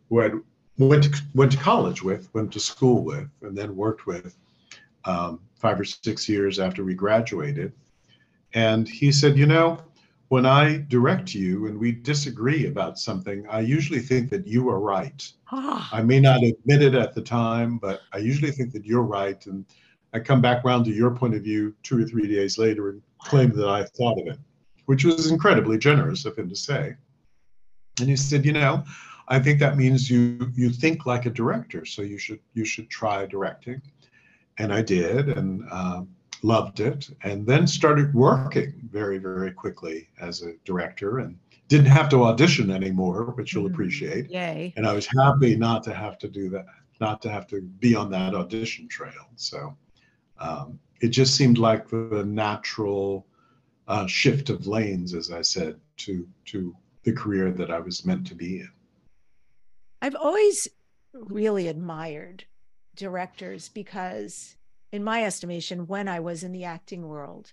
who 0.09 0.23
I 0.23 0.31
went 0.79 1.03
to, 1.03 1.21
went 1.35 1.51
to 1.51 1.59
college 1.59 2.01
with, 2.01 2.33
went 2.33 2.53
to 2.53 2.61
school 2.61 3.03
with, 3.03 3.29
and 3.43 3.59
then 3.59 3.75
worked 3.75 4.07
with 4.07 4.37
um, 5.05 5.41
five 5.59 5.81
or 5.81 5.85
six 5.85 6.29
years 6.29 6.61
after 6.61 6.85
we 6.85 6.95
graduated. 6.95 7.73
And 8.57 8.89
he 8.89 9.13
said, 9.13 9.37
you 9.37 9.45
know, 9.45 9.79
when 10.29 10.47
I 10.47 10.79
direct 10.89 11.35
you 11.35 11.67
and 11.67 11.79
we 11.79 11.93
disagree 11.93 12.67
about 12.67 12.99
something, 12.99 13.47
I 13.51 13.61
usually 13.61 14.01
think 14.01 14.31
that 14.31 14.47
you 14.47 14.71
are 14.71 14.81
right. 14.81 15.31
Ah. 15.53 15.89
I 15.93 16.03
may 16.03 16.19
not 16.19 16.43
admit 16.43 16.83
it 16.83 16.95
at 16.95 17.15
the 17.15 17.21
time, 17.21 17.77
but 17.77 18.01
I 18.15 18.19
usually 18.19 18.51
think 18.51 18.73
that 18.73 18.87
you're 18.87 19.03
right. 19.03 19.45
And 19.47 19.67
I 20.15 20.21
come 20.21 20.41
back 20.41 20.65
around 20.65 20.85
to 20.85 20.91
your 20.91 21.11
point 21.15 21.35
of 21.35 21.43
view 21.43 21.75
two 21.83 22.03
or 22.03 22.09
three 22.09 22.27
days 22.35 22.57
later 22.57 22.89
and 22.89 23.03
claim 23.19 23.51
that 23.57 23.69
I 23.69 23.85
thought 23.85 24.19
of 24.19 24.27
it, 24.27 24.39
which 24.87 25.05
was 25.05 25.31
incredibly 25.31 25.77
generous 25.77 26.25
of 26.25 26.37
him 26.37 26.49
to 26.49 26.57
say. 26.57 26.97
And 28.01 28.09
he 28.09 28.17
said, 28.17 28.47
you 28.47 28.53
know, 28.53 28.85
I 29.29 29.39
think 29.39 29.61
that 29.61 29.77
means 29.77 30.11
you 30.11 30.51
you 30.55 30.71
think 30.71 31.05
like 31.05 31.27
a 31.27 31.31
director, 31.31 31.85
so 31.85 32.01
you 32.01 32.17
should 32.17 32.41
you 32.55 32.65
should 32.65 32.89
try 32.89 33.27
directing. 33.27 33.83
And 34.59 34.73
I 34.73 34.81
did, 34.81 35.29
and 35.29 35.65
uh, 35.71 36.03
loved 36.43 36.81
it, 36.81 37.09
and 37.23 37.47
then 37.47 37.67
started 37.67 38.15
working 38.15 38.73
very 38.91 39.19
very 39.19 39.53
quickly 39.53 40.09
as 40.21 40.43
a 40.43 40.55
director, 40.65 41.19
and 41.19 41.39
didn't 41.69 41.87
have 41.87 42.09
to 42.11 42.25
audition 42.25 42.71
anymore, 42.71 43.33
which 43.37 43.53
you'll 43.53 43.65
mm-hmm. 43.65 43.75
appreciate. 43.75 44.31
Yay! 44.31 44.73
And 44.77 44.87
I 44.87 44.93
was 44.93 45.07
happy 45.07 45.57
not 45.57 45.83
to 45.85 45.95
have 45.95 46.19
to 46.19 46.29
do 46.29 46.49
that, 46.51 46.67
not 47.01 47.21
to 47.23 47.31
have 47.31 47.47
to 47.49 47.61
be 47.61 47.95
on 47.95 48.11
that 48.11 48.35
audition 48.35 48.89
trail. 48.89 49.29
So 49.37 49.77
um, 50.39 50.79
it 51.01 51.09
just 51.09 51.35
seemed 51.35 51.59
like 51.59 51.89
the 51.89 52.25
natural 52.27 53.27
uh, 53.89 54.07
shift 54.07 54.51
of 54.51 54.67
lanes, 54.67 55.15
as 55.15 55.31
I 55.31 55.43
said, 55.43 55.81
to 55.99 56.27
to 56.47 56.75
the 57.05 57.13
career 57.13 57.53
that 57.53 57.71
I 57.71 57.79
was 57.79 58.05
meant 58.05 58.27
to 58.29 58.35
be 58.35 58.61
in. 58.61 58.71
I've 60.03 60.17
always 60.17 60.69
really 61.15 61.69
admired 61.69 62.45
directors 62.97 63.69
because, 63.69 64.57
in 64.93 65.05
my 65.05 65.25
estimation, 65.25 65.87
when 65.87 66.09
I 66.09 66.21
was 66.21 66.43
in 66.43 66.53
the 66.53 66.65
acting 66.65 67.07
world, 67.07 67.53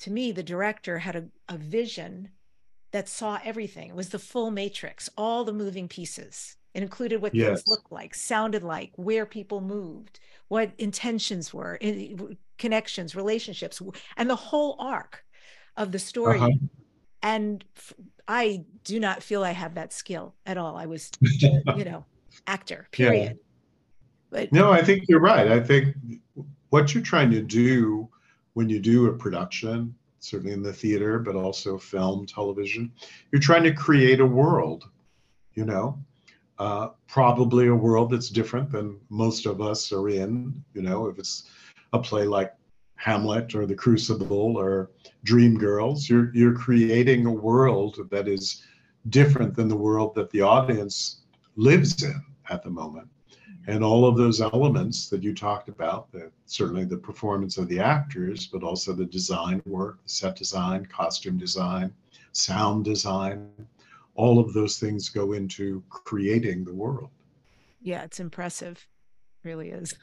to 0.00 0.10
me, 0.10 0.32
the 0.32 0.42
director 0.42 0.98
had 0.98 1.16
a, 1.16 1.24
a 1.48 1.56
vision 1.56 2.30
that 2.90 3.08
saw 3.08 3.38
everything. 3.44 3.88
It 3.88 3.96
was 3.96 4.10
the 4.10 4.18
full 4.18 4.50
matrix, 4.50 5.08
all 5.16 5.44
the 5.44 5.52
moving 5.52 5.88
pieces. 5.88 6.56
It 6.74 6.82
included 6.82 7.20
what 7.20 7.34
yes. 7.34 7.46
things 7.46 7.64
looked 7.66 7.92
like, 7.92 8.14
sounded 8.14 8.62
like, 8.62 8.92
where 8.96 9.26
people 9.26 9.60
moved, 9.60 10.20
what 10.48 10.72
intentions 10.78 11.52
were, 11.52 11.78
connections, 12.58 13.14
relationships, 13.14 13.80
and 14.16 14.28
the 14.28 14.36
whole 14.36 14.76
arc 14.78 15.24
of 15.76 15.92
the 15.92 15.98
story. 15.98 16.38
Uh-huh. 16.38 16.50
And 17.22 17.64
I 18.26 18.64
do 18.84 18.98
not 18.98 19.22
feel 19.22 19.44
I 19.44 19.52
have 19.52 19.74
that 19.74 19.92
skill 19.92 20.34
at 20.46 20.58
all. 20.58 20.76
I 20.76 20.86
was, 20.86 21.10
you 21.20 21.84
know, 21.84 22.04
actor, 22.46 22.88
period. 22.90 23.36
Yeah. 23.36 23.51
But 24.32 24.50
no, 24.50 24.72
I 24.72 24.82
think 24.82 25.04
you're 25.08 25.20
right. 25.20 25.46
I 25.46 25.60
think 25.60 25.94
what 26.70 26.94
you're 26.94 27.02
trying 27.02 27.30
to 27.32 27.42
do 27.42 28.08
when 28.54 28.70
you 28.70 28.80
do 28.80 29.06
a 29.06 29.12
production, 29.12 29.94
certainly 30.20 30.54
in 30.54 30.62
the 30.62 30.72
theater, 30.72 31.18
but 31.18 31.36
also 31.36 31.76
film, 31.76 32.24
television, 32.24 32.90
you're 33.30 33.42
trying 33.42 33.62
to 33.64 33.74
create 33.74 34.20
a 34.20 34.26
world, 34.26 34.88
you 35.52 35.66
know, 35.66 35.98
uh, 36.58 36.88
probably 37.06 37.66
a 37.66 37.74
world 37.74 38.10
that's 38.10 38.30
different 38.30 38.70
than 38.70 38.98
most 39.10 39.44
of 39.44 39.60
us 39.60 39.92
are 39.92 40.08
in. 40.08 40.64
You 40.72 40.80
know, 40.80 41.08
if 41.08 41.18
it's 41.18 41.50
a 41.92 41.98
play 41.98 42.24
like 42.24 42.54
Hamlet 42.96 43.54
or 43.54 43.66
The 43.66 43.74
Crucible 43.74 44.56
or 44.56 44.90
Dreamgirls, 45.26 46.08
you're 46.08 46.34
you're 46.34 46.54
creating 46.54 47.26
a 47.26 47.32
world 47.32 48.08
that 48.10 48.28
is 48.28 48.64
different 49.10 49.54
than 49.56 49.68
the 49.68 49.76
world 49.76 50.14
that 50.14 50.30
the 50.30 50.40
audience 50.40 51.20
lives 51.56 52.02
in 52.02 52.22
at 52.48 52.62
the 52.62 52.70
moment. 52.70 53.08
And 53.68 53.84
all 53.84 54.04
of 54.06 54.16
those 54.16 54.40
elements 54.40 55.08
that 55.08 55.22
you 55.22 55.34
talked 55.34 55.68
about, 55.68 56.10
that 56.12 56.32
certainly 56.46 56.84
the 56.84 56.96
performance 56.96 57.58
of 57.58 57.68
the 57.68 57.78
actors, 57.78 58.46
but 58.46 58.62
also 58.62 58.92
the 58.92 59.04
design 59.04 59.62
work, 59.66 60.00
set 60.06 60.36
design, 60.36 60.86
costume 60.86 61.38
design, 61.38 61.92
sound 62.32 62.84
design, 62.84 63.48
all 64.14 64.38
of 64.38 64.52
those 64.52 64.78
things 64.78 65.08
go 65.08 65.32
into 65.32 65.82
creating 65.88 66.64
the 66.64 66.74
world. 66.74 67.10
Yeah, 67.80 68.02
it's 68.02 68.20
impressive. 68.20 68.86
really 69.44 69.70
is. 69.70 69.94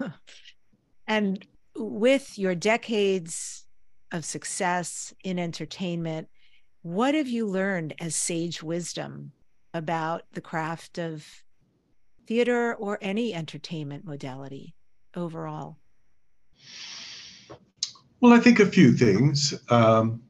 and 1.08 1.46
with 1.76 2.38
your 2.38 2.56
decades 2.56 3.66
of 4.12 4.26
success 4.26 5.14
in 5.24 5.38
entertainment, 5.38 6.28
what 6.82 7.14
have 7.14 7.28
you 7.28 7.46
learned 7.46 7.94
as 8.00 8.16
sage 8.16 8.64
wisdom 8.64 9.32
about 9.74 10.24
the 10.32 10.42
craft 10.42 10.98
of 10.98 11.44
theater 12.30 12.76
or 12.76 13.00
any 13.02 13.34
entertainment 13.34 14.06
modality 14.06 14.76
overall? 15.16 15.78
Well, 18.22 18.32
I 18.32 18.40
think 18.40 18.60
a 18.60 18.68
few 18.68 18.94
things. 18.94 19.56
Um, 19.70 20.22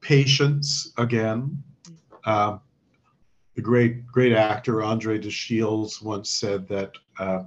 patience, 0.00 0.92
again. 0.98 1.62
Uh, 2.24 2.58
the 3.54 3.62
great 3.62 4.06
great 4.06 4.32
actor 4.32 4.82
Andre 4.82 5.18
de 5.18 5.30
Shields 5.30 6.02
once 6.02 6.28
said 6.28 6.66
that 6.68 6.92
uh, 7.18 7.44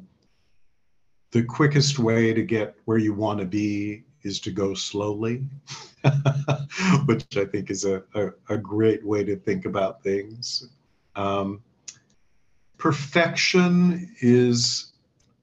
the 1.32 1.44
quickest 1.44 2.00
way 2.00 2.34
to 2.34 2.44
get 2.44 2.76
where 2.86 2.98
you 2.98 3.14
want 3.14 3.40
to 3.40 3.46
be 3.46 4.04
is 4.24 4.40
to 4.42 4.52
go 4.52 4.74
slowly, 4.74 5.44
which 7.06 7.38
I 7.38 7.46
think 7.46 7.70
is 7.70 7.86
a, 7.86 8.04
a, 8.14 8.30
a, 8.50 8.58
great 8.58 9.04
way 9.06 9.24
to 9.24 9.36
think 9.36 9.66
about 9.66 10.04
things. 10.04 10.70
Um, 11.16 11.64
perfection 12.82 14.12
is 14.22 14.94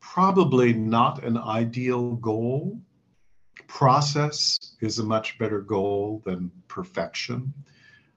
probably 0.01 0.73
not 0.73 1.23
an 1.23 1.39
ideal 1.39 2.17
goal. 2.17 2.77
Process 3.69 4.59
is 4.81 4.99
a 4.99 5.05
much 5.05 5.39
better 5.39 5.61
goal 5.61 6.21
than 6.27 6.51
perfection. 6.67 7.55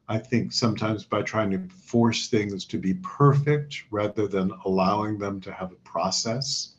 I 0.09 0.17
think 0.17 0.51
sometimes 0.51 1.05
by 1.05 1.21
trying 1.21 1.51
to 1.51 1.59
force 1.69 2.29
things 2.29 2.65
to 2.65 2.79
be 2.79 2.95
perfect 2.95 3.83
rather 3.91 4.27
than 4.27 4.51
allowing 4.65 5.19
them 5.19 5.39
to 5.41 5.53
have 5.53 5.71
a 5.71 5.83
process, 5.83 6.77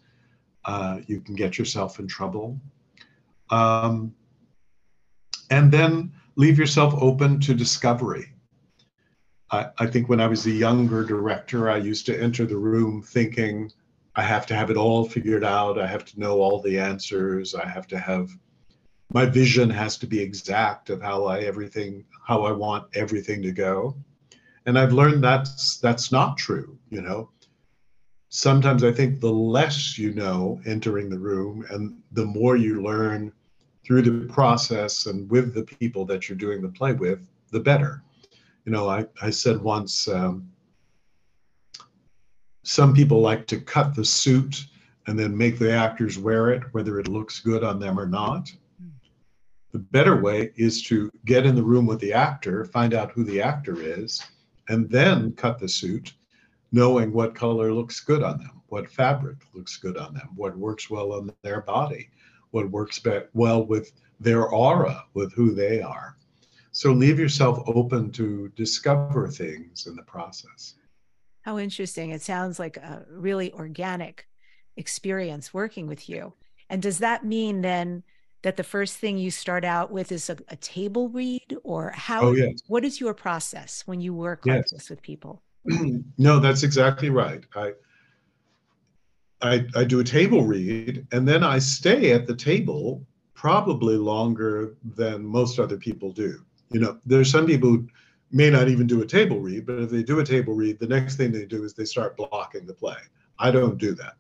uh, 0.64 0.98
you 1.06 1.20
can 1.20 1.36
get 1.36 1.58
yourself 1.58 2.00
in 2.00 2.08
trouble. 2.08 2.60
Um, 3.50 4.12
and 5.50 5.70
then 5.70 6.12
leave 6.34 6.58
yourself 6.58 6.92
open 7.00 7.38
to 7.38 7.54
discovery. 7.54 8.31
I, 9.52 9.66
I 9.78 9.86
think 9.86 10.08
when 10.08 10.20
I 10.20 10.26
was 10.26 10.46
a 10.46 10.50
younger 10.50 11.04
director, 11.04 11.70
I 11.70 11.76
used 11.76 12.06
to 12.06 12.18
enter 12.18 12.46
the 12.46 12.56
room 12.56 13.02
thinking, 13.02 13.70
I 14.16 14.22
have 14.22 14.46
to 14.46 14.54
have 14.54 14.70
it 14.70 14.76
all 14.76 15.04
figured 15.04 15.44
out. 15.44 15.78
I 15.78 15.86
have 15.86 16.04
to 16.06 16.20
know 16.20 16.40
all 16.40 16.60
the 16.60 16.78
answers. 16.78 17.54
I 17.54 17.68
have 17.68 17.86
to 17.88 17.98
have 17.98 18.30
my 19.12 19.26
vision 19.26 19.68
has 19.68 19.98
to 19.98 20.06
be 20.06 20.20
exact 20.20 20.88
of 20.88 21.02
how 21.02 21.26
I 21.26 21.40
everything 21.40 22.04
how 22.26 22.44
I 22.44 22.52
want 22.52 22.86
everything 22.94 23.42
to 23.42 23.52
go. 23.52 23.94
And 24.64 24.78
I've 24.78 24.92
learned 24.92 25.22
that's 25.22 25.78
that's 25.78 26.10
not 26.10 26.38
true, 26.38 26.78
you 26.88 27.02
know. 27.02 27.30
Sometimes 28.30 28.84
I 28.84 28.92
think 28.92 29.20
the 29.20 29.32
less 29.32 29.98
you 29.98 30.14
know 30.14 30.60
entering 30.64 31.10
the 31.10 31.18
room 31.18 31.66
and 31.70 32.00
the 32.12 32.24
more 32.24 32.56
you 32.56 32.82
learn 32.82 33.32
through 33.84 34.02
the 34.02 34.32
process 34.32 35.06
and 35.06 35.30
with 35.30 35.52
the 35.52 35.64
people 35.64 36.06
that 36.06 36.28
you're 36.28 36.38
doing 36.38 36.62
the 36.62 36.68
play 36.68 36.92
with, 36.92 37.20
the 37.50 37.60
better. 37.60 38.02
You 38.64 38.72
know, 38.72 38.88
I, 38.88 39.06
I 39.20 39.30
said 39.30 39.60
once 39.60 40.08
um, 40.08 40.48
some 42.62 42.94
people 42.94 43.20
like 43.20 43.46
to 43.48 43.60
cut 43.60 43.94
the 43.94 44.04
suit 44.04 44.66
and 45.06 45.18
then 45.18 45.36
make 45.36 45.58
the 45.58 45.72
actors 45.72 46.18
wear 46.18 46.50
it, 46.50 46.62
whether 46.72 47.00
it 47.00 47.08
looks 47.08 47.40
good 47.40 47.64
on 47.64 47.80
them 47.80 47.98
or 47.98 48.06
not. 48.06 48.52
The 49.72 49.78
better 49.78 50.20
way 50.20 50.52
is 50.56 50.82
to 50.84 51.10
get 51.24 51.46
in 51.46 51.54
the 51.56 51.62
room 51.62 51.86
with 51.86 51.98
the 51.98 52.12
actor, 52.12 52.64
find 52.66 52.94
out 52.94 53.10
who 53.12 53.24
the 53.24 53.40
actor 53.40 53.80
is, 53.80 54.22
and 54.68 54.88
then 54.90 55.32
cut 55.32 55.58
the 55.58 55.68
suit 55.68 56.12
knowing 56.72 57.12
what 57.12 57.34
color 57.34 57.72
looks 57.72 58.00
good 58.00 58.22
on 58.22 58.38
them, 58.38 58.62
what 58.68 58.90
fabric 58.90 59.36
looks 59.54 59.76
good 59.76 59.96
on 59.96 60.14
them, 60.14 60.28
what 60.34 60.56
works 60.56 60.88
well 60.88 61.12
on 61.12 61.30
their 61.42 61.60
body, 61.60 62.08
what 62.50 62.70
works 62.70 63.00
well 63.34 63.64
with 63.66 63.92
their 64.20 64.48
aura, 64.48 65.04
with 65.14 65.32
who 65.34 65.54
they 65.54 65.82
are. 65.82 66.16
So 66.72 66.92
leave 66.92 67.18
yourself 67.18 67.62
open 67.66 68.10
to 68.12 68.50
discover 68.56 69.28
things 69.28 69.86
in 69.86 69.94
the 69.94 70.02
process. 70.02 70.74
How 71.42 71.58
interesting. 71.58 72.10
It 72.10 72.22
sounds 72.22 72.58
like 72.58 72.78
a 72.78 73.04
really 73.10 73.52
organic 73.52 74.26
experience 74.76 75.52
working 75.52 75.86
with 75.86 76.08
you. 76.08 76.32
And 76.70 76.80
does 76.80 76.98
that 76.98 77.24
mean 77.24 77.60
then 77.60 78.02
that 78.42 78.56
the 78.56 78.64
first 78.64 78.96
thing 78.96 79.18
you 79.18 79.30
start 79.30 79.64
out 79.64 79.90
with 79.90 80.10
is 80.10 80.30
a, 80.30 80.36
a 80.48 80.56
table 80.56 81.08
read 81.10 81.56
or 81.62 81.92
how 81.94 82.22
oh, 82.22 82.32
yes. 82.32 82.62
what 82.66 82.84
is 82.84 83.00
your 83.00 83.14
process 83.14 83.82
when 83.86 84.00
you 84.00 84.14
work 84.14 84.42
yes. 84.46 84.56
like 84.56 84.66
this 84.66 84.90
with 84.90 85.02
people? 85.02 85.42
no, 86.18 86.38
that's 86.38 86.62
exactly 86.62 87.10
right. 87.10 87.44
I, 87.54 87.72
I 89.42 89.66
I 89.74 89.84
do 89.84 90.00
a 90.00 90.04
table 90.04 90.44
read 90.44 91.06
and 91.12 91.28
then 91.28 91.44
I 91.44 91.58
stay 91.58 92.12
at 92.12 92.26
the 92.26 92.34
table 92.34 93.04
probably 93.34 93.96
longer 93.96 94.76
than 94.96 95.24
most 95.24 95.58
other 95.58 95.76
people 95.76 96.12
do. 96.12 96.44
You 96.72 96.80
know, 96.80 96.98
there's 97.04 97.30
some 97.30 97.46
people 97.46 97.70
who 97.70 97.88
may 98.30 98.48
not 98.50 98.68
even 98.68 98.86
do 98.86 99.02
a 99.02 99.06
table 99.06 99.40
read, 99.40 99.66
but 99.66 99.78
if 99.78 99.90
they 99.90 100.02
do 100.02 100.20
a 100.20 100.24
table 100.24 100.54
read, 100.54 100.78
the 100.78 100.86
next 100.86 101.16
thing 101.16 101.30
they 101.30 101.44
do 101.44 101.64
is 101.64 101.74
they 101.74 101.84
start 101.84 102.16
blocking 102.16 102.66
the 102.66 102.74
play. 102.74 102.96
I 103.38 103.50
don't 103.50 103.78
do 103.78 103.94
that. 103.94 104.14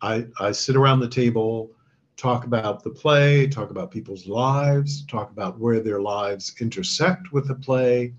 I, 0.00 0.26
I 0.40 0.52
sit 0.52 0.76
around 0.76 1.00
the 1.00 1.08
table, 1.08 1.70
talk 2.16 2.44
about 2.44 2.82
the 2.82 2.90
play, 2.90 3.46
talk 3.46 3.70
about 3.70 3.90
people's 3.90 4.26
lives, 4.26 5.06
talk 5.06 5.30
about 5.30 5.58
where 5.58 5.80
their 5.80 6.00
lives 6.00 6.54
intersect 6.60 7.32
with 7.32 7.46
the 7.46 7.54
play, 7.54 8.14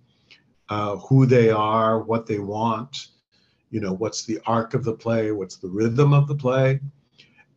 uh, 0.69 0.95
who 0.97 1.25
they 1.25 1.49
are, 1.49 2.01
what 2.01 2.25
they 2.25 2.39
want, 2.39 3.07
you 3.71 3.79
know, 3.79 3.93
what's 3.93 4.25
the 4.25 4.39
arc 4.45 4.73
of 4.73 4.83
the 4.83 4.93
play, 4.93 5.31
what's 5.31 5.57
the 5.57 5.69
rhythm 5.69 6.13
of 6.13 6.27
the 6.27 6.35
play. 6.35 6.79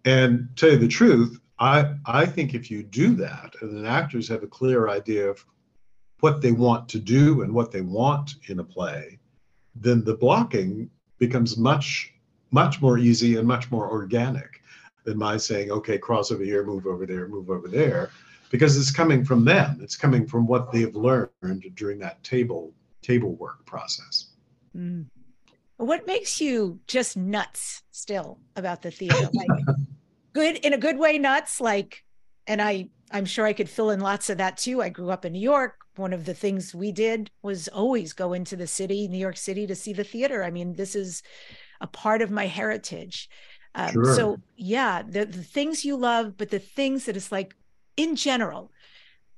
And 0.05 0.49
tell 0.57 0.71
you 0.71 0.79
the 0.79 0.89
truth, 0.89 1.39
I, 1.59 1.95
I 2.07 2.27
think 2.27 2.55
if 2.55 2.71
you 2.71 2.83
do 2.83 3.15
that 3.17 3.55
and 3.61 3.85
the 3.85 3.89
actors 3.89 4.29
have 4.29 4.43
a 4.43 4.49
clear 4.49 4.89
idea 4.89 5.31
of 5.31 5.45
what 6.23 6.41
they 6.41 6.53
want 6.53 6.89
to 6.89 7.01
do 7.01 7.43
and 7.43 7.53
what 7.53 7.73
they 7.73 7.81
want 7.81 8.37
in 8.47 8.61
a 8.61 8.65
play, 8.65 9.19
then 9.75 10.05
the 10.05 10.15
blocking 10.15 10.89
becomes 11.19 11.57
much, 11.57 12.15
much 12.53 12.81
more 12.81 12.97
easy 12.97 13.37
and 13.37 13.47
much 13.47 13.73
more 13.73 13.91
organic 13.91 14.63
than 15.03 15.19
my 15.19 15.37
saying, 15.37 15.73
okay, 15.73 15.99
cross 15.99 16.31
over 16.31 16.45
here, 16.45 16.65
move 16.65 16.87
over 16.87 17.07
there, 17.07 17.27
move 17.27 17.51
over 17.51 17.67
there, 17.67 18.11
because 18.51 18.77
it's 18.77 18.93
coming 18.93 19.25
from 19.25 19.45
them. 19.45 19.81
It's 19.83 19.97
coming 19.97 20.25
from 20.25 20.47
what 20.47 20.71
they've 20.71 20.95
learned 20.95 21.65
during 21.75 21.99
that 21.99 22.23
table 22.23 22.73
table 23.03 23.35
work 23.35 23.67
process. 23.67 24.29
Mm. 24.77 25.07
What 25.79 26.07
makes 26.07 26.41
you 26.41 26.79
just 26.87 27.17
nuts 27.17 27.83
still 27.91 28.39
about 28.55 28.81
the 28.81 28.93
theater? 28.93 29.29
Like 29.33 29.49
good 30.35 30.59
in 30.59 30.73
a 30.73 30.79
good 30.79 30.99
way, 30.99 31.19
nuts. 31.19 31.61
Like, 31.61 32.05
and 32.47 32.63
I 32.63 32.91
I'm 33.11 33.25
sure 33.25 33.45
I 33.45 33.55
could 33.55 33.69
fill 33.69 33.91
in 33.91 33.99
lots 33.99 34.31
of 34.31 34.39
that 34.39 34.57
too. 34.57 34.81
I 34.81 34.89
grew 34.89 35.11
up 35.11 35.25
in 35.25 35.33
New 35.33 35.41
York 35.41 35.82
one 35.97 36.13
of 36.13 36.25
the 36.25 36.35
things 36.35 36.75
we 36.75 36.93
did 36.93 37.31
was 37.43 37.69
always 37.69 38.13
go 38.13 38.33
into 38.33 38.57
the 38.57 38.67
city, 38.67 39.09
New 39.09 39.19
York 39.19 39.37
City, 39.37 39.67
to 39.67 39.75
see 39.75 39.93
the 39.93 40.05
theater. 40.05 40.43
I 40.43 40.51
mean, 40.51 40.75
this 40.75 40.95
is 40.95 41.23
a 41.81 41.87
part 41.87 42.23
of 42.23 42.31
my 42.31 42.47
heritage. 42.47 43.29
Um, 43.75 43.93
sure. 43.93 44.15
So, 44.15 44.41
yeah, 44.57 45.03
the, 45.03 45.25
the 45.25 45.43
things 45.43 45.85
you 45.85 45.97
love, 45.97 46.37
but 46.37 46.51
the 46.51 46.59
things 46.59 47.07
that 47.07 47.17
it's 47.17 47.33
like 47.33 47.55
in 47.97 48.17
general, 48.17 48.71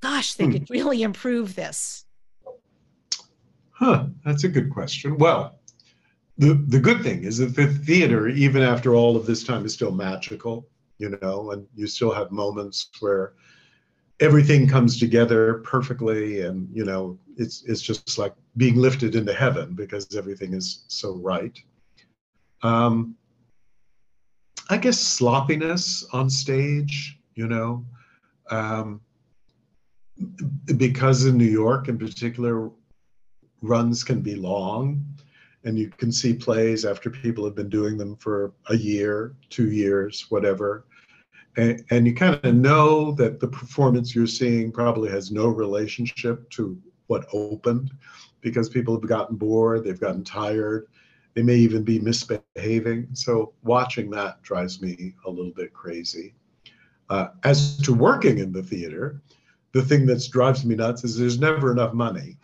gosh, 0.00 0.34
they 0.34 0.44
hmm. 0.44 0.52
could 0.52 0.70
really 0.70 1.02
improve 1.02 1.54
this. 1.54 2.04
Huh, 3.70 4.06
that's 4.24 4.44
a 4.44 4.48
good 4.48 4.70
question. 4.70 5.18
Well, 5.18 5.58
the, 6.38 6.54
the 6.68 6.80
good 6.80 7.02
thing 7.02 7.24
is 7.24 7.38
that 7.38 7.54
the 7.54 7.66
theater, 7.66 8.28
even 8.28 8.62
after 8.62 8.94
all 8.94 9.16
of 9.16 9.26
this 9.26 9.44
time, 9.44 9.64
is 9.64 9.74
still 9.74 9.92
magical, 9.92 10.68
you 10.98 11.16
know, 11.20 11.50
and 11.50 11.66
you 11.74 11.86
still 11.86 12.12
have 12.12 12.30
moments 12.30 12.88
where 13.00 13.34
everything 14.20 14.68
comes 14.68 14.98
together 14.98 15.54
perfectly 15.64 16.42
and 16.42 16.68
you 16.72 16.84
know 16.84 17.18
it's 17.36 17.64
it's 17.64 17.82
just 17.82 18.18
like 18.18 18.34
being 18.56 18.76
lifted 18.76 19.14
into 19.16 19.32
heaven 19.32 19.74
because 19.74 20.14
everything 20.16 20.54
is 20.54 20.84
so 20.88 21.16
right. 21.16 21.58
Um 22.62 23.16
i 24.70 24.78
guess 24.78 24.98
sloppiness 24.98 26.06
on 26.12 26.30
stage 26.30 27.18
you 27.34 27.46
know 27.46 27.84
um 28.50 29.00
because 30.76 31.26
in 31.26 31.36
new 31.36 31.44
york 31.44 31.88
in 31.88 31.98
particular 31.98 32.70
runs 33.60 34.02
can 34.02 34.20
be 34.20 34.34
long 34.36 35.04
and 35.64 35.78
you 35.78 35.90
can 35.90 36.12
see 36.12 36.32
plays 36.32 36.84
after 36.84 37.10
people 37.10 37.44
have 37.44 37.54
been 37.54 37.68
doing 37.68 37.98
them 37.98 38.16
for 38.16 38.52
a 38.68 38.76
year 38.76 39.34
two 39.50 39.70
years 39.70 40.26
whatever 40.30 40.86
and, 41.56 41.84
and 41.90 42.06
you 42.06 42.14
kind 42.14 42.40
of 42.42 42.54
know 42.54 43.12
that 43.12 43.40
the 43.40 43.48
performance 43.48 44.14
you're 44.14 44.26
seeing 44.26 44.72
probably 44.72 45.10
has 45.10 45.30
no 45.30 45.46
relationship 45.46 46.48
to 46.50 46.80
what 47.06 47.26
opened 47.32 47.90
because 48.40 48.68
people 48.68 48.94
have 48.94 49.08
gotten 49.08 49.36
bored, 49.36 49.84
they've 49.84 50.00
gotten 50.00 50.24
tired, 50.24 50.88
they 51.34 51.42
may 51.42 51.56
even 51.56 51.82
be 51.82 51.98
misbehaving. 51.98 53.08
So 53.12 53.52
watching 53.62 54.10
that 54.10 54.42
drives 54.42 54.80
me 54.80 55.14
a 55.26 55.30
little 55.30 55.52
bit 55.52 55.72
crazy. 55.72 56.34
Uh, 57.10 57.28
as 57.42 57.76
to 57.78 57.92
working 57.92 58.38
in 58.38 58.52
the 58.52 58.62
theater, 58.62 59.20
the 59.72 59.82
thing 59.82 60.06
that 60.06 60.26
drives 60.30 60.64
me 60.64 60.74
nuts 60.76 61.04
is 61.04 61.18
there's 61.18 61.38
never 61.38 61.72
enough 61.72 61.92
money. 61.92 62.36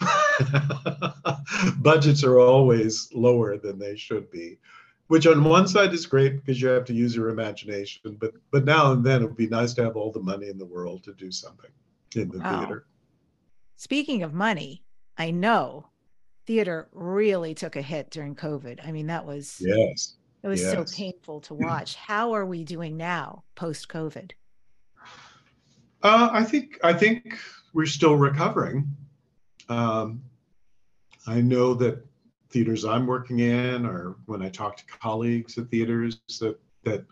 Budgets 1.78 2.24
are 2.24 2.40
always 2.40 3.08
lower 3.14 3.56
than 3.56 3.78
they 3.78 3.96
should 3.96 4.30
be 4.30 4.58
which 5.10 5.26
on 5.26 5.42
one 5.42 5.66
side 5.66 5.92
is 5.92 6.06
great 6.06 6.36
because 6.36 6.62
you 6.62 6.68
have 6.68 6.84
to 6.84 6.94
use 6.94 7.16
your 7.16 7.30
imagination, 7.30 8.16
but 8.20 8.32
but 8.52 8.64
now 8.64 8.92
and 8.92 9.04
then 9.04 9.22
it 9.22 9.26
would 9.26 9.36
be 9.36 9.48
nice 9.48 9.74
to 9.74 9.82
have 9.82 9.96
all 9.96 10.12
the 10.12 10.20
money 10.20 10.48
in 10.48 10.56
the 10.56 10.64
world 10.64 11.02
to 11.02 11.12
do 11.14 11.32
something 11.32 11.70
in 12.14 12.28
the 12.28 12.38
wow. 12.38 12.60
theater. 12.60 12.86
Speaking 13.76 14.22
of 14.22 14.32
money, 14.32 14.84
I 15.18 15.32
know 15.32 15.88
theater 16.46 16.88
really 16.92 17.54
took 17.54 17.74
a 17.74 17.82
hit 17.82 18.10
during 18.10 18.36
COVID. 18.36 18.86
I 18.86 18.92
mean, 18.92 19.08
that 19.08 19.26
was 19.26 19.60
yes, 19.60 20.14
it 20.44 20.46
was 20.46 20.60
yes. 20.60 20.74
so 20.74 20.84
painful 20.96 21.40
to 21.40 21.54
watch. 21.54 21.96
How 21.96 22.32
are 22.32 22.46
we 22.46 22.62
doing 22.62 22.96
now 22.96 23.42
post 23.56 23.88
COVID? 23.88 24.30
Uh, 26.04 26.28
I 26.30 26.44
think 26.44 26.78
I 26.84 26.92
think 26.92 27.36
we're 27.74 27.86
still 27.86 28.14
recovering. 28.14 28.86
Um, 29.68 30.22
I 31.26 31.40
know 31.40 31.74
that 31.74 32.06
theaters 32.50 32.84
I'm 32.84 33.06
working 33.06 33.40
in, 33.40 33.86
or 33.86 34.16
when 34.26 34.42
I 34.42 34.48
talk 34.48 34.76
to 34.76 34.84
colleagues 34.86 35.56
at 35.58 35.70
theaters, 35.70 36.20
that 36.40 36.58
that 36.84 37.04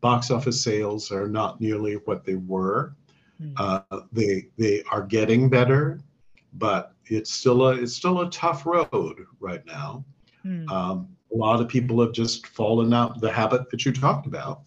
box 0.00 0.30
office 0.30 0.60
sales 0.60 1.10
are 1.10 1.28
not 1.28 1.60
nearly 1.60 1.94
what 2.04 2.24
they 2.24 2.36
were. 2.36 2.94
Mm-hmm. 3.40 3.54
Uh, 3.56 4.00
they 4.12 4.48
they 4.56 4.82
are 4.90 5.02
getting 5.02 5.48
better, 5.48 6.00
but 6.54 6.94
it's 7.06 7.32
still 7.32 7.68
a 7.68 7.76
it's 7.76 7.94
still 7.94 8.22
a 8.22 8.30
tough 8.30 8.66
road 8.66 9.26
right 9.40 9.64
now. 9.66 10.04
Mm-hmm. 10.44 10.68
Um, 10.70 11.08
a 11.32 11.36
lot 11.36 11.60
of 11.60 11.68
people 11.68 12.00
have 12.00 12.12
just 12.12 12.46
fallen 12.46 12.94
out 12.94 13.20
the 13.20 13.30
habit 13.30 13.70
that 13.70 13.84
you 13.84 13.92
talked 13.92 14.26
about, 14.26 14.62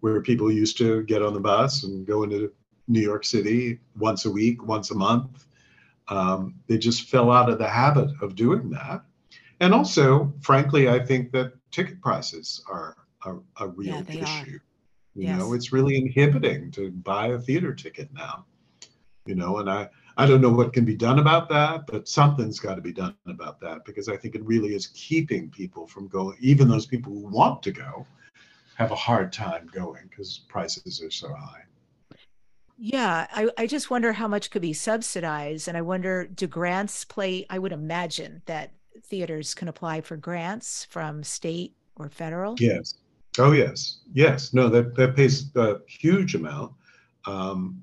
where 0.00 0.20
people 0.20 0.50
used 0.50 0.78
to 0.78 1.02
get 1.04 1.22
on 1.22 1.34
the 1.34 1.40
bus 1.40 1.84
and 1.84 2.06
go 2.06 2.22
into 2.22 2.50
New 2.88 3.00
York 3.00 3.24
City 3.24 3.78
once 3.96 4.24
a 4.24 4.30
week, 4.30 4.66
once 4.66 4.90
a 4.90 4.94
month. 4.94 5.46
Um, 6.08 6.54
they 6.66 6.78
just 6.78 7.10
fell 7.10 7.30
out 7.30 7.50
of 7.50 7.58
the 7.58 7.68
habit 7.68 8.10
of 8.22 8.34
doing 8.34 8.70
that. 8.70 9.02
And 9.60 9.74
also, 9.74 10.32
frankly, 10.40 10.88
I 10.88 10.98
think 10.98 11.32
that 11.32 11.52
ticket 11.70 12.00
prices 12.00 12.62
are 12.68 12.96
a, 13.24 13.36
a 13.60 13.68
real 13.68 14.04
yeah, 14.08 14.22
issue. 14.22 14.56
Are. 14.56 14.62
You 15.14 15.24
yes. 15.24 15.38
know, 15.38 15.52
it's 15.52 15.72
really 15.72 15.96
inhibiting 15.96 16.70
to 16.72 16.90
buy 16.90 17.28
a 17.28 17.38
theater 17.38 17.74
ticket 17.74 18.08
now. 18.12 18.44
You 19.26 19.34
know, 19.34 19.58
and 19.58 19.68
I 19.68 19.88
I 20.16 20.26
don't 20.26 20.40
know 20.40 20.50
what 20.50 20.72
can 20.72 20.84
be 20.84 20.96
done 20.96 21.18
about 21.18 21.48
that, 21.50 21.86
but 21.86 22.08
something's 22.08 22.58
got 22.58 22.74
to 22.74 22.80
be 22.80 22.92
done 22.92 23.14
about 23.26 23.60
that 23.60 23.84
because 23.84 24.08
I 24.08 24.16
think 24.16 24.34
it 24.34 24.44
really 24.44 24.74
is 24.74 24.88
keeping 24.88 25.50
people 25.50 25.86
from 25.86 26.08
going. 26.08 26.36
Even 26.40 26.68
those 26.68 26.86
people 26.86 27.12
who 27.12 27.28
want 27.28 27.62
to 27.64 27.70
go 27.70 28.06
have 28.76 28.90
a 28.90 28.96
hard 28.96 29.32
time 29.32 29.68
going 29.72 30.08
because 30.08 30.38
prices 30.48 31.02
are 31.02 31.10
so 31.10 31.32
high. 31.34 31.62
Yeah, 32.76 33.26
I, 33.32 33.50
I 33.58 33.66
just 33.66 33.90
wonder 33.90 34.12
how 34.12 34.28
much 34.28 34.50
could 34.50 34.62
be 34.62 34.72
subsidized. 34.72 35.66
And 35.66 35.76
I 35.76 35.82
wonder, 35.82 36.26
do 36.26 36.46
grants 36.46 37.04
play? 37.04 37.44
I 37.50 37.58
would 37.58 37.72
imagine 37.72 38.42
that 38.46 38.72
theaters 39.04 39.54
can 39.54 39.68
apply 39.68 40.00
for 40.00 40.16
grants 40.16 40.84
from 40.84 41.22
state 41.22 41.74
or 41.96 42.08
federal? 42.08 42.56
Yes. 42.58 42.94
Oh, 43.38 43.52
yes. 43.52 43.98
Yes. 44.12 44.52
No, 44.52 44.68
that, 44.68 44.94
that 44.96 45.14
pays 45.14 45.54
a 45.56 45.76
huge 45.86 46.34
amount. 46.34 46.72
Um, 47.26 47.82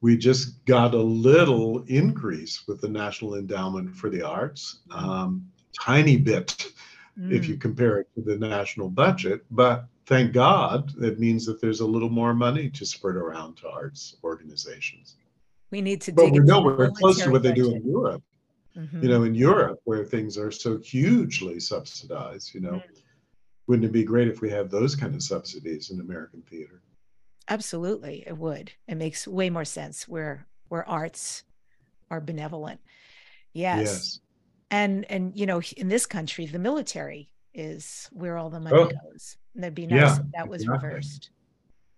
we 0.00 0.16
just 0.16 0.64
got 0.66 0.94
a 0.94 1.02
little 1.02 1.84
increase 1.84 2.66
with 2.68 2.80
the 2.80 2.88
National 2.88 3.36
Endowment 3.36 3.94
for 3.94 4.10
the 4.10 4.22
Arts, 4.22 4.80
um, 4.90 5.46
tiny 5.72 6.16
bit 6.16 6.72
mm. 7.18 7.32
if 7.32 7.48
you 7.48 7.56
mm. 7.56 7.60
compare 7.60 7.98
it 8.00 8.08
to 8.14 8.22
the 8.22 8.36
national 8.36 8.90
budget. 8.90 9.44
But 9.50 9.86
thank 10.06 10.32
God, 10.32 10.92
it 11.02 11.18
means 11.18 11.46
that 11.46 11.60
there's 11.60 11.80
a 11.80 11.86
little 11.86 12.10
more 12.10 12.34
money 12.34 12.68
to 12.70 12.84
spread 12.84 13.16
around 13.16 13.56
to 13.58 13.68
arts 13.68 14.16
organizations. 14.22 15.16
We 15.70 15.80
need 15.80 16.00
to. 16.02 16.12
But 16.12 16.30
we're 16.30 16.44
nowhere 16.44 16.90
close 16.90 17.18
to 17.22 17.30
what 17.30 17.42
they 17.42 17.52
do 17.52 17.74
in 17.74 17.84
Europe 17.84 18.22
Mm-hmm. 18.76 19.02
You 19.02 19.08
know, 19.08 19.22
in 19.24 19.34
Europe, 19.34 19.80
where 19.84 20.04
things 20.04 20.36
are 20.36 20.50
so 20.50 20.78
hugely 20.78 21.58
subsidized, 21.60 22.54
you 22.54 22.60
know, 22.60 22.72
mm-hmm. 22.72 23.00
wouldn't 23.66 23.86
it 23.86 23.92
be 23.92 24.04
great 24.04 24.28
if 24.28 24.40
we 24.40 24.50
had 24.50 24.70
those 24.70 24.94
kind 24.94 25.14
of 25.14 25.22
subsidies 25.22 25.90
in 25.90 26.00
American 26.00 26.42
theater? 26.42 26.82
Absolutely, 27.48 28.24
it 28.26 28.36
would. 28.36 28.72
It 28.88 28.96
makes 28.96 29.26
way 29.26 29.50
more 29.50 29.64
sense 29.64 30.06
where 30.06 30.46
where 30.68 30.88
arts 30.88 31.44
are 32.10 32.20
benevolent. 32.20 32.80
Yes. 33.52 33.80
yes. 33.80 34.20
And 34.70 35.04
and 35.10 35.36
you 35.36 35.46
know, 35.46 35.62
in 35.76 35.88
this 35.88 36.06
country, 36.06 36.46
the 36.46 36.58
military 36.58 37.30
is 37.54 38.08
where 38.12 38.36
all 38.36 38.50
the 38.50 38.60
money 38.60 38.76
oh. 38.76 38.90
goes. 39.10 39.36
And 39.54 39.62
that'd 39.62 39.74
be 39.74 39.86
nice 39.86 40.00
yeah, 40.00 40.16
if 40.16 40.32
that 40.34 40.48
was 40.48 40.62
exactly. 40.62 40.88
reversed. 40.88 41.30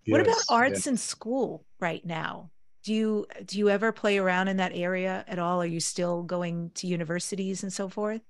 Yes, 0.05 0.11
what 0.13 0.21
about 0.21 0.41
arts 0.49 0.87
in 0.87 0.95
school 0.95 1.65
right 1.79 2.05
now? 2.05 2.51
Do 2.89 2.95
you 2.95 3.27
do 3.45 3.59
you 3.59 3.69
ever 3.69 3.91
play 3.91 4.17
around 4.17 4.47
in 4.47 4.57
that 4.57 4.71
area 4.73 5.23
at 5.27 5.37
all? 5.37 5.61
Are 5.61 5.65
you 5.67 5.79
still 5.79 6.23
going 6.23 6.71
to 6.73 6.87
universities 6.87 7.61
and 7.61 7.71
so 7.71 7.87
forth? 7.87 8.23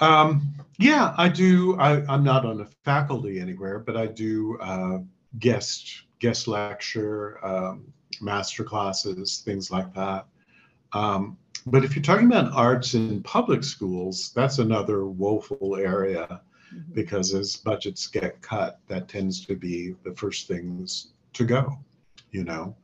Um, 0.00 0.54
yeah, 0.78 1.12
I 1.18 1.28
do. 1.28 1.78
I, 1.78 2.10
am 2.10 2.24
not 2.24 2.46
on 2.46 2.62
a 2.62 2.64
faculty 2.86 3.38
anywhere, 3.38 3.78
but 3.78 3.98
I 3.98 4.06
do 4.06 4.56
uh, 4.62 5.00
guest 5.38 6.04
guest 6.20 6.48
lecture, 6.48 7.38
um, 7.44 7.92
master 8.22 8.64
classes, 8.64 9.42
things 9.44 9.70
like 9.70 9.92
that. 9.92 10.24
Um, 10.94 11.36
but 11.66 11.84
if 11.84 11.94
you're 11.94 12.02
talking 12.02 12.28
about 12.28 12.54
arts 12.54 12.94
in 12.94 13.22
public 13.24 13.62
schools, 13.62 14.32
that's 14.34 14.58
another 14.58 15.04
woeful 15.04 15.76
area 15.76 16.40
mm-hmm. 16.74 16.94
because 16.94 17.34
as 17.34 17.56
budgets 17.56 18.06
get 18.06 18.40
cut, 18.40 18.80
that 18.86 19.06
tends 19.06 19.44
to 19.44 19.54
be 19.54 19.96
the 20.02 20.14
first 20.14 20.48
things 20.48 21.08
to 21.34 21.44
go, 21.44 21.78
you 22.32 22.44
know. 22.44 22.76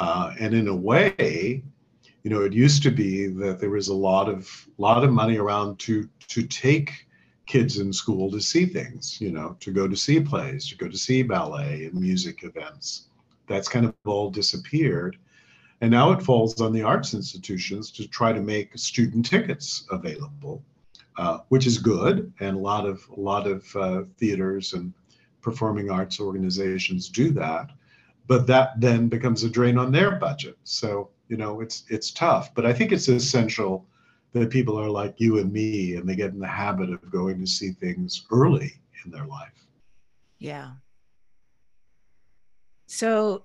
Uh, 0.00 0.34
and 0.38 0.54
in 0.54 0.68
a 0.68 0.76
way, 0.76 1.62
you 2.22 2.30
know, 2.30 2.42
it 2.42 2.52
used 2.52 2.82
to 2.82 2.90
be 2.90 3.26
that 3.26 3.58
there 3.58 3.70
was 3.70 3.88
a 3.88 3.94
lot 3.94 4.28
of 4.28 4.68
lot 4.78 5.04
of 5.04 5.12
money 5.12 5.38
around 5.38 5.78
to 5.80 6.08
to 6.28 6.42
take 6.42 7.06
kids 7.46 7.78
in 7.78 7.92
school 7.92 8.30
to 8.30 8.40
see 8.40 8.66
things, 8.66 9.20
you 9.20 9.32
know, 9.32 9.56
to 9.60 9.72
go 9.72 9.88
to 9.88 9.96
see 9.96 10.20
plays, 10.20 10.68
to 10.68 10.76
go 10.76 10.86
to 10.86 10.98
see 10.98 11.22
ballet 11.22 11.86
and 11.86 11.94
music 11.94 12.44
events. 12.44 13.08
That's 13.46 13.68
kind 13.68 13.86
of 13.86 13.94
all 14.04 14.30
disappeared. 14.30 15.16
And 15.80 15.90
now 15.90 16.12
it 16.12 16.22
falls 16.22 16.60
on 16.60 16.72
the 16.72 16.82
arts 16.82 17.14
institutions 17.14 17.90
to 17.92 18.06
try 18.06 18.32
to 18.32 18.40
make 18.40 18.76
student 18.76 19.24
tickets 19.24 19.86
available, 19.90 20.62
uh, 21.16 21.38
which 21.48 21.66
is 21.66 21.78
good. 21.78 22.32
And 22.40 22.56
a 22.56 22.60
lot 22.60 22.84
of 22.84 23.00
a 23.16 23.20
lot 23.20 23.46
of 23.46 23.76
uh, 23.76 24.02
theaters 24.18 24.74
and 24.74 24.92
performing 25.40 25.90
arts 25.90 26.20
organizations 26.20 27.08
do 27.08 27.30
that. 27.30 27.70
But 28.28 28.46
that 28.46 28.80
then 28.80 29.08
becomes 29.08 29.42
a 29.42 29.50
drain 29.50 29.76
on 29.78 29.90
their 29.90 30.12
budget. 30.12 30.56
So 30.62 31.10
you 31.28 31.36
know 31.36 31.60
it's 31.60 31.84
it's 31.88 32.12
tough. 32.12 32.54
But 32.54 32.66
I 32.66 32.72
think 32.72 32.92
it's 32.92 33.08
essential 33.08 33.86
that 34.32 34.50
people 34.50 34.78
are 34.78 34.90
like 34.90 35.14
you 35.18 35.38
and 35.38 35.52
me, 35.52 35.96
and 35.96 36.08
they 36.08 36.14
get 36.14 36.32
in 36.32 36.38
the 36.38 36.46
habit 36.46 36.90
of 36.90 37.10
going 37.10 37.40
to 37.40 37.46
see 37.46 37.72
things 37.72 38.26
early 38.30 38.72
in 39.04 39.10
their 39.10 39.26
life. 39.26 39.66
Yeah. 40.38 40.72
So 42.86 43.44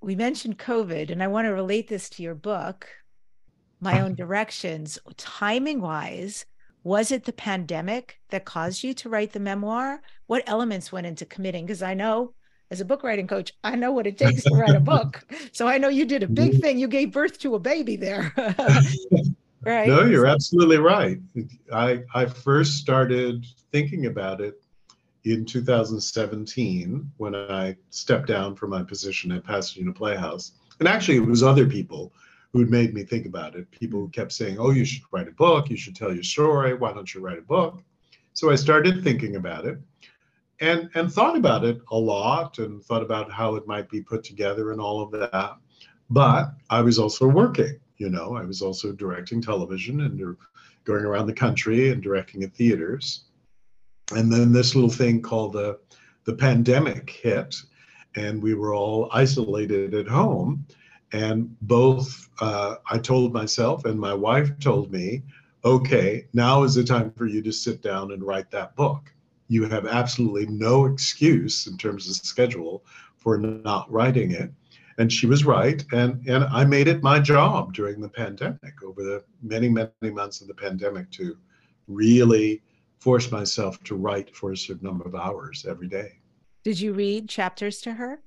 we 0.00 0.14
mentioned 0.14 0.58
COVID, 0.58 1.10
and 1.10 1.22
I 1.22 1.28
want 1.28 1.46
to 1.46 1.54
relate 1.54 1.88
this 1.88 2.08
to 2.10 2.22
your 2.22 2.34
book, 2.34 2.88
My 3.80 4.00
Own 4.00 4.14
Directions. 4.16 4.98
Timing 5.16 5.80
wise, 5.80 6.46
was 6.84 7.10
it 7.10 7.24
the 7.24 7.32
pandemic 7.32 8.20
that 8.30 8.44
caused 8.44 8.84
you 8.84 8.94
to 8.94 9.08
write 9.08 9.32
the 9.32 9.40
memoir? 9.40 10.00
What 10.26 10.44
elements 10.46 10.92
went 10.92 11.06
into 11.06 11.26
committing? 11.26 11.66
Because 11.66 11.82
I 11.82 11.94
know 11.94 12.34
as 12.70 12.80
a 12.80 12.84
book 12.84 13.02
writing 13.02 13.26
coach, 13.26 13.52
I 13.62 13.76
know 13.76 13.92
what 13.92 14.06
it 14.06 14.18
takes 14.18 14.42
to 14.44 14.54
write 14.54 14.74
a 14.74 14.80
book. 14.80 15.24
So 15.52 15.68
I 15.68 15.78
know 15.78 15.88
you 15.88 16.04
did 16.04 16.22
a 16.22 16.28
big 16.28 16.52
mm-hmm. 16.52 16.60
thing. 16.60 16.78
You 16.78 16.88
gave 16.88 17.12
birth 17.12 17.38
to 17.40 17.54
a 17.54 17.58
baby 17.58 17.96
there. 17.96 18.32
right. 19.62 19.88
No, 19.88 20.04
you're 20.04 20.26
absolutely 20.26 20.78
right. 20.78 21.18
I, 21.72 22.02
I 22.14 22.26
first 22.26 22.78
started 22.78 23.46
thinking 23.72 24.06
about 24.06 24.40
it 24.40 24.60
in 25.24 25.44
2017 25.44 27.10
when 27.16 27.34
I 27.34 27.76
stepped 27.90 28.26
down 28.26 28.54
from 28.54 28.70
my 28.70 28.82
position 28.82 29.32
at 29.32 29.44
Pasadena 29.44 29.92
Playhouse. 29.92 30.52
And 30.78 30.88
actually, 30.88 31.16
it 31.16 31.26
was 31.26 31.42
other 31.42 31.66
people 31.66 32.12
who'd 32.52 32.70
made 32.70 32.94
me 32.94 33.02
think 33.04 33.26
about 33.26 33.54
it. 33.54 33.70
People 33.70 34.00
who 34.00 34.08
kept 34.08 34.32
saying, 34.32 34.58
Oh, 34.58 34.70
you 34.70 34.84
should 34.84 35.02
write 35.10 35.28
a 35.28 35.32
book. 35.32 35.70
You 35.70 35.76
should 35.76 35.96
tell 35.96 36.12
your 36.12 36.22
story. 36.22 36.74
Why 36.74 36.92
don't 36.92 37.12
you 37.12 37.20
write 37.20 37.38
a 37.38 37.42
book? 37.42 37.82
So 38.34 38.50
I 38.50 38.54
started 38.54 39.02
thinking 39.02 39.36
about 39.36 39.64
it 39.64 39.78
and, 40.60 40.90
and 40.94 41.12
thought 41.12 41.36
about 41.36 41.64
it 41.64 41.80
a 41.90 41.96
lot 41.96 42.58
and 42.58 42.82
thought 42.82 43.02
about 43.02 43.30
how 43.30 43.56
it 43.56 43.66
might 43.66 43.88
be 43.90 44.00
put 44.00 44.24
together 44.24 44.72
and 44.72 44.80
all 44.80 45.02
of 45.02 45.10
that. 45.12 45.56
But 46.08 46.54
I 46.70 46.80
was 46.80 46.98
also 46.98 47.26
working, 47.28 47.78
you 47.98 48.08
know, 48.08 48.36
I 48.36 48.44
was 48.44 48.62
also 48.62 48.92
directing 48.92 49.42
television 49.42 50.02
and 50.02 50.36
going 50.84 51.04
around 51.04 51.26
the 51.26 51.32
country 51.32 51.90
and 51.90 52.02
directing 52.02 52.42
at 52.42 52.54
theaters. 52.54 53.24
And 54.14 54.32
then 54.32 54.52
this 54.52 54.74
little 54.74 54.90
thing 54.90 55.20
called 55.20 55.52
the 55.52 55.78
the 56.24 56.34
pandemic 56.34 57.08
hit 57.10 57.54
and 58.16 58.42
we 58.42 58.54
were 58.54 58.74
all 58.74 59.08
isolated 59.12 59.94
at 59.94 60.08
home. 60.08 60.66
And 61.12 61.56
both 61.62 62.28
uh, 62.40 62.76
i 62.90 62.98
told 62.98 63.32
myself 63.32 63.84
and 63.84 63.98
my 63.98 64.12
wife 64.12 64.58
told 64.58 64.92
me 64.92 65.22
okay 65.64 66.26
now 66.34 66.64
is 66.64 66.74
the 66.74 66.84
time 66.84 67.10
for 67.16 67.26
you 67.26 67.42
to 67.42 67.52
sit 67.52 67.80
down 67.80 68.12
and 68.12 68.22
write 68.22 68.50
that 68.50 68.76
book 68.76 69.10
you 69.48 69.64
have 69.64 69.86
absolutely 69.86 70.46
no 70.46 70.86
excuse 70.86 71.66
in 71.66 71.76
terms 71.76 72.08
of 72.08 72.16
schedule 72.16 72.84
for 73.16 73.38
not 73.38 73.90
writing 73.90 74.32
it 74.32 74.50
and 74.98 75.12
she 75.12 75.26
was 75.26 75.44
right 75.44 75.84
and 75.92 76.26
and 76.26 76.44
i 76.44 76.64
made 76.64 76.88
it 76.88 77.02
my 77.02 77.18
job 77.18 77.72
during 77.72 78.00
the 78.00 78.08
pandemic 78.08 78.74
over 78.84 79.02
the 79.02 79.22
many 79.42 79.68
many 79.68 79.90
months 80.12 80.40
of 80.40 80.46
the 80.46 80.54
pandemic 80.54 81.10
to 81.10 81.36
really 81.86 82.62
force 82.98 83.30
myself 83.30 83.82
to 83.84 83.94
write 83.94 84.34
for 84.34 84.52
a 84.52 84.56
certain 84.56 84.84
number 84.84 85.04
of 85.04 85.14
hours 85.14 85.64
every 85.68 85.88
day. 85.88 86.18
Did 86.64 86.80
you 86.80 86.92
read 86.92 87.28
chapters 87.28 87.80
to 87.82 87.92
her? 87.92 88.20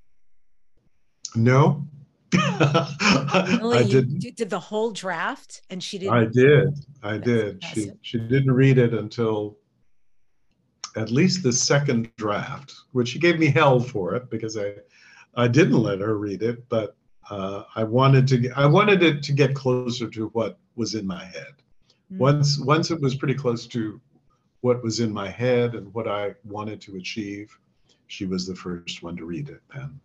No. 1.35 1.85
really? 2.33 3.77
I 3.77 3.83
didn't. 3.83 4.23
You 4.23 4.31
did 4.31 4.49
the 4.49 4.59
whole 4.59 4.91
draft, 4.91 5.61
and 5.69 5.83
she 5.83 5.97
didn't. 5.97 6.13
I 6.13 6.25
did. 6.25 6.69
I 7.03 7.13
That's 7.13 7.25
did. 7.25 7.53
Impressive. 7.55 7.97
She 8.01 8.17
she 8.17 8.19
didn't 8.19 8.51
read 8.51 8.77
it 8.77 8.93
until 8.93 9.57
at 10.99 11.11
least 11.11 11.43
the 11.43 11.53
second 11.53 12.11
draft, 12.17 12.73
which 12.91 13.09
she 13.09 13.19
gave 13.19 13.39
me 13.39 13.47
hell 13.47 13.79
for 13.79 14.15
it 14.15 14.29
because 14.29 14.57
I 14.57 14.73
I 15.35 15.47
didn't 15.47 15.81
let 15.81 15.99
her 15.99 16.17
read 16.17 16.43
it, 16.43 16.67
but 16.67 16.95
uh, 17.29 17.63
I 17.75 17.83
wanted 17.83 18.27
to 18.29 18.51
I 18.51 18.65
wanted 18.65 19.01
it 19.03 19.23
to 19.23 19.31
get 19.31 19.55
closer 19.55 20.09
to 20.09 20.27
what 20.29 20.59
was 20.75 20.95
in 20.95 21.07
my 21.07 21.23
head. 21.23 21.53
Mm-hmm. 22.11 22.17
Once 22.17 22.59
once 22.59 22.91
it 22.91 22.99
was 22.99 23.15
pretty 23.15 23.35
close 23.35 23.65
to 23.67 24.01
what 24.61 24.83
was 24.83 24.99
in 24.99 25.13
my 25.13 25.29
head 25.29 25.75
and 25.75 25.93
what 25.93 26.07
I 26.07 26.35
wanted 26.43 26.81
to 26.81 26.97
achieve, 26.97 27.57
she 28.07 28.25
was 28.25 28.45
the 28.45 28.55
first 28.55 29.01
one 29.01 29.15
to 29.15 29.25
read 29.25 29.47
it, 29.47 29.61
then. 29.73 29.99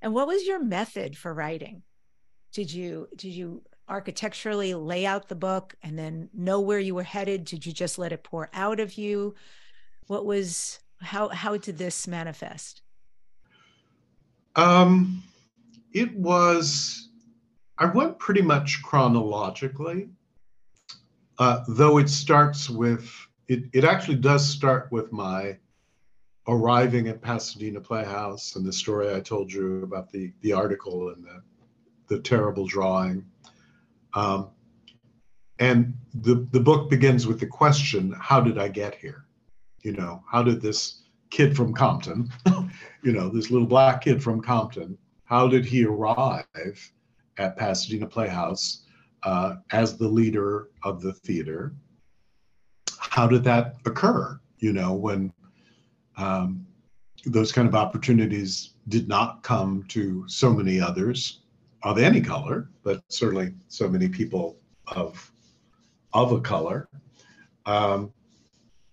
And 0.00 0.14
what 0.14 0.28
was 0.28 0.46
your 0.46 0.62
method 0.62 1.18
for 1.18 1.34
writing? 1.34 1.82
Did 2.52 2.72
you 2.72 3.08
did 3.16 3.32
you 3.32 3.62
architecturally 3.86 4.72
lay 4.72 5.04
out 5.04 5.28
the 5.28 5.34
book 5.34 5.74
and 5.82 5.98
then 5.98 6.30
know 6.32 6.60
where 6.60 6.78
you 6.78 6.94
were 6.94 7.02
headed? 7.02 7.44
Did 7.44 7.66
you 7.66 7.72
just 7.72 7.98
let 7.98 8.12
it 8.12 8.22
pour 8.22 8.48
out 8.54 8.80
of 8.80 8.94
you? 8.94 9.34
What 10.10 10.26
was 10.26 10.80
how 11.00 11.28
how 11.28 11.56
did 11.56 11.78
this 11.78 12.08
manifest? 12.08 12.82
Um 14.56 15.22
it 15.92 16.12
was 16.16 17.10
I 17.78 17.84
went 17.84 18.18
pretty 18.18 18.42
much 18.42 18.82
chronologically. 18.82 20.08
Uh, 21.38 21.60
though 21.68 21.98
it 21.98 22.10
starts 22.10 22.68
with 22.68 23.08
it, 23.46 23.66
it 23.72 23.84
actually 23.84 24.16
does 24.16 24.44
start 24.44 24.88
with 24.90 25.12
my 25.12 25.56
arriving 26.48 27.06
at 27.06 27.22
Pasadena 27.22 27.80
Playhouse 27.80 28.56
and 28.56 28.66
the 28.66 28.72
story 28.72 29.14
I 29.14 29.20
told 29.20 29.52
you 29.52 29.84
about 29.84 30.10
the, 30.10 30.32
the 30.40 30.52
article 30.52 31.10
and 31.10 31.24
the, 31.24 31.40
the 32.08 32.20
terrible 32.20 32.66
drawing. 32.66 33.24
Um, 34.14 34.50
and 35.60 35.94
the, 36.12 36.48
the 36.50 36.58
book 36.58 36.90
begins 36.90 37.28
with 37.28 37.38
the 37.38 37.46
question 37.46 38.12
how 38.18 38.40
did 38.40 38.58
I 38.58 38.66
get 38.66 38.96
here? 38.96 39.26
You 39.82 39.92
know, 39.92 40.22
how 40.30 40.42
did 40.42 40.60
this 40.60 41.02
kid 41.30 41.56
from 41.56 41.72
Compton, 41.72 42.28
you 43.02 43.12
know, 43.12 43.28
this 43.28 43.50
little 43.50 43.66
black 43.66 44.02
kid 44.02 44.22
from 44.22 44.40
Compton, 44.40 44.98
how 45.24 45.48
did 45.48 45.64
he 45.64 45.84
arrive 45.84 46.92
at 47.38 47.56
Pasadena 47.56 48.06
Playhouse 48.06 48.84
uh, 49.22 49.56
as 49.70 49.96
the 49.96 50.08
leader 50.08 50.68
of 50.82 51.00
the 51.00 51.12
theater? 51.12 51.74
how 53.10 53.26
did 53.26 53.42
that 53.44 53.76
occur? 53.84 54.40
You 54.58 54.72
know, 54.72 54.94
when 54.94 55.32
um, 56.16 56.66
those 57.26 57.52
kind 57.52 57.66
of 57.66 57.74
opportunities 57.74 58.74
did 58.88 59.08
not 59.08 59.42
come 59.42 59.84
to 59.88 60.24
so 60.28 60.52
many 60.52 60.80
others 60.80 61.40
of 61.82 61.98
any 61.98 62.20
color, 62.20 62.70
but 62.82 63.02
certainly 63.08 63.52
so 63.68 63.88
many 63.88 64.08
people 64.08 64.58
of 64.86 65.30
of 66.12 66.32
a 66.32 66.40
color. 66.40 66.88
Um, 67.66 68.12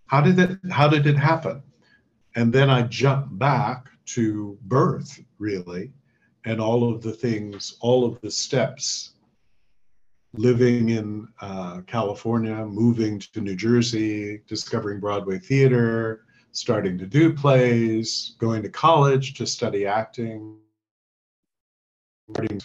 how 0.07 0.21
did 0.21 0.39
it 0.39 0.57
How 0.71 0.87
did 0.87 1.05
it 1.05 1.17
happen? 1.17 1.61
And 2.35 2.51
then 2.51 2.69
I 2.69 2.83
jump 2.83 3.37
back 3.37 3.87
to 4.07 4.57
birth, 4.63 5.19
really, 5.39 5.91
and 6.45 6.61
all 6.61 6.89
of 6.89 7.01
the 7.01 7.11
things, 7.11 7.77
all 7.81 8.05
of 8.05 8.19
the 8.21 8.31
steps 8.31 9.13
living 10.33 10.89
in 10.89 11.27
uh, 11.41 11.81
California, 11.87 12.65
moving 12.65 13.19
to 13.19 13.41
New 13.41 13.55
Jersey, 13.55 14.41
discovering 14.47 14.99
Broadway 14.99 15.39
theater, 15.39 16.25
starting 16.51 16.97
to 16.97 17.05
do 17.05 17.33
plays, 17.33 18.35
going 18.37 18.61
to 18.63 18.69
college 18.69 19.33
to 19.35 19.45
study 19.45 19.85
acting, 19.85 20.57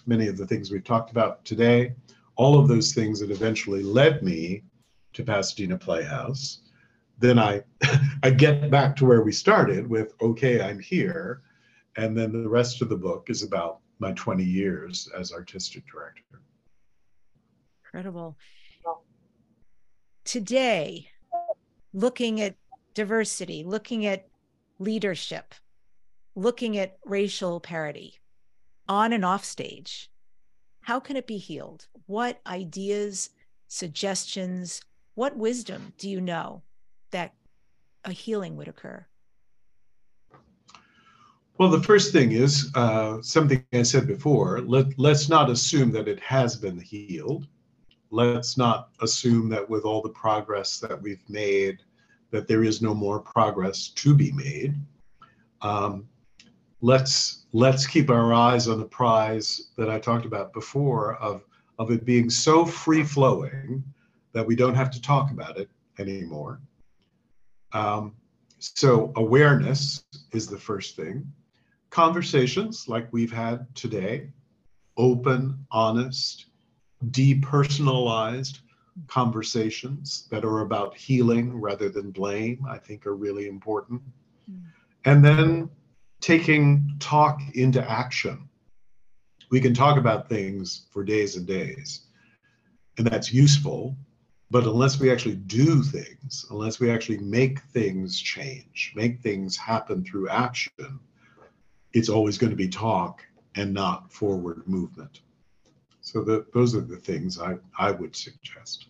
many 0.07 0.27
of 0.27 0.37
the 0.37 0.47
things 0.47 0.71
we've 0.71 0.85
talked 0.85 1.11
about 1.11 1.45
today, 1.45 1.95
all 2.37 2.59
of 2.59 2.69
those 2.69 2.93
things 2.93 3.21
that 3.21 3.31
eventually 3.31 3.83
led 3.83 4.23
me 4.23 4.63
to 5.13 5.23
Pasadena 5.23 5.79
Playhouse. 5.79 6.63
Then 7.23 7.39
I, 7.39 7.63
I 8.25 8.31
get 8.31 8.69
back 8.69 8.97
to 8.97 9.07
where 9.07 9.23
we 9.23 9.31
started 9.31 9.87
with, 9.87 10.13
okay, 10.21 10.61
I'm 10.61 10.81
here. 10.81 11.43
And 11.97 12.19
then 12.19 12.33
the 12.33 12.49
rest 12.49 12.83
of 12.83 12.89
the 12.89 12.97
book 12.97 13.31
is 13.31 13.45
about 13.45 13.79
my 14.01 14.11
20 14.13 14.43
years 14.43 15.09
as 15.17 15.33
artistic 15.33 15.85
director. 15.87 16.43
Incredible. 17.85 18.37
Today, 20.25 21.11
looking 21.93 22.41
at 22.41 22.57
diversity, 22.95 23.63
looking 23.63 24.05
at 24.05 24.27
leadership, 24.81 25.55
looking 26.35 26.77
at 26.77 26.99
racial 27.05 27.61
parity 27.61 28.19
on 28.89 29.13
and 29.13 29.25
off 29.25 29.45
stage, 29.45 30.11
how 30.81 30.99
can 30.99 31.17
it 31.17 31.29
be 31.29 31.39
healed? 31.39 31.87
What 32.07 32.41
ideas, 32.49 33.31
suggestions, 33.69 34.83
what 35.15 35.37
wisdom 35.37 35.93
do 35.99 36.11
you 36.11 36.21
know 36.21 36.63
that 37.13 37.35
a 38.05 38.13
healing 38.13 38.57
would 38.57 38.69
occur? 38.69 39.07
Well, 41.59 41.71
the 41.71 41.83
first 41.83 42.13
thing 42.13 42.33
is 42.33 42.71
uh, 42.75 43.23
something 43.23 43.65
I 43.73 43.83
said 43.83 44.07
before. 44.07 44.61
Let, 44.63 44.99
let's 44.99 45.29
not 45.29 45.49
assume 45.49 45.93
that 45.93 46.09
it 46.09 46.19
has 46.21 46.57
been 46.57 46.81
healed. 46.81 47.47
Let's 48.11 48.59
not 48.59 48.91
assume 49.01 49.49
that 49.51 49.69
with 49.69 49.85
all 49.85 50.03
the 50.03 50.09
progress 50.09 50.81
that 50.81 51.01
we've 51.01 51.23
made, 51.29 51.79
that 52.31 52.49
there 52.49 52.65
is 52.65 52.83
no 52.83 52.95
more 52.95 53.21
progress 53.21 53.89
to 53.91 54.15
be 54.15 54.33
made. 54.33 54.75
Um, 55.61 56.09
let's 56.81 57.45
let's 57.53 57.87
keep 57.87 58.11
our 58.11 58.35
eyes 58.35 58.67
on 58.67 58.81
the 58.81 58.85
prize 58.85 59.71
that 59.77 59.89
I 59.89 59.99
talked 59.99 60.27
about 60.27 60.53
before 60.53 61.17
of 61.17 61.45
of 61.79 61.91
it 61.91 62.05
being 62.05 62.29
so 62.29 62.67
free 62.67 63.05
flowing 63.05 63.83
that 64.33 64.47
we 64.47 64.57
don't 64.57 64.75
have 64.75 64.91
to 64.91 65.01
talk 65.01 65.31
about 65.31 65.57
it 65.59 65.69
anymore. 65.99 66.61
Um, 67.73 68.15
so 68.59 69.13
awareness 69.17 70.05
is 70.33 70.47
the 70.47 70.59
first 70.59 70.97
thing. 70.97 71.33
Conversations 71.91 72.87
like 72.89 73.09
we've 73.13 73.33
had 73.33 73.67
today, 73.75 74.31
open, 74.97 75.67
honest, 75.71 76.47
depersonalized 77.11 78.61
conversations 79.09 80.29
that 80.31 80.45
are 80.45 80.61
about 80.61 80.97
healing 80.97 81.61
rather 81.61 81.89
than 81.89 82.11
blame, 82.11 82.65
I 82.69 82.79
think 82.79 83.07
are 83.07 83.17
really 83.17 83.49
important. 83.49 84.03
Mm. 84.51 84.63
And 85.05 85.25
then 85.25 85.71
taking 86.21 86.97
talk 87.01 87.41
into 87.55 87.83
action. 87.91 88.49
We 89.51 89.61
can 89.61 89.75
talk 89.75 89.99
about 89.99 90.29
things 90.29 90.87
for 90.91 91.05
days 91.05 91.37
and 91.37 91.47
days, 91.47 92.07
and 92.97 93.07
that's 93.07 93.33
useful. 93.35 93.97
But 94.53 94.67
unless 94.67 95.01
we 95.01 95.11
actually 95.11 95.37
do 95.37 95.83
things, 95.83 96.45
unless 96.51 96.79
we 96.79 96.91
actually 96.91 97.17
make 97.17 97.59
things 97.73 98.21
change, 98.21 98.93
make 98.95 99.23
things 99.23 99.57
happen 99.57 100.05
through 100.05 100.29
action, 100.29 101.01
it's 101.95 102.11
always 102.11 102.37
going 102.37 102.51
to 102.51 102.57
be 102.57 102.69
talk 102.69 103.25
and 103.55 103.73
not 103.73 104.13
forward 104.13 104.69
movement. 104.69 105.23
So 106.03 106.23
the, 106.23 106.45
those 106.53 106.77
are 106.77 106.83
the 106.83 106.99
things 106.99 107.41
I, 107.41 107.57
I 107.79 107.93
would 107.93 108.15
suggest. 108.15 108.89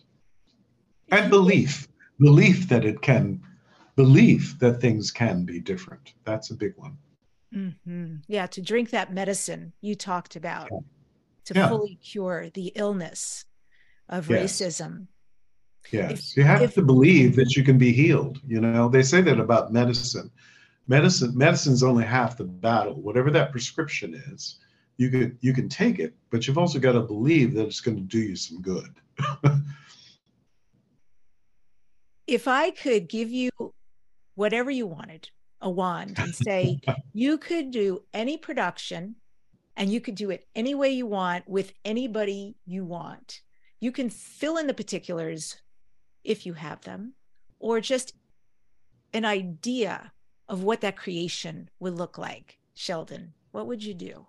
And 1.11 1.29
belief, 1.29 1.87
belief 2.19 2.67
that 2.67 2.83
it 2.83 3.01
can, 3.01 3.41
belief 3.95 4.59
that 4.59 4.81
things 4.81 5.11
can 5.11 5.45
be 5.45 5.61
different. 5.61 6.13
That's 6.25 6.49
a 6.49 6.55
big 6.55 6.73
one. 6.75 6.97
Mm-hmm. 7.55 8.15
Yeah, 8.27 8.47
to 8.47 8.61
drink 8.61 8.89
that 8.89 9.13
medicine 9.13 9.71
you 9.79 9.95
talked 9.95 10.35
about 10.35 10.67
yeah. 10.69 10.79
to 11.45 11.53
yeah. 11.53 11.69
fully 11.69 11.95
cure 12.03 12.49
the 12.53 12.73
illness 12.75 13.45
of 14.09 14.29
yes. 14.29 14.59
racism. 14.59 15.07
Yes, 15.91 16.31
if, 16.31 16.37
you 16.37 16.43
have 16.43 16.61
if, 16.61 16.73
to 16.75 16.81
believe 16.81 17.35
that 17.35 17.55
you 17.55 17.63
can 17.63 17.77
be 17.77 17.91
healed. 17.91 18.39
You 18.47 18.61
know, 18.61 18.89
they 18.89 19.03
say 19.03 19.21
that 19.21 19.39
about 19.39 19.71
medicine. 19.73 20.31
Medicine, 20.87 21.37
medicine's 21.37 21.83
only 21.83 22.03
half 22.03 22.37
the 22.37 22.43
battle. 22.43 22.95
Whatever 23.01 23.31
that 23.31 23.51
prescription 23.51 24.13
is, 24.31 24.59
you 24.97 25.09
can 25.09 25.37
you 25.41 25.53
can 25.53 25.69
take 25.69 25.99
it, 25.99 26.13
but 26.29 26.47
you've 26.47 26.57
also 26.57 26.79
got 26.79 26.93
to 26.93 27.01
believe 27.01 27.53
that 27.53 27.65
it's 27.65 27.81
going 27.81 27.97
to 27.97 28.03
do 28.03 28.19
you 28.19 28.35
some 28.35 28.61
good. 28.61 28.89
if 32.27 32.47
I 32.47 32.71
could 32.71 33.07
give 33.07 33.29
you 33.31 33.49
whatever 34.35 34.71
you 34.71 34.87
wanted, 34.87 35.29
a 35.61 35.69
wand 35.69 36.19
and 36.19 36.35
say, 36.35 36.79
you 37.13 37.37
could 37.37 37.71
do 37.71 38.03
any 38.13 38.37
production 38.37 39.15
and 39.75 39.91
you 39.91 39.99
could 39.99 40.15
do 40.15 40.29
it 40.29 40.45
any 40.55 40.75
way 40.75 40.91
you 40.91 41.07
want 41.07 41.47
with 41.47 41.73
anybody 41.83 42.55
you 42.65 42.85
want. 42.85 43.41
You 43.79 43.91
can 43.91 44.09
fill 44.09 44.57
in 44.57 44.67
the 44.67 44.73
particulars 44.73 45.55
if 46.23 46.45
you 46.45 46.53
have 46.53 46.81
them, 46.81 47.13
or 47.59 47.79
just 47.79 48.13
an 49.13 49.25
idea 49.25 50.11
of 50.47 50.63
what 50.63 50.81
that 50.81 50.97
creation 50.97 51.69
would 51.79 51.95
look 51.95 52.17
like. 52.17 52.59
Sheldon, 52.73 53.33
what 53.51 53.67
would 53.67 53.83
you 53.83 53.93
do? 53.93 54.25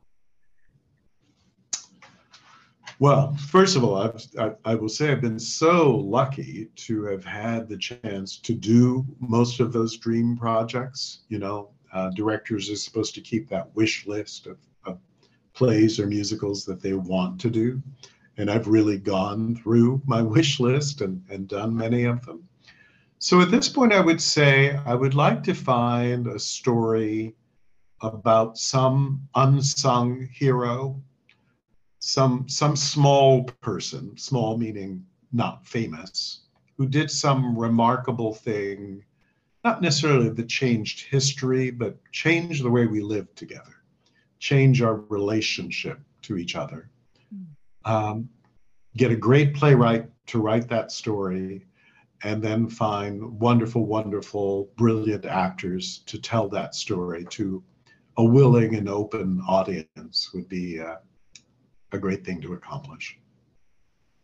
Well, 3.01 3.35
first 3.49 3.77
of 3.77 3.83
all, 3.83 4.13
I, 4.39 4.53
I, 4.65 4.75
will 4.77 4.89
say 4.89 5.11
I've 5.11 5.21
been 5.21 5.41
so 5.41 5.97
lucky 5.97 6.69
to 6.77 7.05
have 7.07 7.25
had 7.25 7.69
the 7.69 7.77
chance 7.77 8.39
to 8.39 8.55
do 8.55 9.05
most 9.19 9.59
of 9.59 9.73
those 9.73 9.97
dream 9.97 10.37
projects. 10.37 11.21
You 11.29 11.39
know, 11.39 11.71
uh, 11.93 12.11
directors 12.11 12.71
are 12.71 12.77
supposed 12.77 13.15
to 13.17 13.21
keep 13.21 13.49
that 13.49 13.75
wish 13.75 14.07
list 14.07 14.47
of, 14.47 14.59
of 14.85 14.99
plays 15.55 15.99
or 15.99 16.07
musicals 16.07 16.65
that 16.67 16.81
they 16.81 16.93
want 16.93 17.41
to 17.41 17.51
do. 17.51 17.83
And 18.37 18.51
I've 18.51 18.67
really 18.67 18.99
gone 18.99 19.57
through 19.57 20.03
my 20.07 20.23
wish 20.23 20.61
list 20.61 21.01
and, 21.01 21.23
and 21.31 21.47
done 21.47 21.77
many 21.77 22.05
of 22.05 22.25
them. 22.27 22.49
So 23.19 23.41
at 23.41 23.51
this 23.51 23.69
point, 23.69 23.93
I 23.93 24.01
would 24.01 24.21
say 24.21 24.77
I 24.85 24.95
would 24.95 25.15
like 25.15 25.43
to 25.45 25.55
find 25.55 26.27
a 26.27 26.39
story 26.39 27.35
about 28.01 28.59
some 28.59 29.29
unsung 29.35 30.29
hero 30.33 31.01
some 32.05 32.47
some 32.51 32.77
small 32.77 33.45
person, 33.63 34.15
small 34.19 34.59
meaning 34.59 35.07
not 35.33 35.67
famous, 35.67 36.41
who 36.77 36.87
did 36.87 37.11
some 37.11 37.59
remarkable 37.59 38.35
thing, 38.35 39.03
not 39.65 39.81
necessarily 39.81 40.29
that 40.29 40.47
changed 40.47 41.07
history, 41.07 41.71
but 41.71 41.97
changed 42.13 42.63
the 42.63 42.71
way 42.71 42.87
we 42.87 43.01
live 43.01 43.35
together, 43.35 43.77
change 44.39 44.83
our 44.83 44.97
relationship 45.09 45.99
to 46.21 46.37
each 46.37 46.57
other. 46.57 46.91
Um, 47.85 48.29
get 48.97 49.11
a 49.11 49.17
great 49.17 49.55
playwright 49.55 50.09
to 50.27 50.41
write 50.41 50.69
that 50.69 50.93
story, 50.93 51.67
and 52.23 52.43
then 52.43 52.69
find 52.69 53.39
wonderful, 53.39 53.85
wonderful, 53.87 54.71
brilliant 54.77 55.27
actors 55.27 55.99
to 56.07 56.19
tell 56.19 56.49
that 56.49 56.75
story 56.75 57.25
to 57.31 57.63
a 58.17 58.25
willing 58.25 58.77
and 58.77 58.89
open 58.89 59.41
audience 59.49 60.33
would 60.33 60.49
be 60.49 60.81
uh, 60.81 60.97
a 61.93 61.99
great 61.99 62.25
thing 62.25 62.41
to 62.41 62.55
accomplish. 62.55 63.19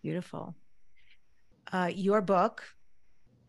Beautiful. 0.02 0.54
Uh, 1.72 1.90
your 1.92 2.20
book 2.20 2.62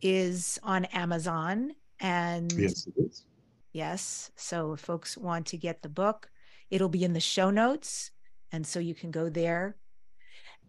is 0.01 0.59
on 0.63 0.85
Amazon 0.85 1.73
and 1.99 2.51
yes, 2.53 2.87
it 2.87 2.93
is. 2.97 3.25
Yes. 3.73 4.31
So 4.35 4.73
if 4.73 4.79
folks 4.79 5.17
want 5.17 5.45
to 5.47 5.57
get 5.57 5.81
the 5.81 5.89
book, 5.89 6.29
it'll 6.69 6.89
be 6.89 7.03
in 7.03 7.13
the 7.13 7.19
show 7.19 7.49
notes. 7.49 8.11
And 8.51 8.67
so 8.67 8.79
you 8.79 8.93
can 8.93 9.11
go 9.11 9.29
there. 9.29 9.77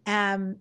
Um, 0.05 0.57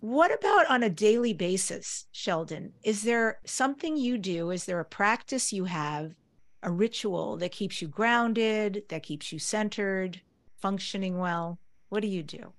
what 0.00 0.32
about 0.32 0.70
on 0.70 0.82
a 0.82 0.90
daily 0.90 1.32
basis, 1.32 2.06
Sheldon? 2.12 2.72
Is 2.82 3.02
there 3.02 3.38
something 3.46 3.96
you 3.96 4.18
do? 4.18 4.50
Is 4.50 4.66
there 4.66 4.80
a 4.80 4.84
practice 4.84 5.52
you 5.52 5.64
have, 5.64 6.14
a 6.62 6.70
ritual 6.70 7.36
that 7.38 7.52
keeps 7.52 7.80
you 7.80 7.88
grounded, 7.88 8.82
that 8.88 9.02
keeps 9.02 9.32
you 9.32 9.38
centered, 9.38 10.20
functioning 10.58 11.18
well? 11.18 11.58
What 11.88 12.00
do 12.00 12.08
you 12.08 12.22
do? 12.22 12.52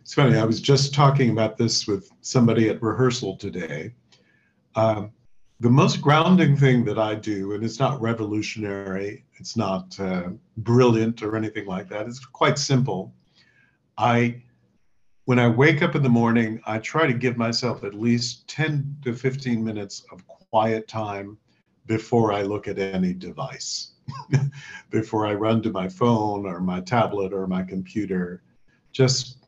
It's 0.00 0.14
funny. 0.14 0.36
I 0.36 0.44
was 0.44 0.60
just 0.60 0.94
talking 0.94 1.30
about 1.30 1.56
this 1.56 1.88
with 1.88 2.08
somebody 2.20 2.68
at 2.68 2.80
rehearsal 2.80 3.36
today. 3.36 3.92
Um, 4.76 5.10
the 5.58 5.70
most 5.70 6.00
grounding 6.00 6.56
thing 6.56 6.84
that 6.84 6.98
I 6.98 7.14
do, 7.14 7.54
and 7.54 7.64
it's 7.64 7.80
not 7.80 8.00
revolutionary, 8.00 9.24
it's 9.40 9.56
not 9.56 9.98
uh, 9.98 10.28
brilliant 10.58 11.22
or 11.22 11.34
anything 11.34 11.66
like 11.66 11.88
that. 11.88 12.06
It's 12.06 12.24
quite 12.24 12.58
simple. 12.58 13.12
I, 13.98 14.42
when 15.26 15.38
I 15.40 15.48
wake 15.48 15.82
up 15.82 15.96
in 15.96 16.02
the 16.02 16.08
morning, 16.08 16.60
I 16.66 16.78
try 16.78 17.06
to 17.06 17.12
give 17.12 17.36
myself 17.36 17.82
at 17.84 17.94
least 17.94 18.48
10 18.48 18.98
to 19.02 19.12
15 19.12 19.62
minutes 19.62 20.04
of 20.12 20.26
quiet 20.26 20.88
time 20.88 21.36
before 21.86 22.32
I 22.32 22.42
look 22.42 22.68
at 22.68 22.78
any 22.78 23.12
device. 23.12 23.92
before 24.90 25.26
I 25.26 25.34
run 25.34 25.62
to 25.62 25.70
my 25.70 25.88
phone 25.88 26.46
or 26.46 26.60
my 26.60 26.80
tablet 26.80 27.32
or 27.32 27.48
my 27.48 27.64
computer. 27.64 28.42
Just 28.92 29.38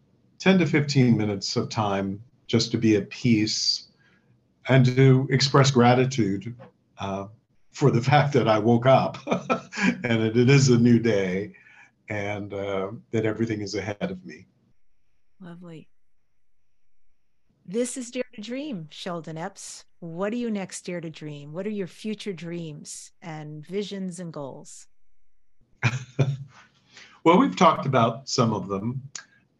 10 0.41 0.59
to 0.59 0.67
15 0.67 1.17
minutes 1.17 1.55
of 1.55 1.69
time 1.69 2.23
just 2.49 2.73
to 2.73 2.77
be 2.77 2.97
at 2.97 3.09
peace 3.09 3.89
and 4.69 4.85
to 4.85 5.29
express 5.31 5.71
gratitude 5.71 6.57
uh, 6.99 7.27
for 7.71 7.93
the 7.93 8.03
fact 8.11 8.33
that 8.33 8.49
I 8.49 8.59
woke 8.59 8.87
up 8.87 9.19
and 10.03 10.23
it 10.23 10.51
is 10.51 10.71
a 10.71 10.79
new 10.79 10.99
day 10.99 11.53
and 12.09 12.53
uh, 12.53 12.91
that 13.13 13.25
everything 13.25 13.61
is 13.61 13.77
ahead 13.77 14.11
of 14.11 14.25
me. 14.27 14.47
Lovely. 15.41 15.89
This 17.65 17.97
is 17.97 18.11
Dare 18.11 18.25
to 18.35 18.41
Dream, 18.41 18.89
Sheldon 18.91 19.37
Epps. 19.37 19.85
What 20.01 20.31
do 20.31 20.39
you 20.39 20.51
next 20.51 20.87
dare 20.87 21.01
to 21.01 21.11
dream? 21.11 21.53
What 21.53 21.67
are 21.67 21.71
your 21.71 21.87
future 21.87 22.33
dreams 22.33 23.13
and 23.21 23.67
visions 23.67 24.21
and 24.21 24.33
goals? 24.33 24.87
well, 27.25 27.39
we've 27.39 27.57
talked 27.57 27.87
about 27.87 28.29
some 28.29 28.53
of 28.53 28.69
them. 28.69 29.03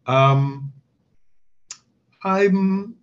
Um, 0.07 0.73
I'm 2.23 2.95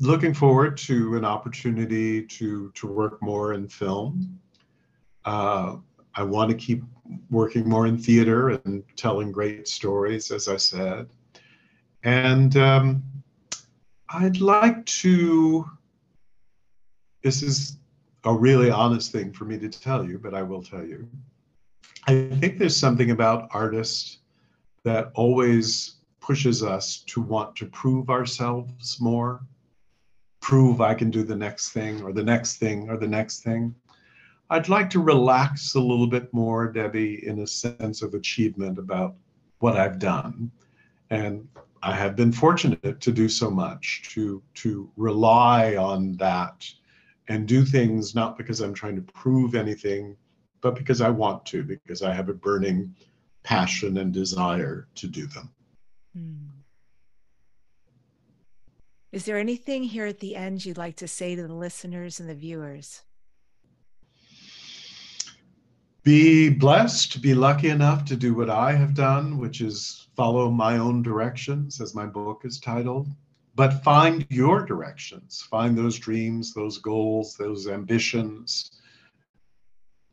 looking 0.00 0.34
forward 0.34 0.76
to 0.76 1.16
an 1.16 1.24
opportunity 1.24 2.22
to 2.22 2.70
to 2.72 2.86
work 2.86 3.20
more 3.22 3.54
in 3.54 3.68
film. 3.68 4.38
Uh, 5.24 5.76
I 6.14 6.22
want 6.22 6.50
to 6.50 6.56
keep 6.56 6.82
working 7.30 7.68
more 7.68 7.86
in 7.86 7.98
theater 7.98 8.50
and 8.50 8.84
telling 8.96 9.32
great 9.32 9.66
stories, 9.66 10.30
as 10.30 10.48
I 10.48 10.56
said, 10.56 11.08
and 12.08 12.56
um, 12.56 13.02
I'd 14.08 14.40
like 14.40 14.86
to. 14.86 15.68
This 17.22 17.42
is 17.42 17.76
a 18.24 18.32
really 18.32 18.70
honest 18.70 19.12
thing 19.12 19.30
for 19.30 19.44
me 19.44 19.58
to 19.58 19.68
tell 19.68 20.08
you, 20.08 20.18
but 20.18 20.32
I 20.32 20.42
will 20.42 20.62
tell 20.62 20.82
you. 20.82 21.06
I 22.06 22.30
think 22.40 22.58
there's 22.58 22.76
something 22.76 23.10
about 23.10 23.50
artists 23.52 24.20
that 24.84 25.10
always 25.14 25.96
pushes 26.20 26.62
us 26.62 27.04
to 27.08 27.20
want 27.20 27.54
to 27.56 27.66
prove 27.66 28.08
ourselves 28.08 28.98
more, 29.00 29.42
prove 30.40 30.80
I 30.80 30.94
can 30.94 31.10
do 31.10 31.22
the 31.22 31.36
next 31.36 31.72
thing 31.72 32.02
or 32.02 32.14
the 32.14 32.22
next 32.22 32.56
thing 32.56 32.88
or 32.88 32.96
the 32.96 33.08
next 33.08 33.40
thing. 33.40 33.74
I'd 34.48 34.70
like 34.70 34.88
to 34.90 35.00
relax 35.00 35.74
a 35.74 35.80
little 35.80 36.06
bit 36.06 36.32
more, 36.32 36.72
Debbie, 36.72 37.26
in 37.26 37.40
a 37.40 37.46
sense 37.46 38.00
of 38.00 38.14
achievement 38.14 38.78
about 38.78 39.14
what 39.58 39.76
I've 39.76 39.98
done. 39.98 40.50
And 41.10 41.46
I 41.82 41.92
have 41.94 42.16
been 42.16 42.32
fortunate 42.32 43.00
to 43.00 43.12
do 43.12 43.28
so 43.28 43.50
much, 43.50 44.02
to, 44.14 44.42
to 44.54 44.90
rely 44.96 45.76
on 45.76 46.16
that 46.16 46.68
and 47.28 47.46
do 47.46 47.64
things 47.64 48.14
not 48.14 48.36
because 48.36 48.60
I'm 48.60 48.74
trying 48.74 48.96
to 48.96 49.12
prove 49.12 49.54
anything, 49.54 50.16
but 50.60 50.74
because 50.74 51.00
I 51.00 51.10
want 51.10 51.44
to, 51.46 51.62
because 51.62 52.02
I 52.02 52.12
have 52.12 52.28
a 52.28 52.34
burning 52.34 52.94
passion 53.42 53.98
and 53.98 54.12
desire 54.12 54.88
to 54.96 55.06
do 55.06 55.26
them. 55.26 55.50
Hmm. 56.14 56.48
Is 59.12 59.24
there 59.24 59.38
anything 59.38 59.84
here 59.84 60.06
at 60.06 60.20
the 60.20 60.36
end 60.36 60.64
you'd 60.64 60.76
like 60.76 60.96
to 60.96 61.08
say 61.08 61.34
to 61.34 61.46
the 61.46 61.54
listeners 61.54 62.20
and 62.20 62.28
the 62.28 62.34
viewers? 62.34 63.02
Be 66.08 66.48
blessed, 66.48 67.20
be 67.20 67.34
lucky 67.34 67.68
enough 67.68 68.06
to 68.06 68.16
do 68.16 68.32
what 68.32 68.48
I 68.48 68.72
have 68.72 68.94
done, 68.94 69.36
which 69.36 69.60
is 69.60 70.08
follow 70.16 70.50
my 70.50 70.78
own 70.78 71.02
directions, 71.02 71.82
as 71.82 71.94
my 71.94 72.06
book 72.06 72.46
is 72.46 72.58
titled. 72.58 73.08
But 73.54 73.84
find 73.84 74.26
your 74.30 74.64
directions, 74.64 75.46
find 75.50 75.76
those 75.76 75.98
dreams, 75.98 76.54
those 76.54 76.78
goals, 76.78 77.36
those 77.36 77.68
ambitions, 77.68 78.70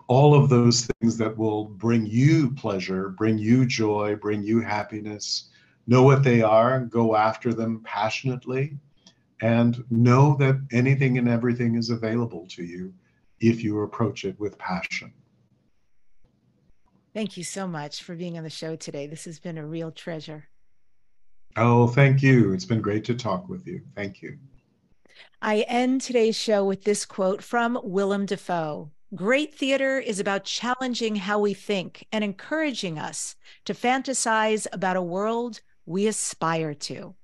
all 0.09 0.35
of 0.35 0.49
those 0.49 0.85
things 0.85 1.15
that 1.17 1.37
will 1.37 1.63
bring 1.63 2.05
you 2.05 2.51
pleasure, 2.51 3.07
bring 3.07 3.37
you 3.37 3.65
joy, 3.65 4.17
bring 4.17 4.43
you 4.43 4.59
happiness. 4.59 5.49
Know 5.87 6.03
what 6.03 6.23
they 6.23 6.41
are, 6.41 6.81
go 6.81 7.15
after 7.15 7.53
them 7.53 7.81
passionately, 7.85 8.77
and 9.41 9.81
know 9.89 10.35
that 10.39 10.59
anything 10.73 11.17
and 11.17 11.29
everything 11.29 11.75
is 11.75 11.89
available 11.89 12.45
to 12.49 12.65
you 12.65 12.93
if 13.39 13.63
you 13.63 13.79
approach 13.79 14.25
it 14.25 14.37
with 14.37 14.57
passion. 14.57 15.13
Thank 17.15 17.37
you 17.37 17.45
so 17.45 17.65
much 17.65 18.03
for 18.03 18.13
being 18.13 18.37
on 18.37 18.43
the 18.43 18.49
show 18.49 18.75
today. 18.75 19.07
This 19.07 19.23
has 19.23 19.39
been 19.39 19.57
a 19.57 19.65
real 19.65 19.89
treasure. 19.89 20.49
Oh, 21.55 21.87
thank 21.87 22.21
you. 22.21 22.51
It's 22.51 22.65
been 22.65 22.81
great 22.81 23.05
to 23.05 23.15
talk 23.15 23.47
with 23.47 23.65
you. 23.65 23.79
Thank 23.95 24.21
you. 24.21 24.37
I 25.41 25.61
end 25.69 26.01
today's 26.01 26.35
show 26.35 26.65
with 26.65 26.83
this 26.83 27.05
quote 27.05 27.41
from 27.41 27.79
Willem 27.81 28.25
Dafoe 28.25 28.91
Great 29.15 29.55
theater 29.55 29.97
is 29.97 30.19
about 30.19 30.43
challenging 30.43 31.15
how 31.15 31.39
we 31.39 31.53
think 31.53 32.05
and 32.11 32.21
encouraging 32.21 32.99
us 32.99 33.37
to 33.63 33.73
fantasize 33.73 34.67
about 34.73 34.97
a 34.97 35.01
world 35.01 35.61
we 35.85 36.07
aspire 36.07 36.73
to. 36.73 37.15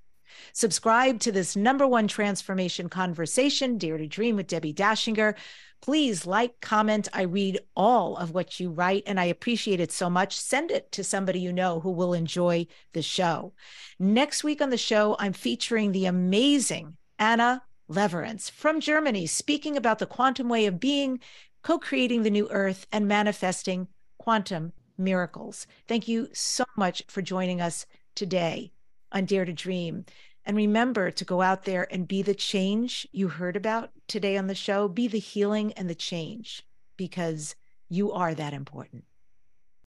Subscribe 0.52 1.20
to 1.20 1.32
this 1.32 1.56
number 1.56 1.86
one 1.86 2.08
transformation 2.08 2.88
conversation, 2.88 3.78
Dare 3.78 3.98
to 3.98 4.06
Dream 4.06 4.36
with 4.36 4.46
Debbie 4.46 4.74
Dachinger. 4.74 5.34
Please 5.80 6.26
like, 6.26 6.60
comment. 6.60 7.08
I 7.12 7.22
read 7.22 7.58
all 7.74 8.16
of 8.16 8.30
what 8.30 8.60
you 8.60 8.70
write 8.70 9.02
and 9.06 9.18
I 9.18 9.24
appreciate 9.24 9.80
it 9.80 9.90
so 9.90 10.08
much. 10.08 10.38
Send 10.38 10.70
it 10.70 10.92
to 10.92 11.02
somebody 11.02 11.40
you 11.40 11.52
know 11.52 11.80
who 11.80 11.90
will 11.90 12.14
enjoy 12.14 12.68
the 12.92 13.02
show. 13.02 13.52
Next 13.98 14.44
week 14.44 14.62
on 14.62 14.70
the 14.70 14.76
show, 14.76 15.16
I'm 15.18 15.32
featuring 15.32 15.90
the 15.90 16.06
amazing 16.06 16.96
Anna 17.18 17.62
Leverance 17.90 18.50
from 18.50 18.80
Germany, 18.80 19.26
speaking 19.26 19.76
about 19.76 19.98
the 19.98 20.06
quantum 20.06 20.48
way 20.48 20.66
of 20.66 20.78
being 20.78 21.18
co 21.62 21.78
creating 21.78 22.22
the 22.22 22.30
new 22.30 22.48
earth, 22.50 22.86
and 22.92 23.06
manifesting 23.06 23.88
quantum 24.18 24.72
miracles. 24.98 25.66
Thank 25.88 26.08
you 26.08 26.28
so 26.32 26.64
much 26.76 27.02
for 27.08 27.22
joining 27.22 27.60
us 27.60 27.86
today 28.14 28.72
on 29.12 29.24
Dare 29.24 29.44
to 29.44 29.52
Dream. 29.52 30.04
And 30.44 30.56
remember 30.56 31.10
to 31.10 31.24
go 31.24 31.40
out 31.40 31.64
there 31.64 31.86
and 31.92 32.08
be 32.08 32.22
the 32.22 32.34
change 32.34 33.06
you 33.12 33.28
heard 33.28 33.56
about 33.56 33.90
today 34.08 34.36
on 34.36 34.48
the 34.48 34.54
show. 34.54 34.88
Be 34.88 35.06
the 35.06 35.20
healing 35.20 35.72
and 35.74 35.88
the 35.88 35.94
change 35.94 36.66
because 36.96 37.54
you 37.88 38.12
are 38.12 38.34
that 38.34 38.52
important. 38.52 39.04